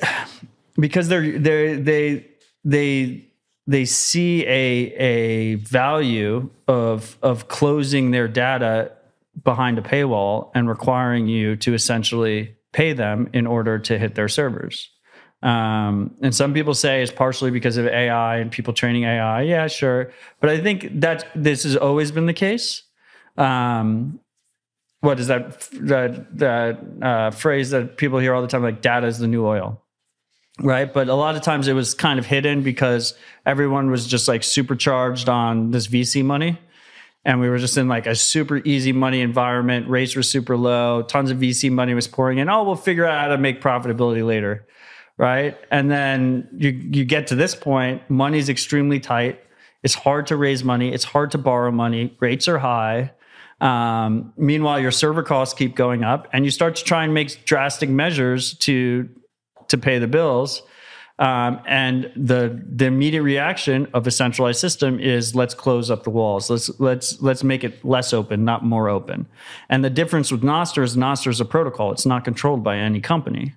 [0.80, 2.28] because they're they they
[2.64, 3.26] they
[3.68, 8.92] they see a a value of of closing their data
[9.44, 14.28] behind a paywall and requiring you to essentially pay them in order to hit their
[14.28, 14.90] servers.
[15.44, 19.42] Um, and some people say it's partially because of AI and people training AI.
[19.44, 22.84] Yeah, sure, but I think that this has always been the case.
[23.38, 24.20] Um,
[25.00, 28.62] what is that that that uh, phrase that people hear all the time?
[28.62, 29.82] Like data is the new oil.
[30.60, 30.92] right?
[30.94, 33.16] But a lot of times it was kind of hidden because
[33.46, 36.60] everyone was just like supercharged on this VC money.
[37.24, 39.88] And we were just in like a super easy money environment.
[39.88, 41.04] Rates were super low.
[41.04, 42.50] Tons of VC money was pouring in.
[42.50, 44.66] Oh, we'll figure out how to make profitability later.
[45.22, 45.56] Right.
[45.70, 49.40] And then you, you get to this point, money's extremely tight.
[49.84, 50.92] It's hard to raise money.
[50.92, 52.18] It's hard to borrow money.
[52.20, 53.12] Rates are high.
[53.60, 57.46] Um, meanwhile, your server costs keep going up, and you start to try and make
[57.46, 59.10] drastic measures to
[59.68, 60.64] to pay the bills.
[61.20, 66.10] Um, and the the immediate reaction of a centralized system is let's close up the
[66.10, 66.50] walls.
[66.50, 69.28] Let's let's let's make it less open, not more open.
[69.70, 71.92] And the difference with Nostr is Nostr is a protocol.
[71.92, 73.54] It's not controlled by any company.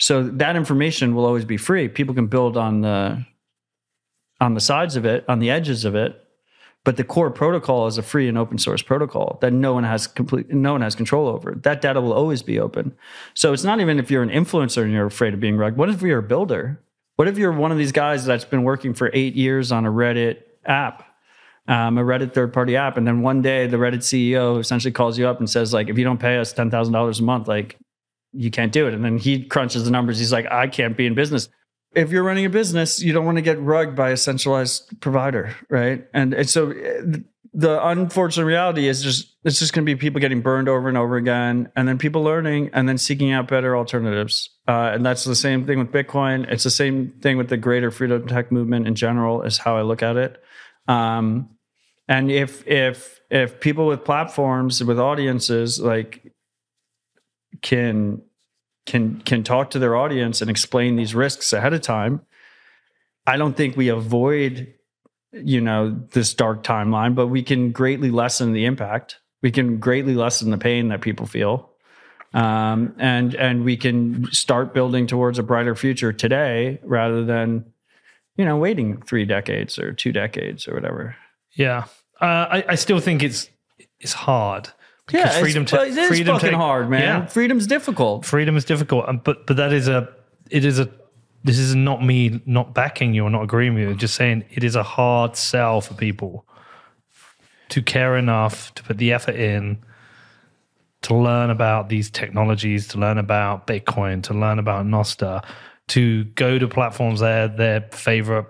[0.00, 1.86] So that information will always be free.
[1.86, 3.24] People can build on the
[4.40, 6.24] on the sides of it, on the edges of it,
[6.84, 10.06] but the core protocol is a free and open source protocol that no one has
[10.06, 11.54] complete no one has control over.
[11.62, 12.94] That data will always be open.
[13.34, 15.78] So it's not even if you're an influencer and you're afraid of being rugged.
[15.78, 16.80] What if you're a builder?
[17.16, 19.90] What if you're one of these guys that's been working for eight years on a
[19.90, 21.04] reddit app
[21.68, 25.18] um, a reddit third party app and then one day the reddit ceo essentially calls
[25.18, 27.78] you up and says like if you don't pay us $10000 a month like
[28.32, 31.06] you can't do it and then he crunches the numbers he's like i can't be
[31.06, 31.48] in business
[31.94, 35.56] if you're running a business, you don't want to get rugged by a centralized provider,
[35.68, 36.06] right?
[36.14, 37.18] And, and so uh,
[37.52, 40.96] the unfortunate reality is just it's just going to be people getting burned over and
[40.96, 44.50] over again, and then people learning and then seeking out better alternatives.
[44.68, 46.48] Uh, and that's the same thing with Bitcoin.
[46.50, 49.42] It's the same thing with the greater freedom tech movement in general.
[49.42, 50.40] Is how I look at it.
[50.86, 51.50] Um,
[52.06, 56.29] and if if if people with platforms with audiences like
[57.62, 58.22] can
[58.86, 62.20] can can talk to their audience and explain these risks ahead of time
[63.26, 64.72] i don't think we avoid
[65.32, 69.18] you know this dark timeline but we can greatly lessen the impact.
[69.42, 71.70] We can greatly lessen the pain that people feel.
[72.34, 77.64] Um, and and we can start building towards a brighter future today rather than
[78.36, 81.16] you know waiting three decades or two decades or whatever.
[81.52, 81.84] Yeah.
[82.20, 83.50] Uh, I, I still think it's
[83.98, 84.68] it's hard
[85.10, 87.00] because yeah, freedom, to, it is freedom fucking hard, man.
[87.00, 87.26] Yeah.
[87.26, 88.24] Freedom's difficult.
[88.24, 90.08] Freedom is difficult, um, but but that is a
[90.50, 90.90] it is a
[91.44, 93.94] this is not me not backing you or not agreeing with you.
[93.94, 96.46] Just saying it is a hard sell for people
[97.70, 99.78] to care enough to put the effort in
[101.02, 105.42] to learn about these technologies, to learn about Bitcoin, to learn about Nostr,
[105.88, 108.46] to go to platforms there their favorite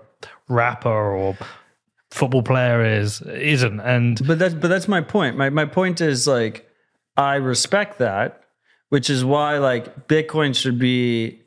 [0.47, 1.37] rapper or
[2.11, 3.79] football player is isn't.
[3.79, 5.37] And but that's but that's my point.
[5.37, 6.67] My my point is like
[7.17, 8.41] i respect that
[8.91, 11.41] which is why like bitcoin should be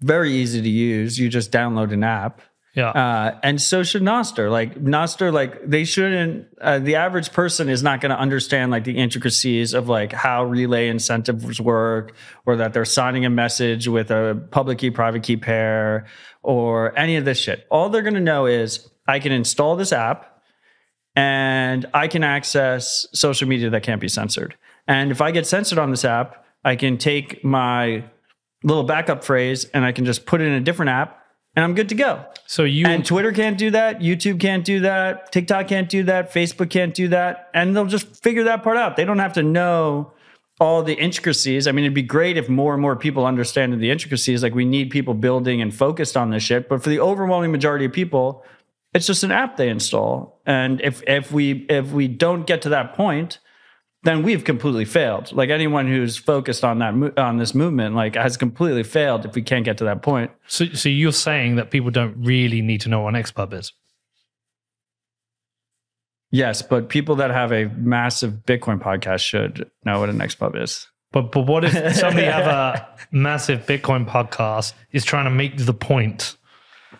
[0.00, 1.18] very easy to use.
[1.18, 2.40] You just download an app.
[2.74, 2.88] Yeah.
[2.88, 7.82] Uh, and so should nostr like nostr like they shouldn't uh, the average person is
[7.82, 12.14] not going to understand like the intricacies of like how relay incentives work
[12.46, 16.06] or that they're signing a message with a public key private key pair
[16.42, 17.66] or any of this shit.
[17.70, 20.42] All they're going to know is I can install this app
[21.14, 24.56] and I can access social media that can't be censored.
[24.86, 28.04] And if I get censored on this app, I can take my
[28.62, 31.22] little backup phrase and I can just put it in a different app
[31.54, 32.24] and I'm good to go.
[32.46, 36.32] So you and Twitter can't do that, YouTube can't do that, TikTok can't do that,
[36.32, 38.96] Facebook can't do that, and they'll just figure that part out.
[38.96, 40.12] They don't have to know
[40.60, 41.66] all the intricacies.
[41.66, 44.42] I mean, it'd be great if more and more people understand the intricacies.
[44.42, 46.68] Like we need people building and focused on this shit.
[46.68, 48.44] But for the overwhelming majority of people,
[48.94, 50.40] it's just an app they install.
[50.46, 53.38] And if if we if we don't get to that point,
[54.04, 55.32] then we've completely failed.
[55.32, 59.42] Like anyone who's focused on that on this movement, like has completely failed if we
[59.42, 60.30] can't get to that point.
[60.46, 63.72] So, so you're saying that people don't really need to know what an XPub is?
[66.30, 70.88] Yes, but people that have a massive Bitcoin podcast should know what an XPub is.
[71.12, 75.74] But but what if somebody have a massive Bitcoin podcast is trying to make the
[75.74, 76.36] point?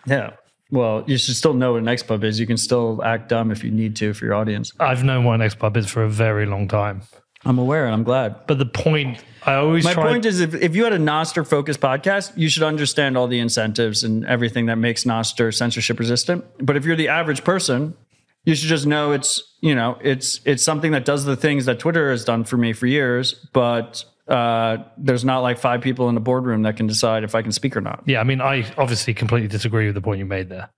[0.05, 0.33] Yeah.
[0.73, 2.39] Well, you should still know what an XPub is.
[2.39, 4.73] You can still act dumb if you need to for your audience.
[4.79, 7.03] I've known what an XPub is for a very long time.
[7.45, 8.47] I'm aware and I'm glad.
[8.47, 11.45] But the point I always My try point is if, if you had a Nostr
[11.45, 16.43] focused podcast, you should understand all the incentives and everything that makes Nostr censorship resistant.
[16.57, 17.95] But if you're the average person,
[18.43, 21.77] you should just know it's, you know, it's it's something that does the things that
[21.77, 26.15] Twitter has done for me for years, but uh, there's not like five people in
[26.15, 28.03] the boardroom that can decide if I can speak or not.
[28.05, 30.69] Yeah, I mean, I obviously completely disagree with the point you made there.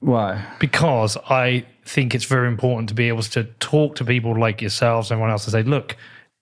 [0.00, 0.46] Why?
[0.58, 5.10] Because I think it's very important to be able to talk to people like yourselves
[5.10, 5.96] and everyone else and say, look,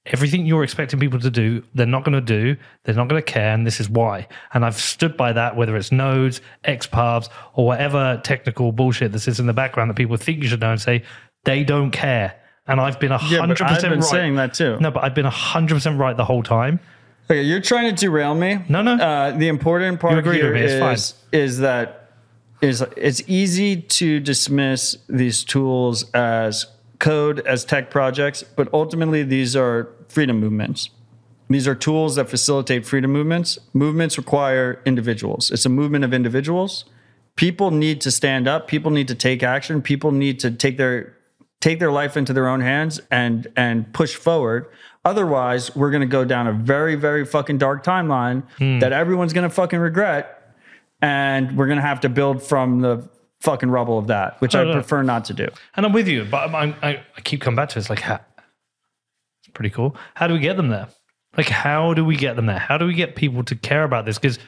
[0.07, 3.33] everything you're expecting people to do, they're not going to do, they're not going to
[3.33, 4.29] care, and this is why.
[4.55, 9.41] And I've stood by that, whether it's nodes, XPubs, or whatever technical bullshit that sits
[9.41, 11.03] in the background that people think you should know and say,
[11.45, 12.35] they don't care
[12.69, 14.05] and I've been hundred yeah, percent right.
[14.05, 14.79] Saying that too.
[14.81, 16.79] No, but I've been hundred percent right the whole time.
[17.31, 18.61] Okay, you're trying to derail me.
[18.69, 18.95] No, no.
[18.95, 20.95] Uh, the important part here with me, it's fine.
[20.95, 22.13] is is that
[22.61, 26.67] is it's easy to dismiss these tools as
[26.99, 30.91] code as tech projects, but ultimately these are freedom movements.
[31.51, 33.59] These are tools that facilitate freedom movements.
[33.73, 35.51] Movements require individuals.
[35.51, 36.85] It's a movement of individuals.
[37.37, 38.67] People need to stand up.
[38.67, 39.81] People need to take action.
[39.81, 41.15] People need to take their
[41.61, 44.67] take their life into their own hands and and push forward.
[45.05, 48.79] Otherwise, we're going to go down a very very fucking dark timeline hmm.
[48.81, 50.55] that everyone's going to fucking regret,
[51.01, 53.09] and we're going to have to build from the
[53.41, 54.73] fucking rubble of that, which I no.
[54.73, 55.49] prefer not to do.
[55.77, 57.81] And I'm with you, but I'm, I, I keep coming back to it.
[57.81, 58.21] It's like, ha,
[59.41, 59.97] it's pretty cool.
[60.15, 60.89] How do we get them there?
[61.37, 62.59] Like, how do we get them there?
[62.59, 64.19] How do we get people to care about this?
[64.19, 64.39] Because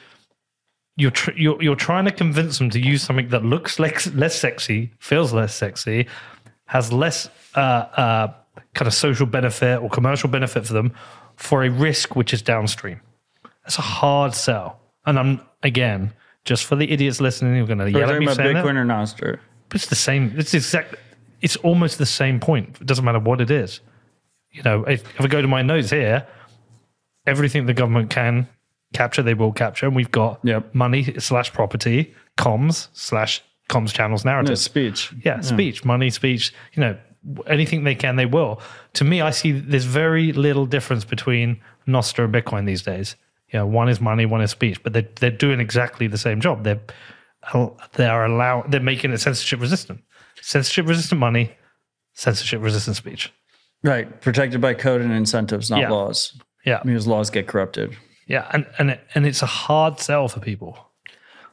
[0.97, 4.37] you're, tr- you're you're trying to convince them to use something that looks less less
[4.37, 6.07] sexy, feels less sexy,
[6.71, 8.33] has less uh, uh,
[8.73, 10.93] kind of social benefit or commercial benefit for them,
[11.35, 13.01] for a risk which is downstream.
[13.63, 14.79] That's a hard sell.
[15.05, 16.13] And I'm again
[16.45, 18.63] just for the idiots listening, you're going to yell at me about saying that.
[18.65, 19.39] Bitcoin or Nostr.
[19.67, 20.33] But it's the same.
[20.37, 20.95] It's exact.
[21.41, 22.77] It's almost the same point.
[22.79, 23.81] It doesn't matter what it is.
[24.51, 26.25] You know, if, if I go to my notes here,
[27.27, 28.47] everything the government can
[28.93, 30.73] capture, they will capture, and we've got Yep.
[30.73, 33.41] money slash property, comms slash
[33.71, 34.59] comms channels No, narrative.
[34.59, 35.11] speech.
[35.25, 36.53] Yeah, speech, money, speech.
[36.73, 36.97] You know,
[37.47, 38.61] anything they can, they will.
[38.93, 43.15] To me, I see there's very little difference between Nostr and Bitcoin these days.
[43.49, 46.39] You know, one is money, one is speech, but they're they're doing exactly the same
[46.41, 46.63] job.
[46.63, 46.81] They're
[47.93, 50.01] they are allow they're making it censorship resistant,
[50.41, 51.51] censorship resistant money,
[52.13, 53.31] censorship resistant speech.
[53.83, 54.21] Right.
[54.21, 55.89] Protected by code and incentives, not Yeah.
[55.89, 56.39] laws.
[56.65, 57.97] Yeah, Because laws get corrupted.
[58.27, 60.77] yeah, and and it, and it's a hard sell for people.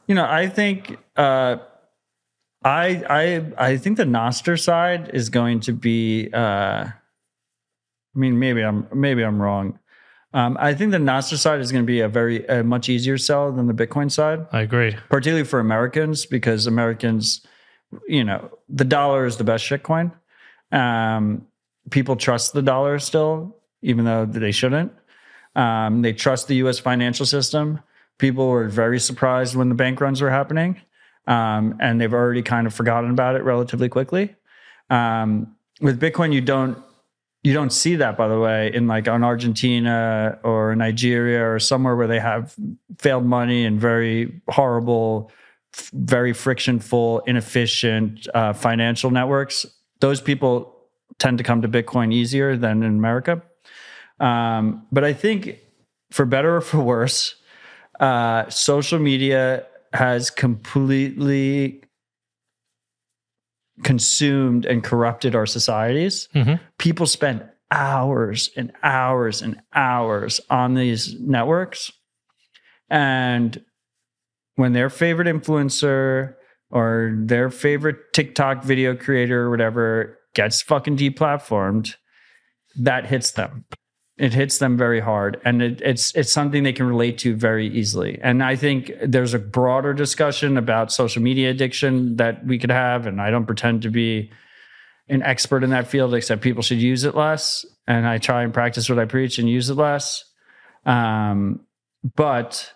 [0.07, 1.57] You know, I think uh,
[2.63, 6.29] I I I think the Nostr side is going to be.
[6.33, 6.85] Uh,
[8.15, 9.79] I mean, maybe I'm maybe I'm wrong.
[10.33, 13.17] Um, I think the Nostr side is going to be a very a much easier
[13.17, 14.95] sell than the Bitcoin side, I agree.
[15.09, 17.45] particularly for Americans because Americans,
[18.07, 20.11] you know, the dollar is the best shitcoin.
[20.71, 21.47] Um,
[21.89, 24.91] people trust the dollar still, even though they shouldn't.
[25.55, 26.77] Um, they trust the U.S.
[26.77, 27.79] financial system.
[28.19, 30.79] People were very surprised when the bank runs were happening,
[31.29, 34.35] um, and they've already kind of forgotten about it relatively quickly.
[34.89, 36.77] Um, with Bitcoin, you don't
[37.41, 41.95] you don't see that, by the way, in like on Argentina or Nigeria or somewhere
[41.95, 42.53] where they have
[42.97, 45.31] failed money and very horrible,
[45.73, 49.65] f- very frictionful, inefficient uh, financial networks.
[50.01, 50.75] Those people
[51.17, 53.41] tend to come to Bitcoin easier than in America.
[54.19, 55.59] Um, but I think,
[56.11, 57.35] for better or for worse,
[58.01, 61.83] uh, social media has completely
[63.83, 66.27] consumed and corrupted our societies.
[66.35, 66.55] Mm-hmm.
[66.77, 71.91] People spend hours and hours and hours on these networks.
[72.89, 73.63] And
[74.55, 76.35] when their favorite influencer
[76.71, 81.95] or their favorite TikTok video creator or whatever gets fucking deplatformed,
[82.79, 83.65] that hits them.
[84.19, 87.67] It hits them very hard, and it, it's it's something they can relate to very
[87.67, 88.19] easily.
[88.21, 93.07] And I think there's a broader discussion about social media addiction that we could have.
[93.07, 94.29] And I don't pretend to be
[95.07, 97.65] an expert in that field, except people should use it less.
[97.87, 100.25] And I try and practice what I preach and use it less.
[100.85, 101.61] Um,
[102.15, 102.73] but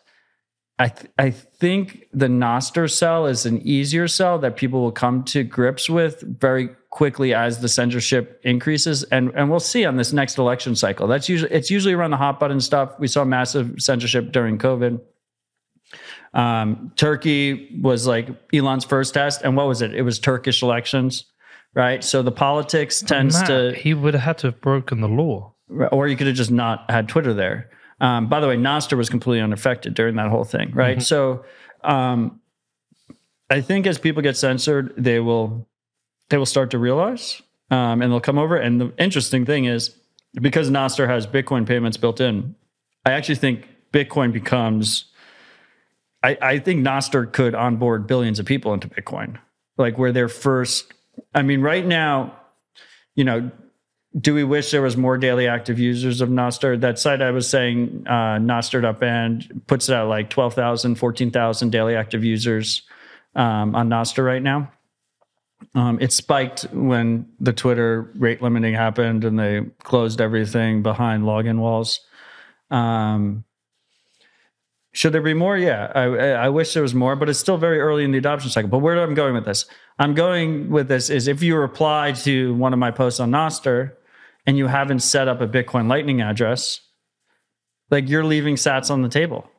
[0.79, 5.23] I th- I think the Nostr sell is an easier sell that people will come
[5.25, 10.13] to grips with very quickly as the censorship increases, and and we'll see on this
[10.13, 11.07] next election cycle.
[11.07, 12.93] That's usually it's usually around the hot button stuff.
[12.99, 15.01] We saw massive censorship during COVID.
[16.35, 19.95] Um, Turkey was like Elon's first test, and what was it?
[19.95, 21.25] It was Turkish elections,
[21.73, 22.03] right?
[22.03, 25.55] So the politics tends Matt, to he would have had to have broken the law.
[25.91, 27.71] or you could have just not had Twitter there.
[28.01, 31.01] Um, by the way, Nostr was completely unaffected during that whole thing, right?
[31.01, 31.43] So,
[31.83, 32.39] um,
[33.49, 35.67] I think as people get censored, they will
[36.29, 38.55] they will start to realize, um, and they'll come over.
[38.55, 39.95] And the interesting thing is,
[40.41, 42.55] because Nostr has Bitcoin payments built in,
[43.05, 45.05] I actually think Bitcoin becomes.
[46.23, 49.37] I, I think Nostr could onboard billions of people into Bitcoin,
[49.77, 50.93] like where they're first.
[51.35, 52.39] I mean, right now,
[53.15, 53.51] you know,
[54.19, 56.79] do we wish there was more daily active users of Nostr?
[56.79, 62.23] That site I was saying, uh, Nostr.band puts it at like 12,000, 14,000 daily active
[62.23, 62.83] users
[63.35, 64.71] um, on Nostr right now.
[65.75, 71.59] Um, it spiked when the Twitter rate limiting happened and they closed everything behind login
[71.59, 71.99] walls.
[72.71, 73.43] Um,
[74.93, 75.57] should there be more?
[75.57, 76.03] Yeah, I,
[76.33, 78.69] I wish there was more, but it's still very early in the adoption cycle.
[78.69, 79.65] But where I'm going with this,
[79.97, 83.93] I'm going with this is if you reply to one of my posts on Nostr
[84.45, 86.79] and you haven't set up a Bitcoin Lightning address,
[87.89, 89.49] like you're leaving sats on the table.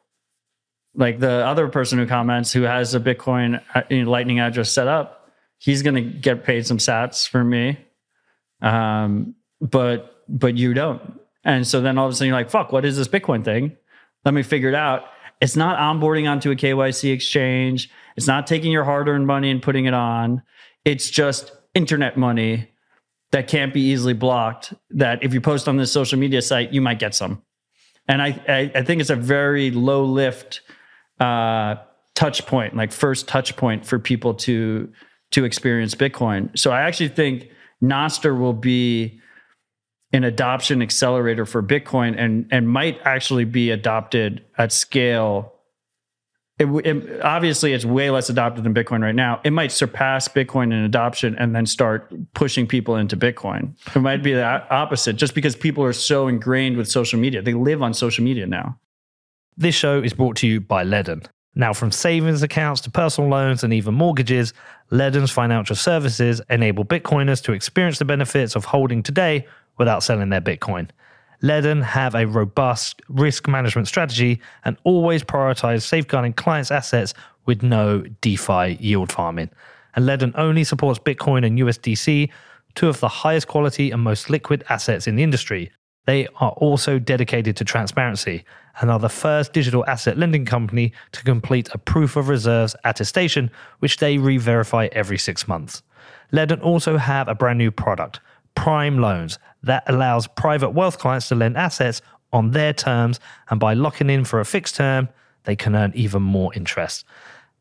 [0.95, 5.24] Like the other person who comments who has a Bitcoin uh, Lightning address set up,
[5.59, 7.79] he's going to get paid some sats for me.
[8.61, 11.21] Um, but but you don't.
[11.45, 13.77] And so then all of a sudden you're like, fuck, what is this Bitcoin thing?
[14.25, 15.05] Let me figure it out.
[15.41, 17.91] It's not onboarding onto a KYC exchange.
[18.17, 20.43] It's not taking your hard earned money and putting it on.
[20.85, 22.71] It's just internet money
[23.33, 24.73] that can't be easily blocked.
[24.91, 27.43] That if you post on this social media site, you might get some.
[28.09, 30.63] And I, I, I think it's a very low lift
[31.21, 31.77] uh,
[32.15, 34.93] touch point, like first touch point for people to
[35.35, 36.57] to experience Bitcoin.
[36.57, 37.49] So I actually think
[37.83, 39.21] Nostr will be
[40.13, 45.53] an adoption accelerator for Bitcoin and and might actually be adopted at scale.
[46.57, 49.41] It, it, obviously, it's way less adopted than Bitcoin right now.
[49.43, 53.75] It might surpass Bitcoin in adoption and then start pushing people into Bitcoin.
[53.97, 57.43] It might be the opposite, just because people are so ingrained with social media.
[57.43, 58.79] They live on social media now.
[59.57, 61.27] This show is brought to you by Ledn.
[61.57, 64.53] Now, from savings accounts to personal loans and even mortgages,
[64.91, 69.47] Ledn's financial services enable Bitcoiners to experience the benefits of holding today
[69.79, 70.89] without selling their Bitcoin.
[71.43, 77.13] Ledn have a robust risk management strategy and always prioritize safeguarding clients' assets
[77.45, 79.51] with no DeFi yield farming.
[79.95, 82.31] And Ledn only supports Bitcoin and USDC,
[82.75, 85.71] two of the highest quality and most liquid assets in the industry.
[86.07, 88.45] They are also dedicated to transparency
[88.81, 93.51] and are the first digital asset lending company to complete a proof of reserves attestation,
[93.79, 95.83] which they re verify every six months.
[96.33, 98.21] Ledn also have a brand new product,
[98.55, 102.03] Prime Loans, that allows private wealth clients to lend assets
[102.33, 103.21] on their terms,
[103.51, 105.09] and by locking in for a fixed term,
[105.45, 107.05] they can earn even more interest.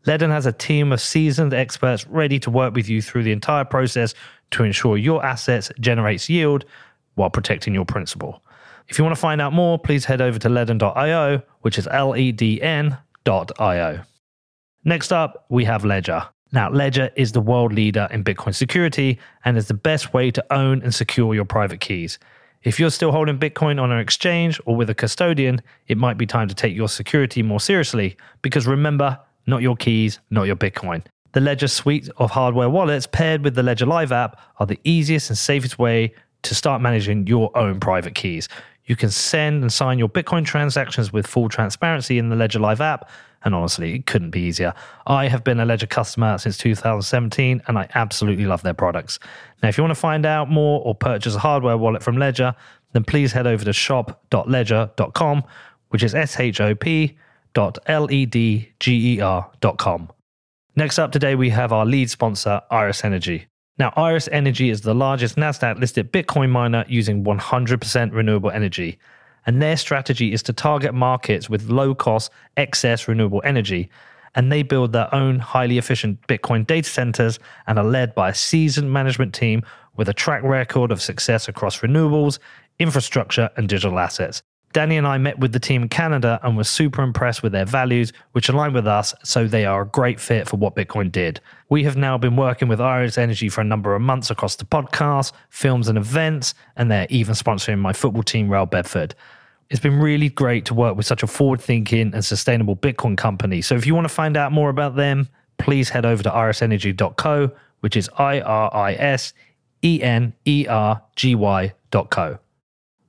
[0.05, 3.63] Ledn has a team of seasoned experts ready to work with you through the entire
[3.63, 4.13] process
[4.51, 6.65] to ensure your assets generates yield
[7.15, 8.43] while protecting your principal.
[8.87, 12.15] If you want to find out more, please head over to ledn.io, which is L
[12.15, 14.01] E D N.io.
[14.85, 16.27] Next up, we have Ledger.
[16.51, 20.53] Now, Ledger is the world leader in Bitcoin security and is the best way to
[20.53, 22.19] own and secure your private keys.
[22.63, 26.25] If you're still holding Bitcoin on an exchange or with a custodian, it might be
[26.25, 31.03] time to take your security more seriously because remember, not your keys, not your Bitcoin.
[31.33, 35.29] The Ledger suite of hardware wallets paired with the Ledger Live app are the easiest
[35.29, 38.47] and safest way to start managing your own private keys.
[38.85, 42.81] You can send and sign your Bitcoin transactions with full transparency in the Ledger Live
[42.81, 43.09] app.
[43.45, 44.73] And honestly, it couldn't be easier.
[45.05, 49.19] I have been a Ledger customer since 2017 and I absolutely love their products.
[49.61, 52.55] Now, if you want to find out more or purchase a hardware wallet from Ledger,
[52.93, 55.43] then please head over to shop.ledger.com,
[55.89, 57.17] which is S H O P
[57.53, 60.09] dot L E D G E R.com.
[60.75, 63.47] Next up today, we have our lead sponsor, Iris Energy.
[63.79, 68.99] Now, Iris Energy is the largest NASDAQ listed Bitcoin miner using 100% renewable energy.
[69.47, 73.89] And their strategy is to target markets with low cost, excess renewable energy.
[74.35, 78.35] And they build their own highly efficient Bitcoin data centers and are led by a
[78.35, 79.63] seasoned management team
[79.95, 82.37] with a track record of success across renewables,
[82.77, 84.43] infrastructure, and digital assets.
[84.73, 87.63] Danny and I met with the team in Canada and were super impressed with their
[87.65, 91.39] values, which align with us, so they are a great fit for what Bitcoin did.
[91.69, 94.65] We have now been working with Iris Energy for a number of months across the
[94.65, 99.13] podcast, films, and events, and they're even sponsoring my football team, Real Bedford.
[99.69, 103.61] It's been really great to work with such a forward thinking and sustainable Bitcoin company.
[103.61, 105.29] So if you want to find out more about them,
[105.59, 107.51] please head over to irisenergy.co,
[107.81, 109.33] which is I R I S
[109.83, 112.39] E N E R G Y.co.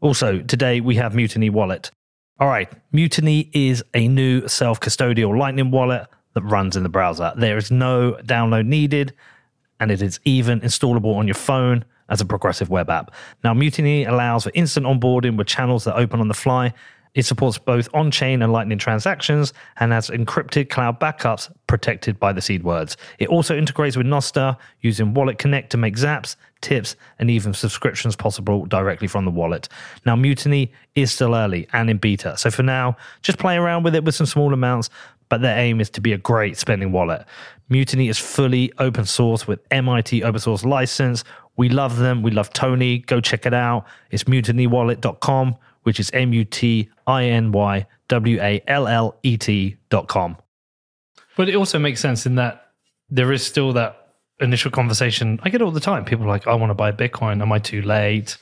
[0.04, 1.90] Also, today we have Mutiny Wallet.
[2.38, 7.32] All right, Mutiny is a new self custodial Lightning wallet that runs in the browser.
[7.38, 9.14] There is no download needed,
[9.80, 13.14] and it is even installable on your phone as a progressive web app.
[13.42, 16.74] Now, Mutiny allows for instant onboarding with channels that open on the fly
[17.14, 22.32] it supports both on chain and Lightning transactions and has encrypted cloud backups protected by
[22.32, 22.96] the seed words.
[23.18, 28.16] It also integrates with Nostr using Wallet Connect to make zaps, tips, and even subscriptions
[28.16, 29.68] possible directly from the wallet.
[30.04, 32.36] Now, Mutiny is still early and in beta.
[32.36, 34.90] So for now, just play around with it with some small amounts,
[35.28, 37.24] but their aim is to be a great spending wallet.
[37.68, 41.22] Mutiny is fully open source with MIT open source license.
[41.56, 42.22] We love them.
[42.22, 42.98] We love Tony.
[42.98, 43.86] Go check it out.
[44.10, 49.36] It's mutinywallet.com which is M U T I N Y W A L L E
[49.36, 50.36] T dot com.
[51.36, 52.72] But it also makes sense in that
[53.08, 55.38] there is still that initial conversation.
[55.42, 56.04] I get all the time.
[56.04, 57.40] People are like, I want to buy Bitcoin.
[57.40, 58.36] Am I too late?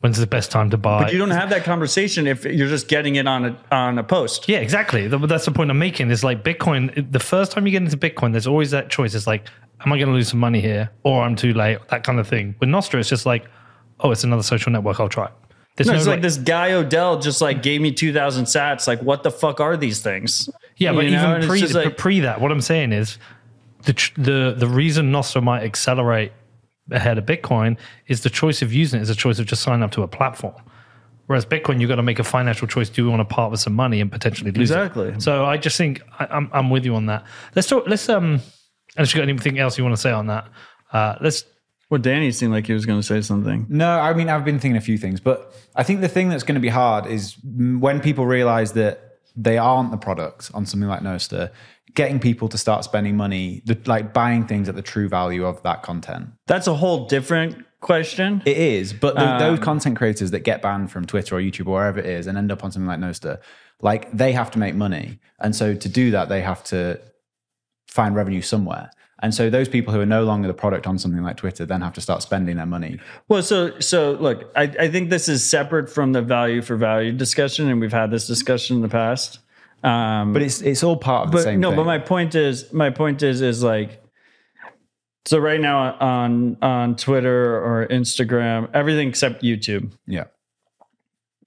[0.00, 1.04] When's the best time to buy?
[1.04, 4.04] But you don't have that conversation if you're just getting it on a on a
[4.04, 4.48] post.
[4.48, 5.08] Yeah, exactly.
[5.08, 6.10] That's the point I'm making.
[6.10, 7.10] Is like Bitcoin.
[7.10, 9.14] The first time you get into Bitcoin, there's always that choice.
[9.14, 9.46] It's like,
[9.84, 11.78] am I going to lose some money here, or I'm too late?
[11.88, 12.54] That kind of thing.
[12.60, 13.46] With Nostr, it's just like,
[14.00, 15.00] oh, it's another social network.
[15.00, 15.30] I'll try.
[15.76, 18.86] There's No, no, it's like, this guy Odell just like gave me 2,000 sats.
[18.86, 20.48] Like, what the fuck are these things?
[20.76, 23.18] Yeah, but You even pre, like- pre that, what I'm saying is
[23.84, 26.32] the tr- the the reason Nostra might accelerate
[26.90, 27.76] ahead of Bitcoin
[28.06, 30.08] is the choice of using it is a choice of just signing up to a
[30.08, 30.54] platform.
[31.26, 32.88] Whereas Bitcoin, you've got to make a financial choice.
[32.88, 34.74] Do you want to part with some money and potentially lose it.
[34.74, 35.08] Exactly.
[35.08, 35.22] it?
[35.22, 37.24] So I just think I, I'm I'm with you on that.
[37.54, 37.84] Let's talk.
[37.86, 38.40] Let's um.
[38.96, 40.48] Unless you got anything else you want to say on that,
[40.92, 41.44] uh, let's
[41.88, 43.66] Well, Danny seemed like he was going to say something.
[43.68, 46.42] No, I mean I've been thinking a few things, but I think the thing that's
[46.42, 50.88] going to be hard is when people realize that they aren't the product on something
[50.88, 51.50] like Nostr,
[51.94, 55.82] getting people to start spending money, like buying things at the true value of that
[55.82, 56.30] content.
[56.46, 58.42] That's a whole different question.
[58.44, 61.66] It is, but the, um, those content creators that get banned from Twitter or YouTube
[61.66, 63.38] or wherever it is and end up on something like Nostr,
[63.80, 67.00] like they have to make money, and so to do that, they have to
[67.86, 68.90] find revenue somewhere.
[69.22, 71.80] And so those people who are no longer the product on something like Twitter then
[71.80, 73.00] have to start spending their money.
[73.28, 77.12] Well, so so look, I, I think this is separate from the value for value
[77.12, 79.38] discussion, and we've had this discussion in the past.
[79.82, 81.76] Um, But it's it's all part of the but same no, thing.
[81.76, 84.02] but my point is, my point is, is like,
[85.24, 90.24] so right now on on Twitter or Instagram, everything except YouTube, yeah.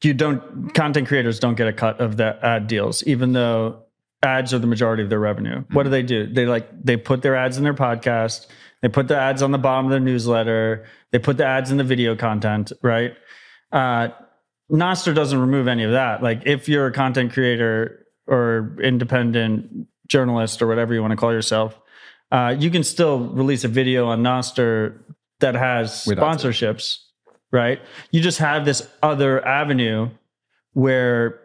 [0.02, 3.84] you don't content creators don't get a cut of the ad deals, even though
[4.24, 5.64] ads are the majority of their revenue.
[5.72, 6.32] What do they do?
[6.32, 8.48] They like they put their ads in their podcast,
[8.82, 11.78] they put the ads on the bottom of their newsletter, they put the ads in
[11.78, 13.14] the video content, right?
[13.72, 14.10] Uh
[14.72, 16.22] Nostr doesn't remove any of that.
[16.22, 21.34] Like if you're a content creator or independent journalist or whatever you want to call
[21.34, 21.80] yourself,
[22.32, 25.00] uh, you can still release a video on Nostr
[25.40, 26.44] that has With ads.
[26.44, 26.98] sponsorships,
[27.52, 27.80] right?
[28.12, 30.10] You just have this other avenue
[30.74, 31.40] where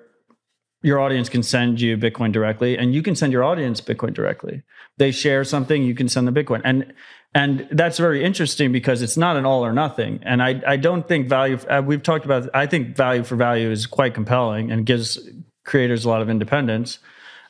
[0.85, 4.63] your audience can send you Bitcoin directly, and you can send your audience Bitcoin directly.
[4.99, 6.93] They share something, you can send the Bitcoin, and
[7.35, 10.21] and that's very interesting because it's not an all or nothing.
[10.23, 11.59] And I I don't think value.
[11.69, 12.49] Uh, we've talked about.
[12.55, 15.19] I think value for value is quite compelling and gives
[15.65, 16.99] creators a lot of independence.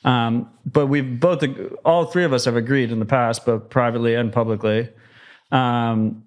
[0.05, 1.43] Um, but we've both,
[1.85, 4.91] all three of us have agreed in the past, both privately and publicly,
[5.51, 6.24] um,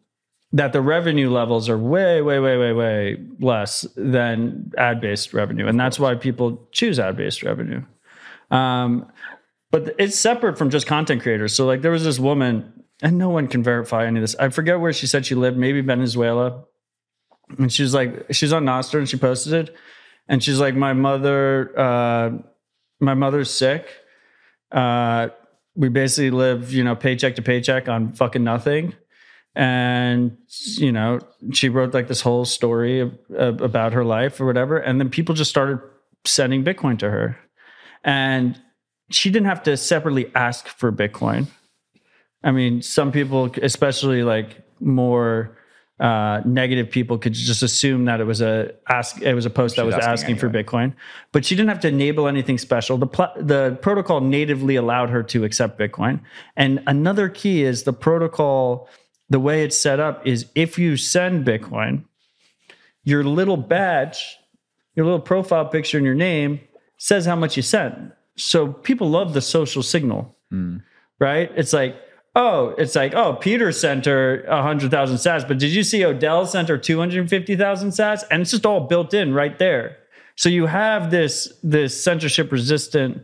[0.54, 5.68] that the revenue levels are way, way, way, way, way less than ad based revenue.
[5.68, 7.84] And that's why people choose ad based revenue.
[8.50, 9.12] Um,
[9.72, 11.54] but it's separate from just content creators.
[11.54, 14.36] So, like, there was this woman, and no one can verify any of this.
[14.38, 16.64] I forget where she said she lived, maybe Venezuela.
[17.58, 19.76] And she's like, she's on Nostr and she posted it.
[20.28, 22.32] And she's like, my mother, uh,
[23.00, 23.88] my mother's sick.
[24.72, 25.30] Uh,
[25.76, 28.96] we basically live, you know, paycheck to paycheck on fucking nothing.
[29.58, 30.38] And,
[30.76, 31.20] you know,
[31.52, 34.78] she wrote like this whole story of, of- about her life or whatever.
[34.78, 35.80] And then people just started
[36.26, 37.40] sending Bitcoin to her.
[38.04, 38.62] And
[39.10, 41.48] she didn't have to separately ask for Bitcoin.
[42.44, 45.58] I mean, some people, especially like more
[46.00, 49.20] uh, negative people, could just assume that it was a ask.
[49.24, 50.50] It was a post that was asking asking, for.
[50.50, 50.94] Bitcoin,
[51.32, 53.00] but she didn't have to enable anything special.
[53.00, 56.22] The pl- the protocol natively allowed her to accept Bitcoin.
[56.56, 58.88] And another key is the protocol.
[59.30, 62.04] The way it's set up is if you send Bitcoin,
[63.04, 64.38] your little badge,
[64.96, 66.60] your little profile picture and your name
[66.98, 68.12] says how much you sent.
[68.38, 70.78] So people love the social signal, hmm.
[71.20, 71.52] right?
[71.56, 71.96] It's like,
[72.36, 76.70] oh, it's like, oh, Peter sent her 100,000 sats, but did you see Odell sent
[76.70, 78.24] her 250,000 sats?
[78.30, 79.98] And it's just all built in right there.
[80.36, 83.24] So you have this, this censorship resistant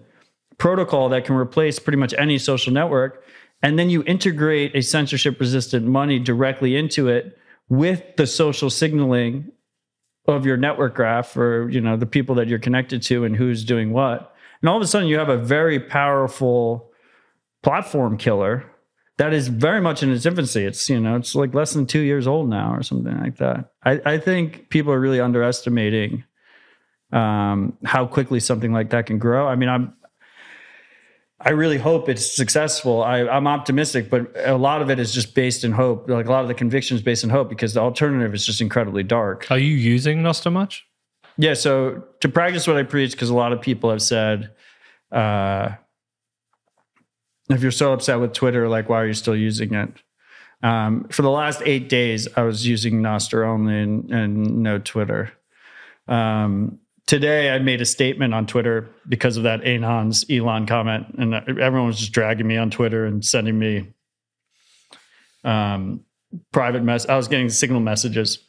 [0.58, 3.24] protocol that can replace pretty much any social network.
[3.64, 7.38] And then you integrate a censorship resistant money directly into it
[7.70, 9.52] with the social signaling
[10.28, 13.64] of your network graph or you know the people that you're connected to and who's
[13.64, 14.36] doing what.
[14.62, 16.92] And all of a sudden you have a very powerful
[17.64, 18.70] platform killer
[19.18, 20.66] that is very much in its infancy.
[20.66, 23.72] It's you know it's like less than two years old now or something like that.
[23.84, 26.26] I, I think people are really underestimating
[27.14, 29.48] um, how quickly something like that can grow.
[29.48, 29.94] I mean i'm
[31.46, 33.04] I really hope it's successful.
[33.04, 36.10] I, I'm optimistic, but a lot of it is just based in hope.
[36.10, 38.62] Like a lot of the conviction is based in hope because the alternative is just
[38.62, 39.52] incredibly dark.
[39.52, 40.86] Are you using Nostr much?
[41.38, 41.54] Yeah.
[41.54, 44.52] So to practice what I preach, because a lot of people have said,
[45.12, 45.72] uh,
[47.50, 49.90] if you're so upset with Twitter, like why are you still using it?
[50.62, 55.34] Um, for the last eight days, I was using Nostr only and, and no Twitter.
[56.08, 61.34] Um, today, I made a statement on Twitter because of that Anon's Elon comment, and
[61.34, 63.94] everyone was just dragging me on Twitter and sending me
[65.44, 66.02] um,
[66.52, 67.08] private mess.
[67.08, 68.40] I was getting signal messages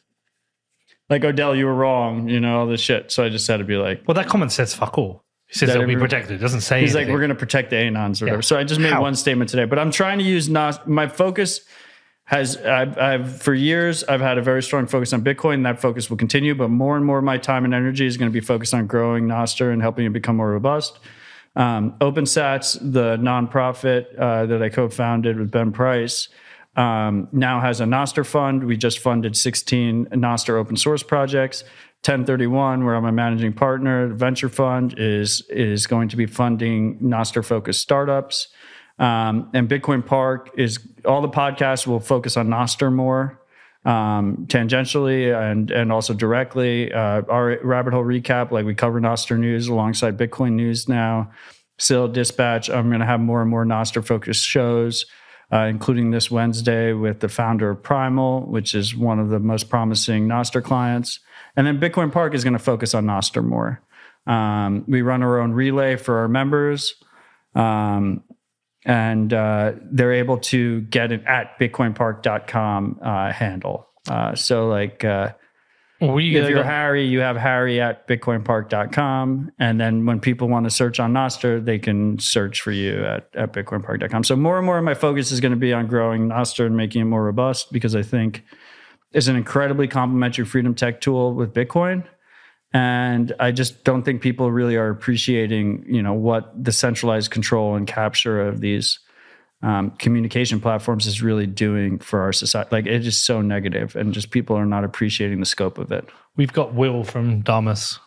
[1.09, 3.11] like Odell, you were wrong, you know all this shit.
[3.11, 5.23] So I just had to be like, Well, that comment says fuck all.
[5.47, 6.35] He says That they'll be protected.
[6.35, 8.37] It doesn't say He's like, we're going to protect the Anons or whatever.
[8.37, 8.41] Yeah.
[8.41, 9.01] So I just made How?
[9.01, 10.79] one statement today, but I'm trying to use Nos.
[10.85, 11.61] My focus,
[12.25, 15.63] has I've, I've for years I've had a very strong focus on Bitcoin.
[15.63, 18.29] That focus will continue, but more and more of my time and energy is going
[18.29, 20.99] to be focused on growing Nostr and helping it become more robust.
[21.55, 26.27] Um, OpenSats, the nonprofit uh, that I co-founded with Ben Price,
[26.75, 28.65] um, now has a Nostr fund.
[28.65, 31.63] We just funded 16 Nostr open source projects.
[32.03, 37.43] Ten31, where I'm a managing partner, venture fund is is going to be funding Nostr
[37.43, 38.49] focused startups.
[38.97, 43.39] Um, and Bitcoin Park is all the podcasts will focus on Nostr more
[43.85, 46.91] um, tangentially and and also directly.
[46.91, 51.31] Uh, our rabbit hole recap, like we cover Nostr news alongside Bitcoin news now.
[51.77, 52.69] Citadel Dispatch.
[52.69, 55.05] I'm going to have more and more Nostr focused shows,
[55.51, 59.69] uh, including this Wednesday with the founder of Primal, which is one of the most
[59.69, 61.19] promising Nostr clients.
[61.57, 63.81] And then Bitcoin Park is going to focus on Nostr more.
[64.25, 66.95] Um, we run our own relay for our members.
[67.53, 68.23] Um,
[68.85, 73.87] and uh, they're able to get it at bitcoinpark.com uh, handle.
[74.07, 75.33] Uh, so, like, uh,
[75.99, 79.51] We if you're Harry, you have Harry at bitcoinpark.com.
[79.57, 83.29] And then when people want to search on Nostr, they can search for you at,
[83.33, 84.23] at bitcoinpark.com.
[84.23, 86.77] So, more and more of my focus is going to be on growing Nostr and
[86.77, 88.43] making it more robust because I think
[89.13, 92.03] it's an incredibly complementary freedom tech tool with Bitcoin
[92.75, 97.75] and i just don't think people really are appreciating you know what the centralized control
[97.75, 98.99] and capture of these
[99.61, 104.13] um, communication platforms is really doing for our society like it is so negative and
[104.13, 107.97] just people are not appreciating the scope of it we've got Will from Damus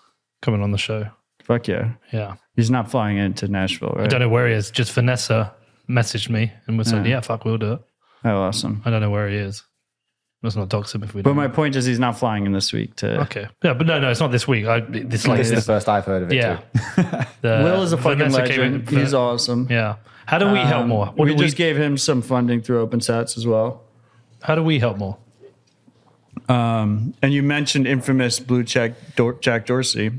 [0.42, 1.08] coming on the show.
[1.42, 2.34] fuck yeah Yeah.
[2.54, 4.70] he's not flying into nashville I don't know where he is.
[4.70, 5.52] Just Vanessa
[5.88, 7.80] messaged me and was like, yeah, fuck, we'll do it.
[8.24, 9.64] oh awesome I don't know where he is.
[10.42, 11.36] Let's not dox him if we but don't.
[11.36, 13.48] my point is he's not flying in this week to okay.
[13.64, 14.66] Yeah, but no, no, it's not this week.
[14.66, 16.36] I, it's like, this is the first I've heard of it.
[16.36, 16.60] yeah.
[16.94, 17.02] Too.
[17.40, 19.96] The- will is a fucking Vanessa legend for- he's awesome Yeah.
[20.26, 21.06] How do we help Um, more?
[21.06, 23.82] What we do just gave him some funding through OpenSats as well.
[24.42, 25.16] how do we help more?
[26.48, 30.12] Um, and you mentioned infamous blue check Dor- Jack Dorsey.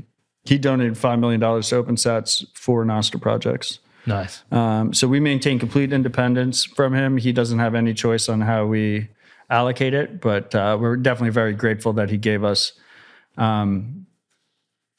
[0.44, 3.78] He donated five million dollars to OpenSats for Nostr projects.
[4.06, 4.42] Nice.
[4.50, 7.16] Um, so we maintain complete independence from him.
[7.18, 9.08] He doesn't have any choice on how we
[9.50, 12.72] allocate it, but uh, we're definitely very grateful that he gave us.
[13.36, 14.06] Um,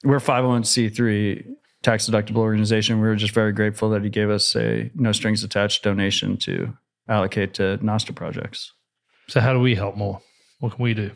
[0.03, 1.45] we're 501c3
[1.81, 3.01] tax deductible organization.
[3.01, 6.77] We were just very grateful that he gave us a no strings attached donation to
[7.07, 8.73] allocate to Nostr projects.
[9.27, 10.21] So how do we help more?
[10.59, 11.11] What can we do?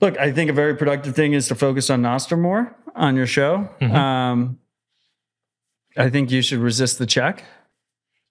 [0.00, 3.26] Look, I think a very productive thing is to focus on Nostr more on your
[3.26, 3.68] show.
[3.96, 4.58] Um,
[5.96, 7.44] I think you should resist the check.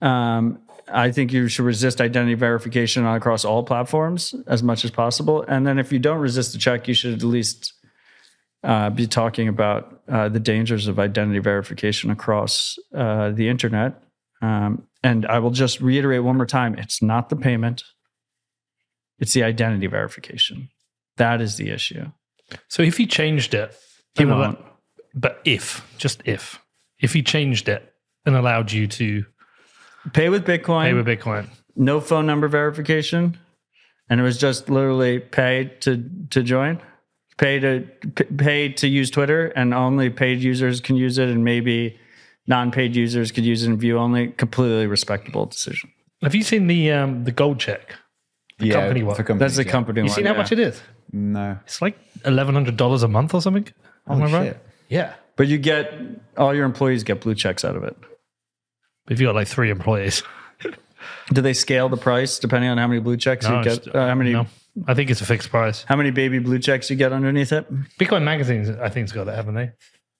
[0.00, 5.44] Um, I think you should resist identity verification across all platforms as much as possible.
[5.48, 7.72] And then if you don't resist the check, you should at least
[8.62, 14.02] uh, be talking about uh, the dangers of identity verification across uh, the internet.
[14.42, 17.84] Um, and I will just reiterate one more time it's not the payment,
[19.18, 20.68] it's the identity verification.
[21.16, 22.12] That is the issue.
[22.68, 23.74] So if he changed it,
[24.16, 24.58] He won't.
[25.14, 26.60] But if, just if,
[27.00, 27.94] if he changed it
[28.24, 29.24] and allowed you to
[30.12, 33.38] Pay with Bitcoin, pay with Bitcoin, no phone number verification,
[34.08, 36.80] and it was just literally pay to to join,
[37.38, 41.44] pay to p- pay to use Twitter, and only paid users can use it, and
[41.44, 41.98] maybe
[42.46, 44.28] non-paid users could use it in view only.
[44.28, 45.90] Completely respectable decision.
[46.22, 47.94] have you seen the um, the gold check?
[48.58, 49.14] yeah, company one.
[49.16, 49.72] for companies, That's the yeah.
[49.72, 50.00] company.
[50.00, 50.38] You one, seen how yeah.
[50.38, 50.80] much it is?
[51.12, 51.58] No.
[51.64, 53.66] It's like eleven hundred dollars a month or something.
[54.08, 54.46] Am I right?
[54.48, 54.60] shit.
[54.88, 55.14] Yeah.
[55.36, 55.92] But you get
[56.36, 57.96] all your employees get blue checks out of it.
[59.08, 60.22] If you got like three employees,
[61.32, 63.94] Do they scale the price depending on how many blue checks No, you get?
[63.94, 64.46] Uh, how many no,
[64.86, 65.84] I think it's a fixed price.
[65.88, 67.66] how many baby blue checks you get underneath it?
[67.98, 69.72] Bitcoin magazines, I think's got that, haven't they?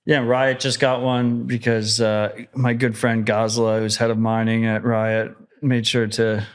[0.05, 4.65] Yeah, Riot just got one because uh, my good friend Gazla, who's head of mining
[4.65, 6.47] at Riot, made sure to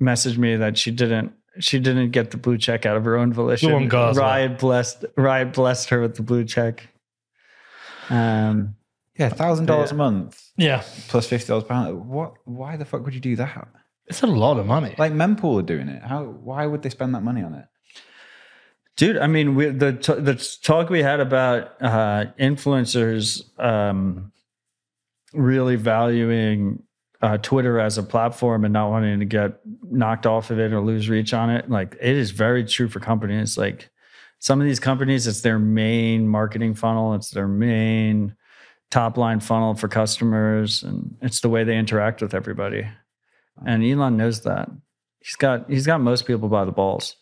[0.00, 3.32] message me that she didn't she didn't get the blue check out of her own
[3.32, 3.88] volition.
[3.88, 6.88] Riot blessed Riot blessed her with the blue check.
[8.10, 8.76] Um,
[9.16, 12.08] Yeah, thousand dollars a month Yeah, plus fifty dollars per annum.
[12.08, 12.34] What?
[12.44, 13.68] Why the fuck would you do that?
[14.06, 14.94] it's a lot of money.
[14.98, 16.02] Like Mempool are doing it.
[16.02, 16.24] How?
[16.24, 17.66] Why would they spend that money on it?
[18.96, 24.32] dude, I mean, we, the t- the talk we had about uh, influencers um,
[25.32, 26.82] really valuing
[27.20, 30.80] uh, Twitter as a platform and not wanting to get knocked off of it or
[30.80, 31.70] lose reach on it.
[31.70, 33.56] Like it is very true for companies.
[33.58, 33.90] Like
[34.38, 37.14] some of these companies, it's their main marketing funnel.
[37.14, 38.36] It's their main
[38.90, 42.86] top line funnel for customers, and it's the way they interact with everybody.
[43.66, 44.68] And Elon knows that.
[45.20, 47.16] He's got he's got most people by the balls.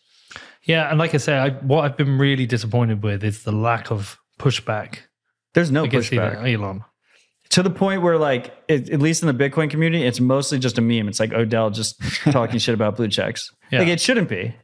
[0.63, 3.91] Yeah, and like I say, I, what I've been really disappointed with is the lack
[3.91, 4.99] of pushback
[5.53, 6.51] There's no pushback.
[6.51, 6.83] Elon.
[7.49, 10.77] to the point where like it, at least in the Bitcoin community, it's mostly just
[10.77, 11.07] a meme.
[11.07, 13.51] It's like Odell just talking shit about blue checks.
[13.71, 13.79] Yeah.
[13.79, 14.55] Like it shouldn't be.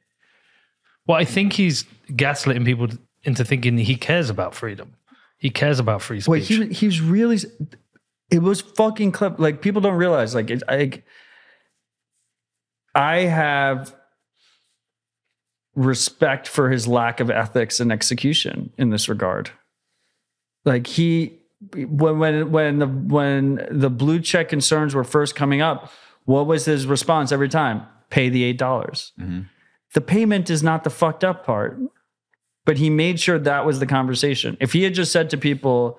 [1.05, 2.87] Well, I think he's gaslighting people
[3.23, 4.95] into thinking he cares about freedom.
[5.39, 6.29] He cares about free speech.
[6.29, 7.39] Wait, he he was really.
[8.29, 9.39] It was fucking clip.
[9.39, 10.35] Like people don't realize.
[10.35, 11.01] Like it, I.
[12.93, 13.95] I have
[15.75, 19.51] respect for his lack of ethics and execution in this regard.
[20.65, 21.39] Like he,
[21.73, 25.91] when when when the when the blue check concerns were first coming up,
[26.25, 27.83] what was his response every time?
[28.09, 29.13] Pay the eight dollars.
[29.19, 29.41] Mm-hmm.
[29.93, 31.79] The payment is not the fucked up part
[32.69, 34.55] but he made sure that was the conversation.
[34.59, 35.97] If he had just said to people,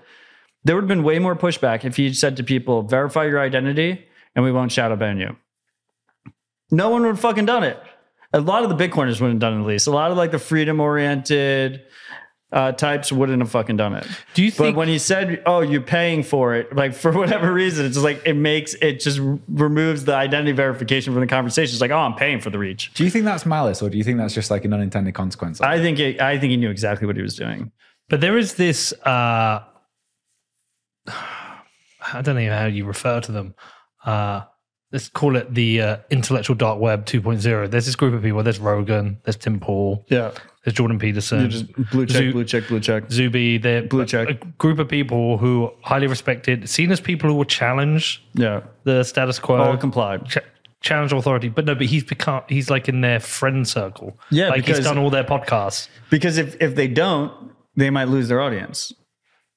[0.62, 3.40] there would have been way more pushback if he had said to people, verify your
[3.40, 4.06] identity
[4.36, 5.34] and we won't shadow ban you.
[6.70, 7.76] No one would have fucking done it.
[8.32, 9.88] A lot of the Bitcoiners wouldn't have done it at least.
[9.88, 11.82] A lot of like the freedom oriented
[12.52, 14.06] uh, types wouldn't have fucking done it.
[14.35, 17.86] Do you But when he said, "Oh, you're paying for it," like for whatever reason,
[17.86, 21.74] it's just like it makes it just removes the identity verification from the conversation.
[21.74, 23.98] It's like, "Oh, I'm paying for the reach." Do you think that's malice, or do
[23.98, 25.60] you think that's just like an unintended consequence?
[25.60, 27.70] I think it, I think he knew exactly what he was doing.
[28.09, 28.93] But there is this.
[29.05, 29.62] Uh,
[32.12, 33.55] I don't know how you refer to them.
[34.05, 34.43] Uh,
[34.92, 37.70] let's call it the uh, intellectual dark web 2.0.
[37.70, 38.42] There's this group of people.
[38.42, 39.18] There's Rogan.
[39.24, 40.04] There's Tim Pool.
[40.08, 40.32] Yeah,
[40.64, 41.48] There's Jordan Peterson.
[41.92, 43.10] blue check, Zoo- blue check, blue check.
[43.10, 43.58] Zuby.
[43.58, 44.28] They're Blue check.
[44.28, 48.62] a group of people who are highly respected, seen as people who will challenge Yeah,
[48.84, 49.56] the status quo.
[49.58, 50.18] all comply.
[50.18, 50.38] ch-
[50.82, 51.48] challenge authority.
[51.50, 54.18] But no, but he's become he's like in their friend circle.
[54.30, 57.32] Yeah, like he's done all their podcasts, Because if if they don't,
[57.76, 58.92] they might lose their audience.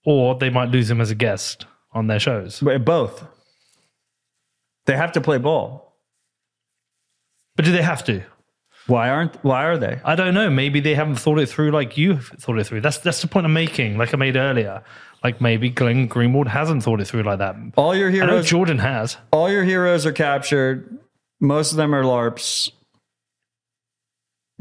[0.06, 2.60] or they might lose him as a guest on their shows.
[2.60, 3.24] But both.
[4.86, 5.96] They have to play ball.
[7.56, 8.24] But do they have to?
[8.88, 9.36] Why aren't?
[9.44, 10.02] Why are they?
[10.04, 10.50] I don't know.
[10.50, 12.82] Maybe they haven't thought it through like you thought it through.
[12.82, 13.98] That's that's the point I'm making.
[13.98, 14.84] Like I made earlier.
[15.24, 17.56] Like maybe Glenn Greenwald hasn't thought it through like that.
[17.78, 19.16] All your I know heroes, Jordan has.
[19.32, 21.00] all your heroes are captured.
[21.40, 22.72] Most of them are larps.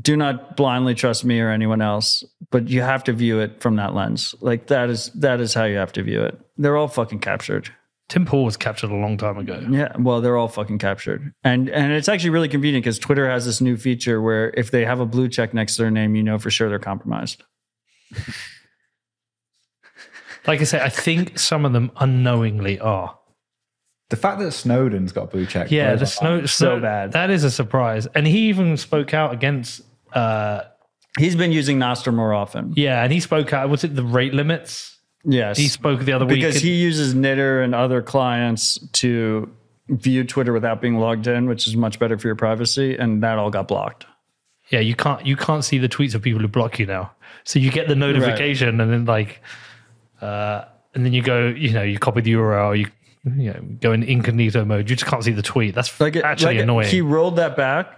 [0.01, 3.77] Do not blindly trust me or anyone else, but you have to view it from
[3.77, 4.35] that lens.
[4.41, 6.39] Like that is that is how you have to view it.
[6.57, 7.71] They're all fucking captured.
[8.13, 9.67] Tim Pool was captured a long time ago.
[9.71, 13.47] Yeah, well, they're all fucking captured, and and it's actually really convenient because Twitter has
[13.47, 16.23] this new feature where if they have a blue check next to their name, you
[16.23, 17.43] know for sure they're compromised.
[20.47, 23.17] Like I say, I think some of them unknowingly are.
[24.11, 25.71] the fact that Snowden's got a blue check.
[25.71, 26.51] Yeah, the my snow, mind.
[26.51, 27.13] snow bad.
[27.13, 28.09] That is a surprise.
[28.15, 29.83] And he even spoke out against
[30.13, 30.63] uh
[31.19, 32.73] He's been using Nostr more often.
[32.77, 34.92] yeah, and he spoke out was it the rate limits?
[35.25, 36.37] Yes, He spoke the other week.
[36.41, 39.49] because he uses Nitter and other clients to
[39.89, 43.39] view Twitter without being logged in, which is much better for your privacy, and that
[43.39, 44.07] all got blocked.
[44.71, 47.13] Yeah, you can't you can't see the tweets of people who block you now.
[47.45, 49.43] So you get the notification and then like
[50.21, 52.87] uh and then you go, you know, you copy the URL, you
[53.25, 54.89] you know, go in incognito mode.
[54.91, 55.75] You just can't see the tweet.
[55.75, 56.89] That's Like it, actually like it- annoying.
[56.89, 57.97] He rolled that back,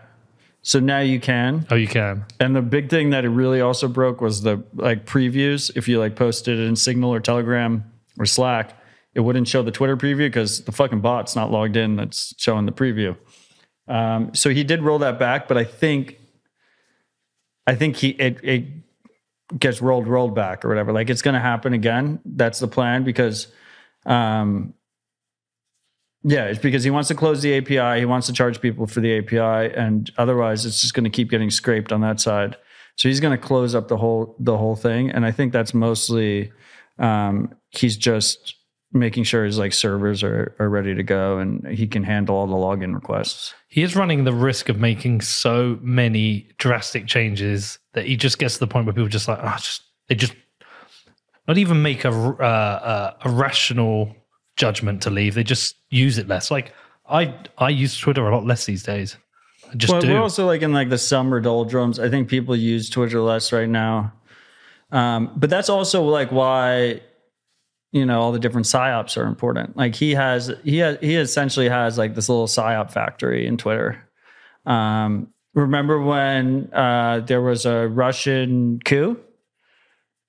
[0.64, 1.66] so now you can.
[1.70, 2.24] oh, you can.
[2.40, 5.70] And the big thing that it really also broke was the like previews.
[5.76, 7.84] If you like posted it in Signal or Telegram
[8.18, 8.74] or Slack,
[9.14, 11.96] it wouldn't show the Twitter preview because the fucking bot's not logged in.
[11.96, 13.14] That's showing the preview.
[13.88, 16.18] Um, so he did roll that back, but I think,
[17.66, 18.64] I think he it it
[19.58, 20.92] gets rolled rolled back or whatever.
[20.92, 22.20] Like it's going to happen again.
[22.24, 23.48] That's the plan because,
[24.06, 24.72] um,
[26.24, 28.00] yeah, it's because he wants to close the API.
[28.00, 31.28] He wants to charge people for the API, and otherwise, it's just going to keep
[31.28, 32.56] getting scraped on that side.
[32.96, 35.74] So he's going to close up the whole the whole thing, and I think that's
[35.74, 36.50] mostly
[36.98, 38.54] um, he's just
[38.90, 42.46] making sure his like servers are are ready to go, and he can handle all
[42.46, 43.52] the login requests.
[43.68, 48.54] He is running the risk of making so many drastic changes that he just gets
[48.54, 50.34] to the point where people just like, ah, just they just
[51.46, 54.14] not even make a uh, uh, a rational
[54.56, 55.34] judgment to leave.
[55.34, 56.50] They just use it less.
[56.50, 56.72] Like
[57.08, 59.16] I I use Twitter a lot less these days.
[59.70, 60.08] I just Well, do.
[60.12, 61.98] we're also like in like the summer doldrums.
[61.98, 64.12] I think people use Twitter less right now.
[64.92, 67.00] Um, but that's also like why,
[67.92, 69.76] you know, all the different psyops are important.
[69.76, 74.08] Like he has, he has, he essentially has like this little psyop factory in Twitter.
[74.66, 79.18] Um, remember when uh, there was a Russian coup?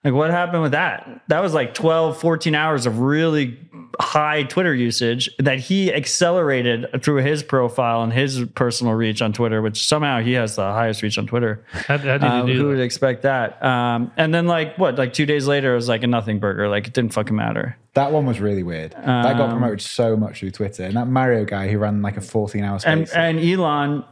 [0.06, 1.24] Like what happened with that?
[1.28, 3.60] That was like 12, 14 hours of really
[4.00, 9.62] high Twitter usage that he accelerated through his profile and his personal reach on Twitter,
[9.62, 11.66] which somehow he has the highest reach on Twitter.
[11.72, 12.76] how, how did Um, you do who that?
[12.76, 13.64] would expect that?
[13.64, 16.68] Um, and then like what, like two days later, it was like a nothing burger.
[16.70, 17.78] Like it didn't fucking matter.
[17.94, 18.92] That one was really weird.
[18.92, 20.84] that Um, got promoted so much through Twitter.
[20.84, 24.04] And that Mario guy who ran like a 14 hour And and Elon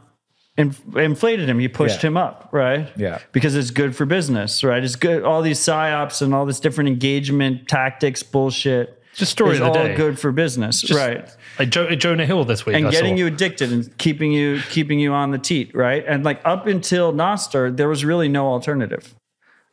[0.56, 1.58] inf- inflated him.
[1.58, 2.08] He pushed Yeah.
[2.08, 2.88] him up, right?
[2.96, 3.18] Yeah.
[3.32, 4.82] Because it's good for business, right?
[4.82, 5.22] It's good.
[5.22, 9.00] All these psyops and all this different engagement tactics bullshit.
[9.14, 9.94] Just story is of the all day.
[9.94, 11.28] good for business, right?
[11.58, 12.74] Like jo- Jonah Hill this week.
[12.74, 13.18] and I getting saw.
[13.20, 16.04] you addicted and keeping you keeping you on the teat, right?
[16.06, 19.14] And like up until Nostr, there was really no alternative.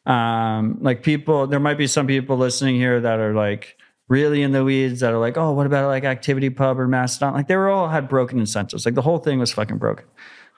[0.06, 3.78] Um, like people, there might be some people listening here that are like
[4.10, 7.34] really in the weeds that are like, oh, what about like Activity Pub or Mastodon?
[7.34, 8.86] Like they were all had broken incentives.
[8.86, 10.06] Like the whole thing was fucking broken.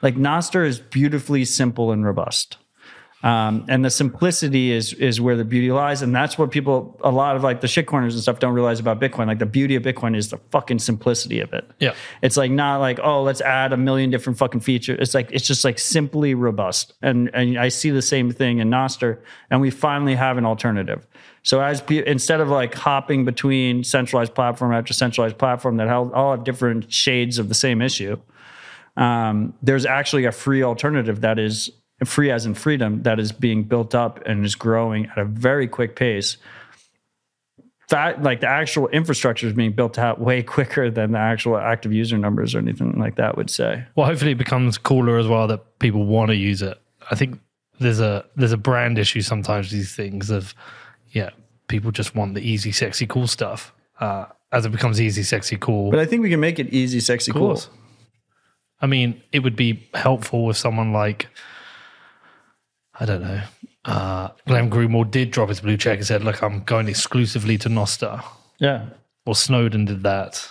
[0.03, 2.57] Like Nostr is beautifully simple and robust.
[3.23, 7.09] Um, and the simplicity is is where the beauty lies, and that's what people, a
[7.09, 9.27] lot of like the shitcoiners and stuff, don't realize about Bitcoin.
[9.27, 11.65] Like the beauty of Bitcoin is the fucking simplicity of it.
[11.79, 11.93] Yeah.
[12.21, 14.97] it's like not like oh, let's add a million different fucking features.
[14.99, 18.69] It's like it's just like simply robust, and and I see the same thing in
[18.69, 19.19] Nostr,
[19.49, 21.07] and we finally have an alternative.
[21.43, 26.43] So as instead of like hopping between centralized platform after centralized platform that all have
[26.43, 28.17] different shades of the same issue,
[28.97, 31.69] um, there's actually a free alternative that is
[32.05, 35.67] free as in freedom that is being built up and is growing at a very
[35.67, 36.37] quick pace
[37.89, 41.93] that like the actual infrastructure is being built out way quicker than the actual active
[41.93, 45.47] user numbers or anything like that would say Well, hopefully it becomes cooler as well
[45.47, 46.79] that people want to use it.
[47.11, 47.39] I think
[47.79, 50.55] there's a there's a brand issue sometimes with these things of
[51.09, 51.29] yeah,
[51.67, 53.73] people just want the easy, sexy, cool stuff.
[53.99, 55.89] Uh, as it becomes easy, sexy, cool.
[55.89, 57.69] but i think we can make it easy sexy cool course.
[58.83, 61.29] I mean, it would be helpful if someone like
[62.99, 63.41] I don't know,
[63.85, 67.69] uh, Glenn Greenwald did drop his blue check and said, "Look, I'm going exclusively to
[67.69, 68.23] Nostr."
[68.59, 68.85] yeah
[69.25, 70.47] Or Snowden did that.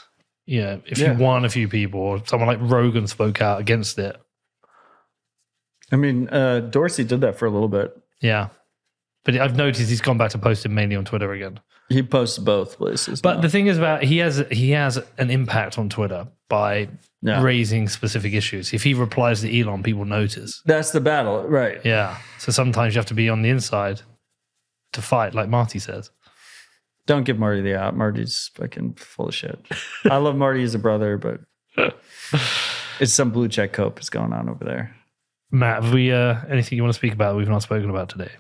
[0.47, 1.13] Yeah, if Yeah.
[1.13, 4.17] you won a few people, or someone like Rogan spoke out against it.
[5.93, 8.49] i mean uh dorsey did that for a little bit Yeah,
[9.25, 11.61] but I've noticed he's gone back to posting mainly on Twitter again.
[11.91, 13.41] he posts both places But now.
[13.43, 16.89] the thing is about he has he has an impact on Twitter by
[17.25, 17.41] Yeah.
[17.43, 18.73] raising specific issues.
[18.75, 20.61] If he replies to Elon, people notice.
[20.67, 22.19] that's the battle right Yeah.
[22.39, 24.03] So sometimes you have to be on the inside
[24.93, 26.11] to fight, like Marty says.
[27.07, 29.59] don't give marty the out marty's fucking full of shit
[30.11, 31.41] i love marty as a brother but
[33.01, 34.95] it's some blue check cope is going on over there
[35.55, 38.09] Matt, have we uh, anything you want to speak about that we've not spoken about
[38.09, 38.31] today?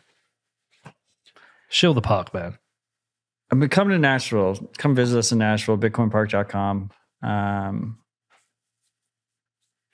[1.68, 2.56] Shill the park, man.
[3.50, 4.54] I mean, come to Nashville.
[4.78, 6.90] Come visit us in Nashville, bitcoinpark.com.
[7.22, 7.98] Um,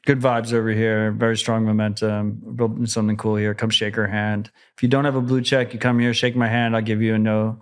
[0.09, 3.55] good vibes over here, very strong momentum, building something cool here.
[3.55, 4.51] Come shake our hand.
[4.75, 6.75] If you don't have a blue check, you come here, shake my hand.
[6.75, 7.61] I'll give you a no,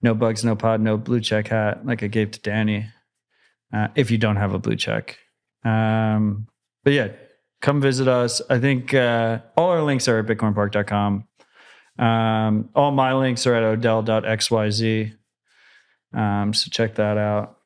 [0.00, 2.86] no bugs, no pod, no blue check hat like I gave to Danny.
[3.70, 5.18] Uh, if you don't have a blue check.
[5.62, 6.46] Um,
[6.84, 7.08] but yeah,
[7.60, 8.40] come visit us.
[8.48, 11.28] I think uh, all our links are at bitcoinpark.com.
[11.98, 15.12] Um, all my links are at odell.xyz.
[16.14, 17.57] Um, so check that out.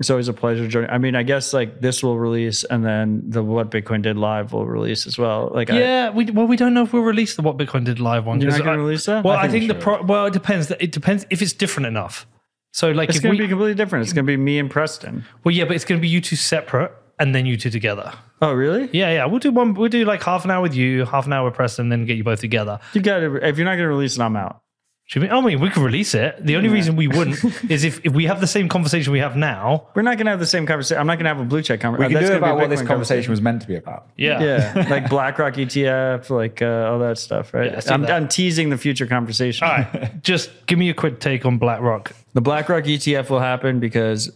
[0.00, 0.90] It's always a pleasure joining.
[0.90, 4.52] I mean, I guess like this will release and then the What Bitcoin Did Live
[4.52, 5.52] will release as well.
[5.54, 8.26] Like, Yeah, we well we don't know if we'll release the what Bitcoin did live
[8.26, 8.38] one.
[8.38, 9.24] I, you're not going I- release that?
[9.24, 10.70] Well, I think think, we the pro- well it depends.
[10.72, 12.26] It depends if it's different enough.
[12.72, 14.02] So like it's if going to be completely different.
[14.02, 15.24] It's going to be me and Preston.
[15.44, 16.90] well yeah, but it's going to be you two separate
[17.20, 18.12] and then you two together.
[18.42, 18.90] Oh, really?
[18.92, 19.26] Yeah, yeah.
[19.26, 19.74] We'll do one.
[19.74, 22.16] We'll do like half an hour with you, half an hour with Preston, then get
[22.16, 22.80] you both together.
[22.92, 24.60] You got to, if you're not going to release it, I'm out.
[25.06, 26.44] Should we, I mean, we could release it.
[26.44, 29.36] The only reason we wouldn't is if, if we have the same conversation we have
[29.36, 29.86] now.
[29.94, 30.98] We're not going to have the same conversation.
[30.98, 32.14] I'm not going to have a blue check We conversation.
[32.18, 34.08] can do it about what this conversation was meant to be about.
[34.16, 34.42] Yeah.
[34.42, 37.70] Yeah, like BlackRock ETF, like uh, all that stuff, right?
[37.70, 38.12] Yeah, I see I'm, that.
[38.12, 39.68] I'm teasing the future conversation.
[39.68, 40.22] All right.
[40.22, 42.12] Just give me a quick take on BlackRock.
[42.32, 44.32] The BlackRock ETF will happen because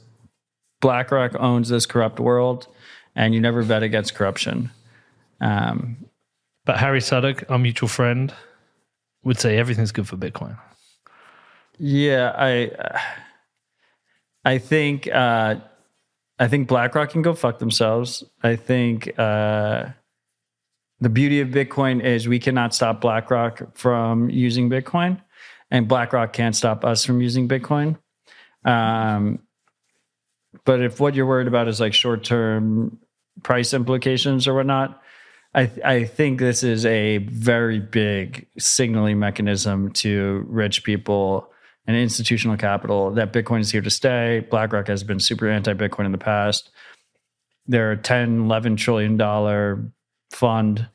[0.82, 2.66] BlackRock owns this corrupt world,
[3.16, 4.70] and you never bet against corruption.
[5.40, 5.97] Um,
[6.66, 8.35] But Harry Sudock, our mutual friend,
[9.28, 10.59] would say everything's good for Bitcoin.
[11.78, 12.70] yeah, I,
[14.44, 15.56] I think, uh,
[16.38, 18.24] I think BlackRock can go fuck themselves.
[18.42, 19.90] I think uh,
[21.00, 25.20] the beauty of Bitcoin is we cannot stop BlackRock from using Bitcoin,
[25.70, 27.98] and BlackRock can't stop us from using Bitcoin.
[28.64, 29.40] Um,
[30.64, 32.98] but if what you're worried about is like short term
[33.42, 35.02] price implications or whatnot,
[35.59, 41.51] I I think this is a very big signaling mechanism to rich people
[41.86, 44.47] and institutional capital that Bitcoin is here to stay.
[44.51, 46.70] BlackRock has been super anti Bitcoin in the past.
[47.66, 49.90] They're a 10, 11 trillion dollar
[50.30, 50.89] fund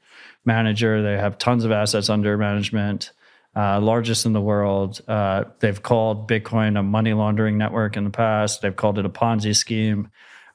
[0.46, 1.02] manager.
[1.02, 3.12] They have tons of assets under management,
[3.56, 5.02] uh, largest in the world.
[5.08, 8.62] Uh, they've called Bitcoin a money laundering network in the past.
[8.62, 10.10] They've called it a Ponzi scheme.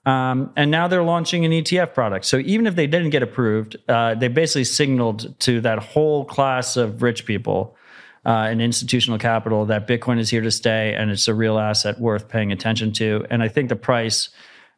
[0.07, 2.25] Um, and now they're launching an ETF product.
[2.25, 6.77] So even if they didn't get approved, uh, they basically signaled to that whole class
[6.77, 7.77] of rich people
[8.25, 12.01] uh, and institutional capital that Bitcoin is here to stay and it's a real asset
[12.01, 13.27] worth paying attention to.
[13.31, 14.31] And I think the price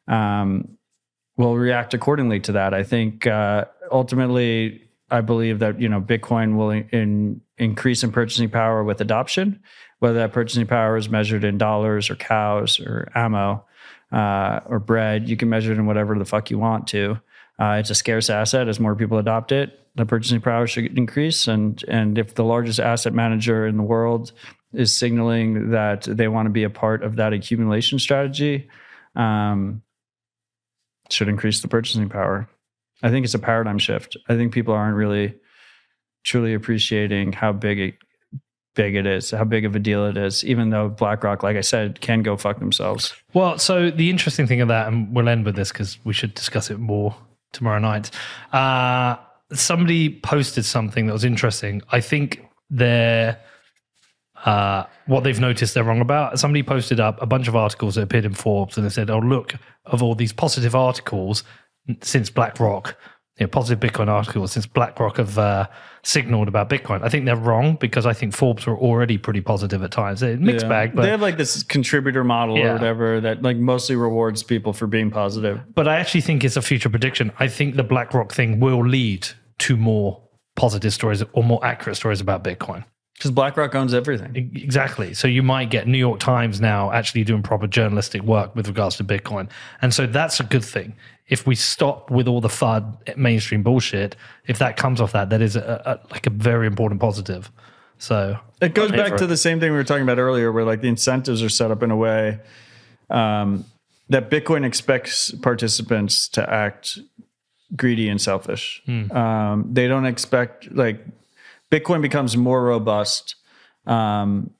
[0.09, 0.77] um,
[1.37, 2.75] will react accordingly to that.
[2.75, 8.49] I think uh, ultimately I believe that you know Bitcoin will in, increase in purchasing
[8.49, 9.61] power with adoption,
[9.99, 13.65] whether that purchasing power is measured in dollars or cows or ammo
[14.13, 15.29] uh, or bread.
[15.29, 17.19] You can measure it in whatever the fuck you want to.
[17.59, 18.69] Uh, it's a scarce asset.
[18.69, 21.47] As more people adopt it, the purchasing power should increase.
[21.47, 24.33] And and if the largest asset manager in the world
[24.73, 28.69] is signaling that they want to be a part of that accumulation strategy,
[29.17, 29.83] um,
[31.11, 32.49] should increase the purchasing power.
[33.03, 34.17] I think it's a paradigm shift.
[34.29, 35.35] I think people aren't really
[36.23, 37.95] truly appreciating how big it
[38.75, 41.61] big it is, how big of a deal it is, even though BlackRock, like I
[41.61, 43.15] said, can go fuck themselves.
[43.35, 46.35] Well, so the interesting thing of that, and we'll end with this because we should
[46.35, 47.15] discuss it more
[47.53, 48.11] tomorrow night.
[48.53, 49.17] Uh,
[49.53, 51.83] somebody posted something that was interesting.
[51.91, 53.39] I think they're
[54.45, 56.39] uh, what they've noticed they're wrong about.
[56.39, 59.19] Somebody posted up a bunch of articles that appeared in Forbes, and they said, "Oh,
[59.19, 61.45] look, of all these positive articles
[62.03, 62.97] since BlackRock,
[63.41, 65.67] you know, positive Bitcoin articles since BlackRock have uh,
[66.03, 69.83] signaled about Bitcoin." I think they're wrong because I think Forbes were already pretty positive
[69.83, 70.23] at times.
[70.23, 70.69] Mixed Yeah.
[70.69, 72.67] bag, but they have like this contributor model Yeah.
[72.71, 75.61] or whatever that like mostly rewards people for being positive.
[75.75, 77.33] but I actually think it's a future prediction.
[77.41, 79.27] I think the BlackRock thing will lead
[79.61, 80.21] to more
[80.57, 82.85] positive stories or more accurate stories about Bitcoin.
[83.15, 84.51] Because BlackRock owns everything.
[84.55, 85.13] Exactly.
[85.13, 88.97] So you might get New York Times now actually doing proper journalistic work with regards
[88.97, 89.51] to Bitcoin.
[89.83, 90.95] And so that's a good thing.
[91.31, 94.17] If we stop with all the FUD mainstream bullshit,
[94.47, 97.51] if that comes off that, that is a, a, like a very important positive.
[97.99, 99.29] So It goes back to it.
[99.29, 101.83] the same thing we were talking about earlier, where like the incentives are set up
[101.83, 102.41] in a way
[103.09, 103.65] um,
[104.09, 106.99] that Bitcoin expects participants to act
[107.77, 108.83] greedy and selfish.
[108.89, 111.05] Um, they don't expect like
[111.71, 113.37] Bitcoin becomes more robust
[113.87, 114.51] um,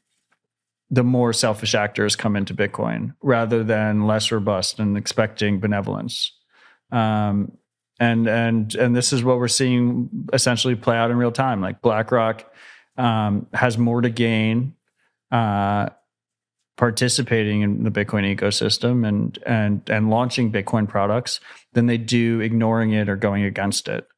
[0.91, 6.33] the more selfish actors come into Bitcoin rather than less robust and expecting benevolence.
[6.93, 7.53] Um,
[7.99, 11.61] and and and this is what we're seeing essentially play out in real time.
[11.61, 12.51] Like BlackRock
[12.97, 14.75] um, has more to gain
[15.31, 15.91] uh,
[16.77, 21.41] participating in the Bitcoin ecosystem and and and launching Bitcoin products
[21.75, 24.09] than they do ignoring it or going against it.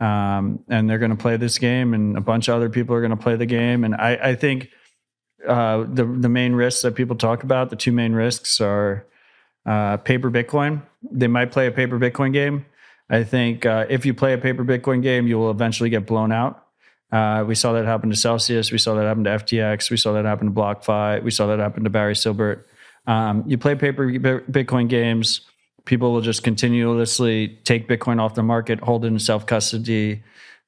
[0.00, 3.00] Um, and they're going to play this game, and a bunch of other people are
[3.00, 3.84] going to play the game.
[3.84, 4.68] And I, I think
[5.46, 9.06] uh, the the main risks that people talk about, the two main risks are
[9.66, 10.82] uh, paper Bitcoin.
[11.02, 12.66] They might play a paper Bitcoin game.
[13.10, 16.32] I think uh, if you play a paper Bitcoin game, you will eventually get blown
[16.32, 16.66] out.
[17.12, 18.72] Uh, we saw that happen to Celsius.
[18.72, 19.90] We saw that happen to FTX.
[19.90, 21.22] We saw that happen to BlockFi.
[21.22, 22.64] We saw that happen to Barry Silbert.
[23.06, 25.42] Um, you play paper Bitcoin games,
[25.84, 30.22] people will just continuously take Bitcoin off the market, hold it in self custody,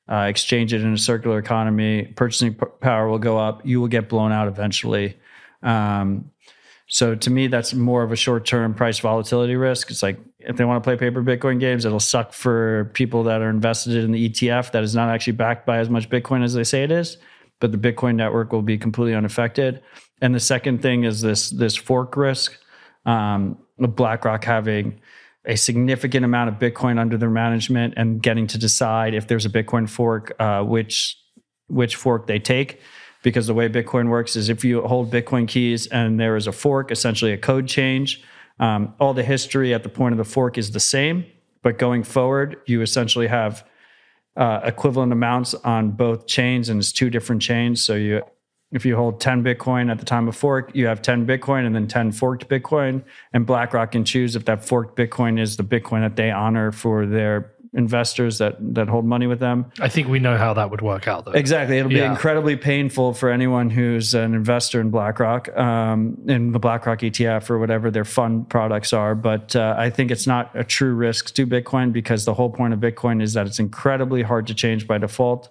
[0.09, 2.05] uh, exchange it in a circular economy.
[2.17, 3.65] Purchasing power will go up.
[3.65, 5.17] You will get blown out eventually.
[5.63, 6.31] Um,
[6.89, 9.91] so to me, that's more of a short term price volatility risk.
[9.91, 13.43] It's like if they want to play paper Bitcoin games, it'll suck for people that
[13.43, 16.55] are invested in the ETF that is not actually backed by as much Bitcoin as
[16.55, 17.19] they say it is.
[17.59, 19.83] But the Bitcoin network will be completely unaffected.
[20.21, 22.57] And the second thing is this this fork risk.
[23.05, 25.01] Um, BlackRock having
[25.45, 29.51] a significant amount of Bitcoin under their management and getting to decide if there's a
[29.51, 31.19] Bitcoin fork, uh, which
[31.69, 32.81] which fork they take.
[33.27, 36.53] Because the way Bitcoin works is if you hold Bitcoin keys and there is a
[36.53, 38.23] fork, essentially a code change,
[38.61, 41.27] um, all the history at the point of the fork is the same.
[41.61, 43.67] But going forward, you essentially have
[44.37, 47.85] uh, equivalent amounts on both chains, and it's two different chains.
[47.85, 48.23] So you,
[48.71, 51.75] if you hold 10 Bitcoin at the time of fork, you have 10 Bitcoin and
[51.75, 53.03] then 10 forked Bitcoin.
[53.33, 57.07] And BlackRock can choose if that forked Bitcoin is the Bitcoin that they honor for
[57.07, 59.67] their investors that that hold money with them.
[59.81, 61.33] I think we know how that would work out though.
[61.33, 61.79] Exactly.
[61.79, 62.11] It'll be Yeah.
[62.11, 67.59] incredibly painful for anyone who's an investor in BlackRock, um, in the BlackRock ETF or
[67.59, 69.15] whatever their fund products are.
[69.15, 72.73] But uh, I think it's not a true risk to Bitcoin because the whole point
[72.75, 75.49] of Bitcoin is that it's incredibly hard to change by default.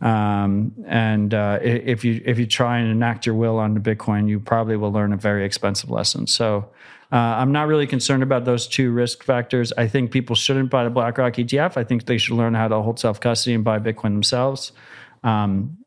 [0.00, 4.38] Um, and uh, if you if you try and enact your will onto Bitcoin, you
[4.40, 6.26] probably will learn a very expensive lesson.
[6.26, 6.68] So.
[7.14, 9.72] Uh, I'm not really concerned about those two risk factors.
[9.78, 11.76] I think people shouldn't buy the BlackRock ETF.
[11.76, 14.72] I think they should learn how to hold self custody and buy Bitcoin themselves.
[15.22, 15.78] Um,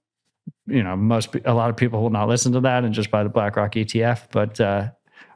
[0.68, 3.24] you know, most a lot of people will not listen to that and just buy
[3.24, 4.32] the BlackRock ETF.
[4.32, 4.92] But uh,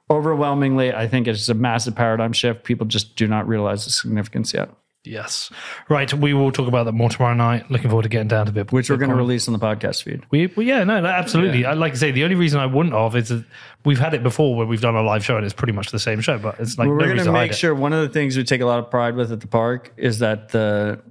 [0.10, 2.64] overwhelmingly, I think it's a massive paradigm shift.
[2.64, 4.70] People just do not realize the significance yet,
[5.04, 5.52] Yes.
[5.90, 6.14] Right.
[6.14, 7.72] We will talk about that more tomorrow night.
[7.72, 8.72] Looking forward to getting down to Bitcoin.
[8.72, 10.22] which we're going to release on the podcast feed.
[10.30, 11.66] We, well, yeah, no, no, absolutely.
[11.66, 13.44] I like to say the only reason I wouldn't have is that
[13.84, 15.98] we've had it before where we've done a live show and it's pretty much the
[16.00, 18.38] same show, but it's like Well, we're going to make sure one of the things
[18.38, 21.02] we take a lot of pride with at the park is that the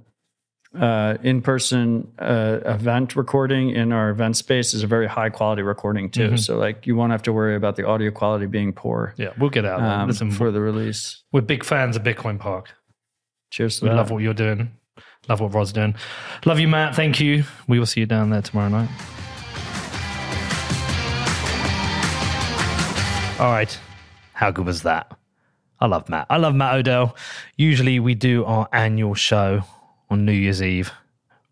[0.73, 6.09] uh, in-person uh, event recording in our event space is a very high quality recording
[6.09, 6.27] too.
[6.27, 6.35] Mm-hmm.
[6.37, 9.49] So like you won't have to worry about the audio quality being poor Yeah, we'll
[9.49, 9.81] get out.
[9.81, 11.23] um, Listen, for the release.
[11.33, 12.69] we're big fans of Bitcoin Park.
[13.51, 13.95] Cheers We that.
[13.95, 14.71] love what you're doing.
[15.29, 15.93] Love what Rod's doing.
[16.45, 16.95] Love you, Matt.
[16.95, 17.43] Thank you.
[17.67, 18.89] We will see you down there tomorrow night.
[23.39, 23.77] All right.
[24.33, 25.11] How good was that?
[25.79, 26.27] I love Matt.
[26.29, 27.15] I love Matt Odell.
[27.57, 29.63] Usually we do our annual show
[30.09, 30.91] on New Year's Eve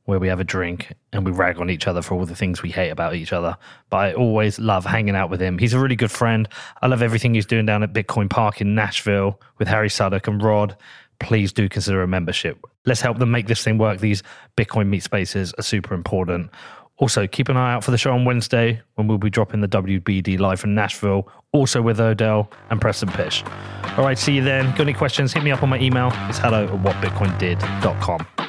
[0.06, 2.62] where we have a drink and we rag on each other for all the things
[2.64, 3.58] we hate about each other.
[3.90, 5.58] But I always love hanging out with him.
[5.58, 6.48] He's a really good friend.
[6.82, 10.42] I love everything he's doing down at Bitcoin Park in Nashville with Harry Sudock and
[10.42, 10.76] Rod.
[11.20, 12.58] Please do consider a membership.
[12.86, 14.00] Let's help them make this thing work.
[14.00, 14.24] These
[14.58, 16.50] Bitcoin meet spaces are super important.
[16.98, 19.68] Also, keep an eye out for the show on Wednesday when we'll be dropping the
[19.70, 23.44] WBD live from Nashville, also with Odell and Preston Pysh.
[23.98, 24.66] All right, see you then.
[24.72, 25.32] Got any questions?
[25.32, 26.12] Hit me up on my email.
[26.28, 28.49] It's hello at whatbitcoindid.com.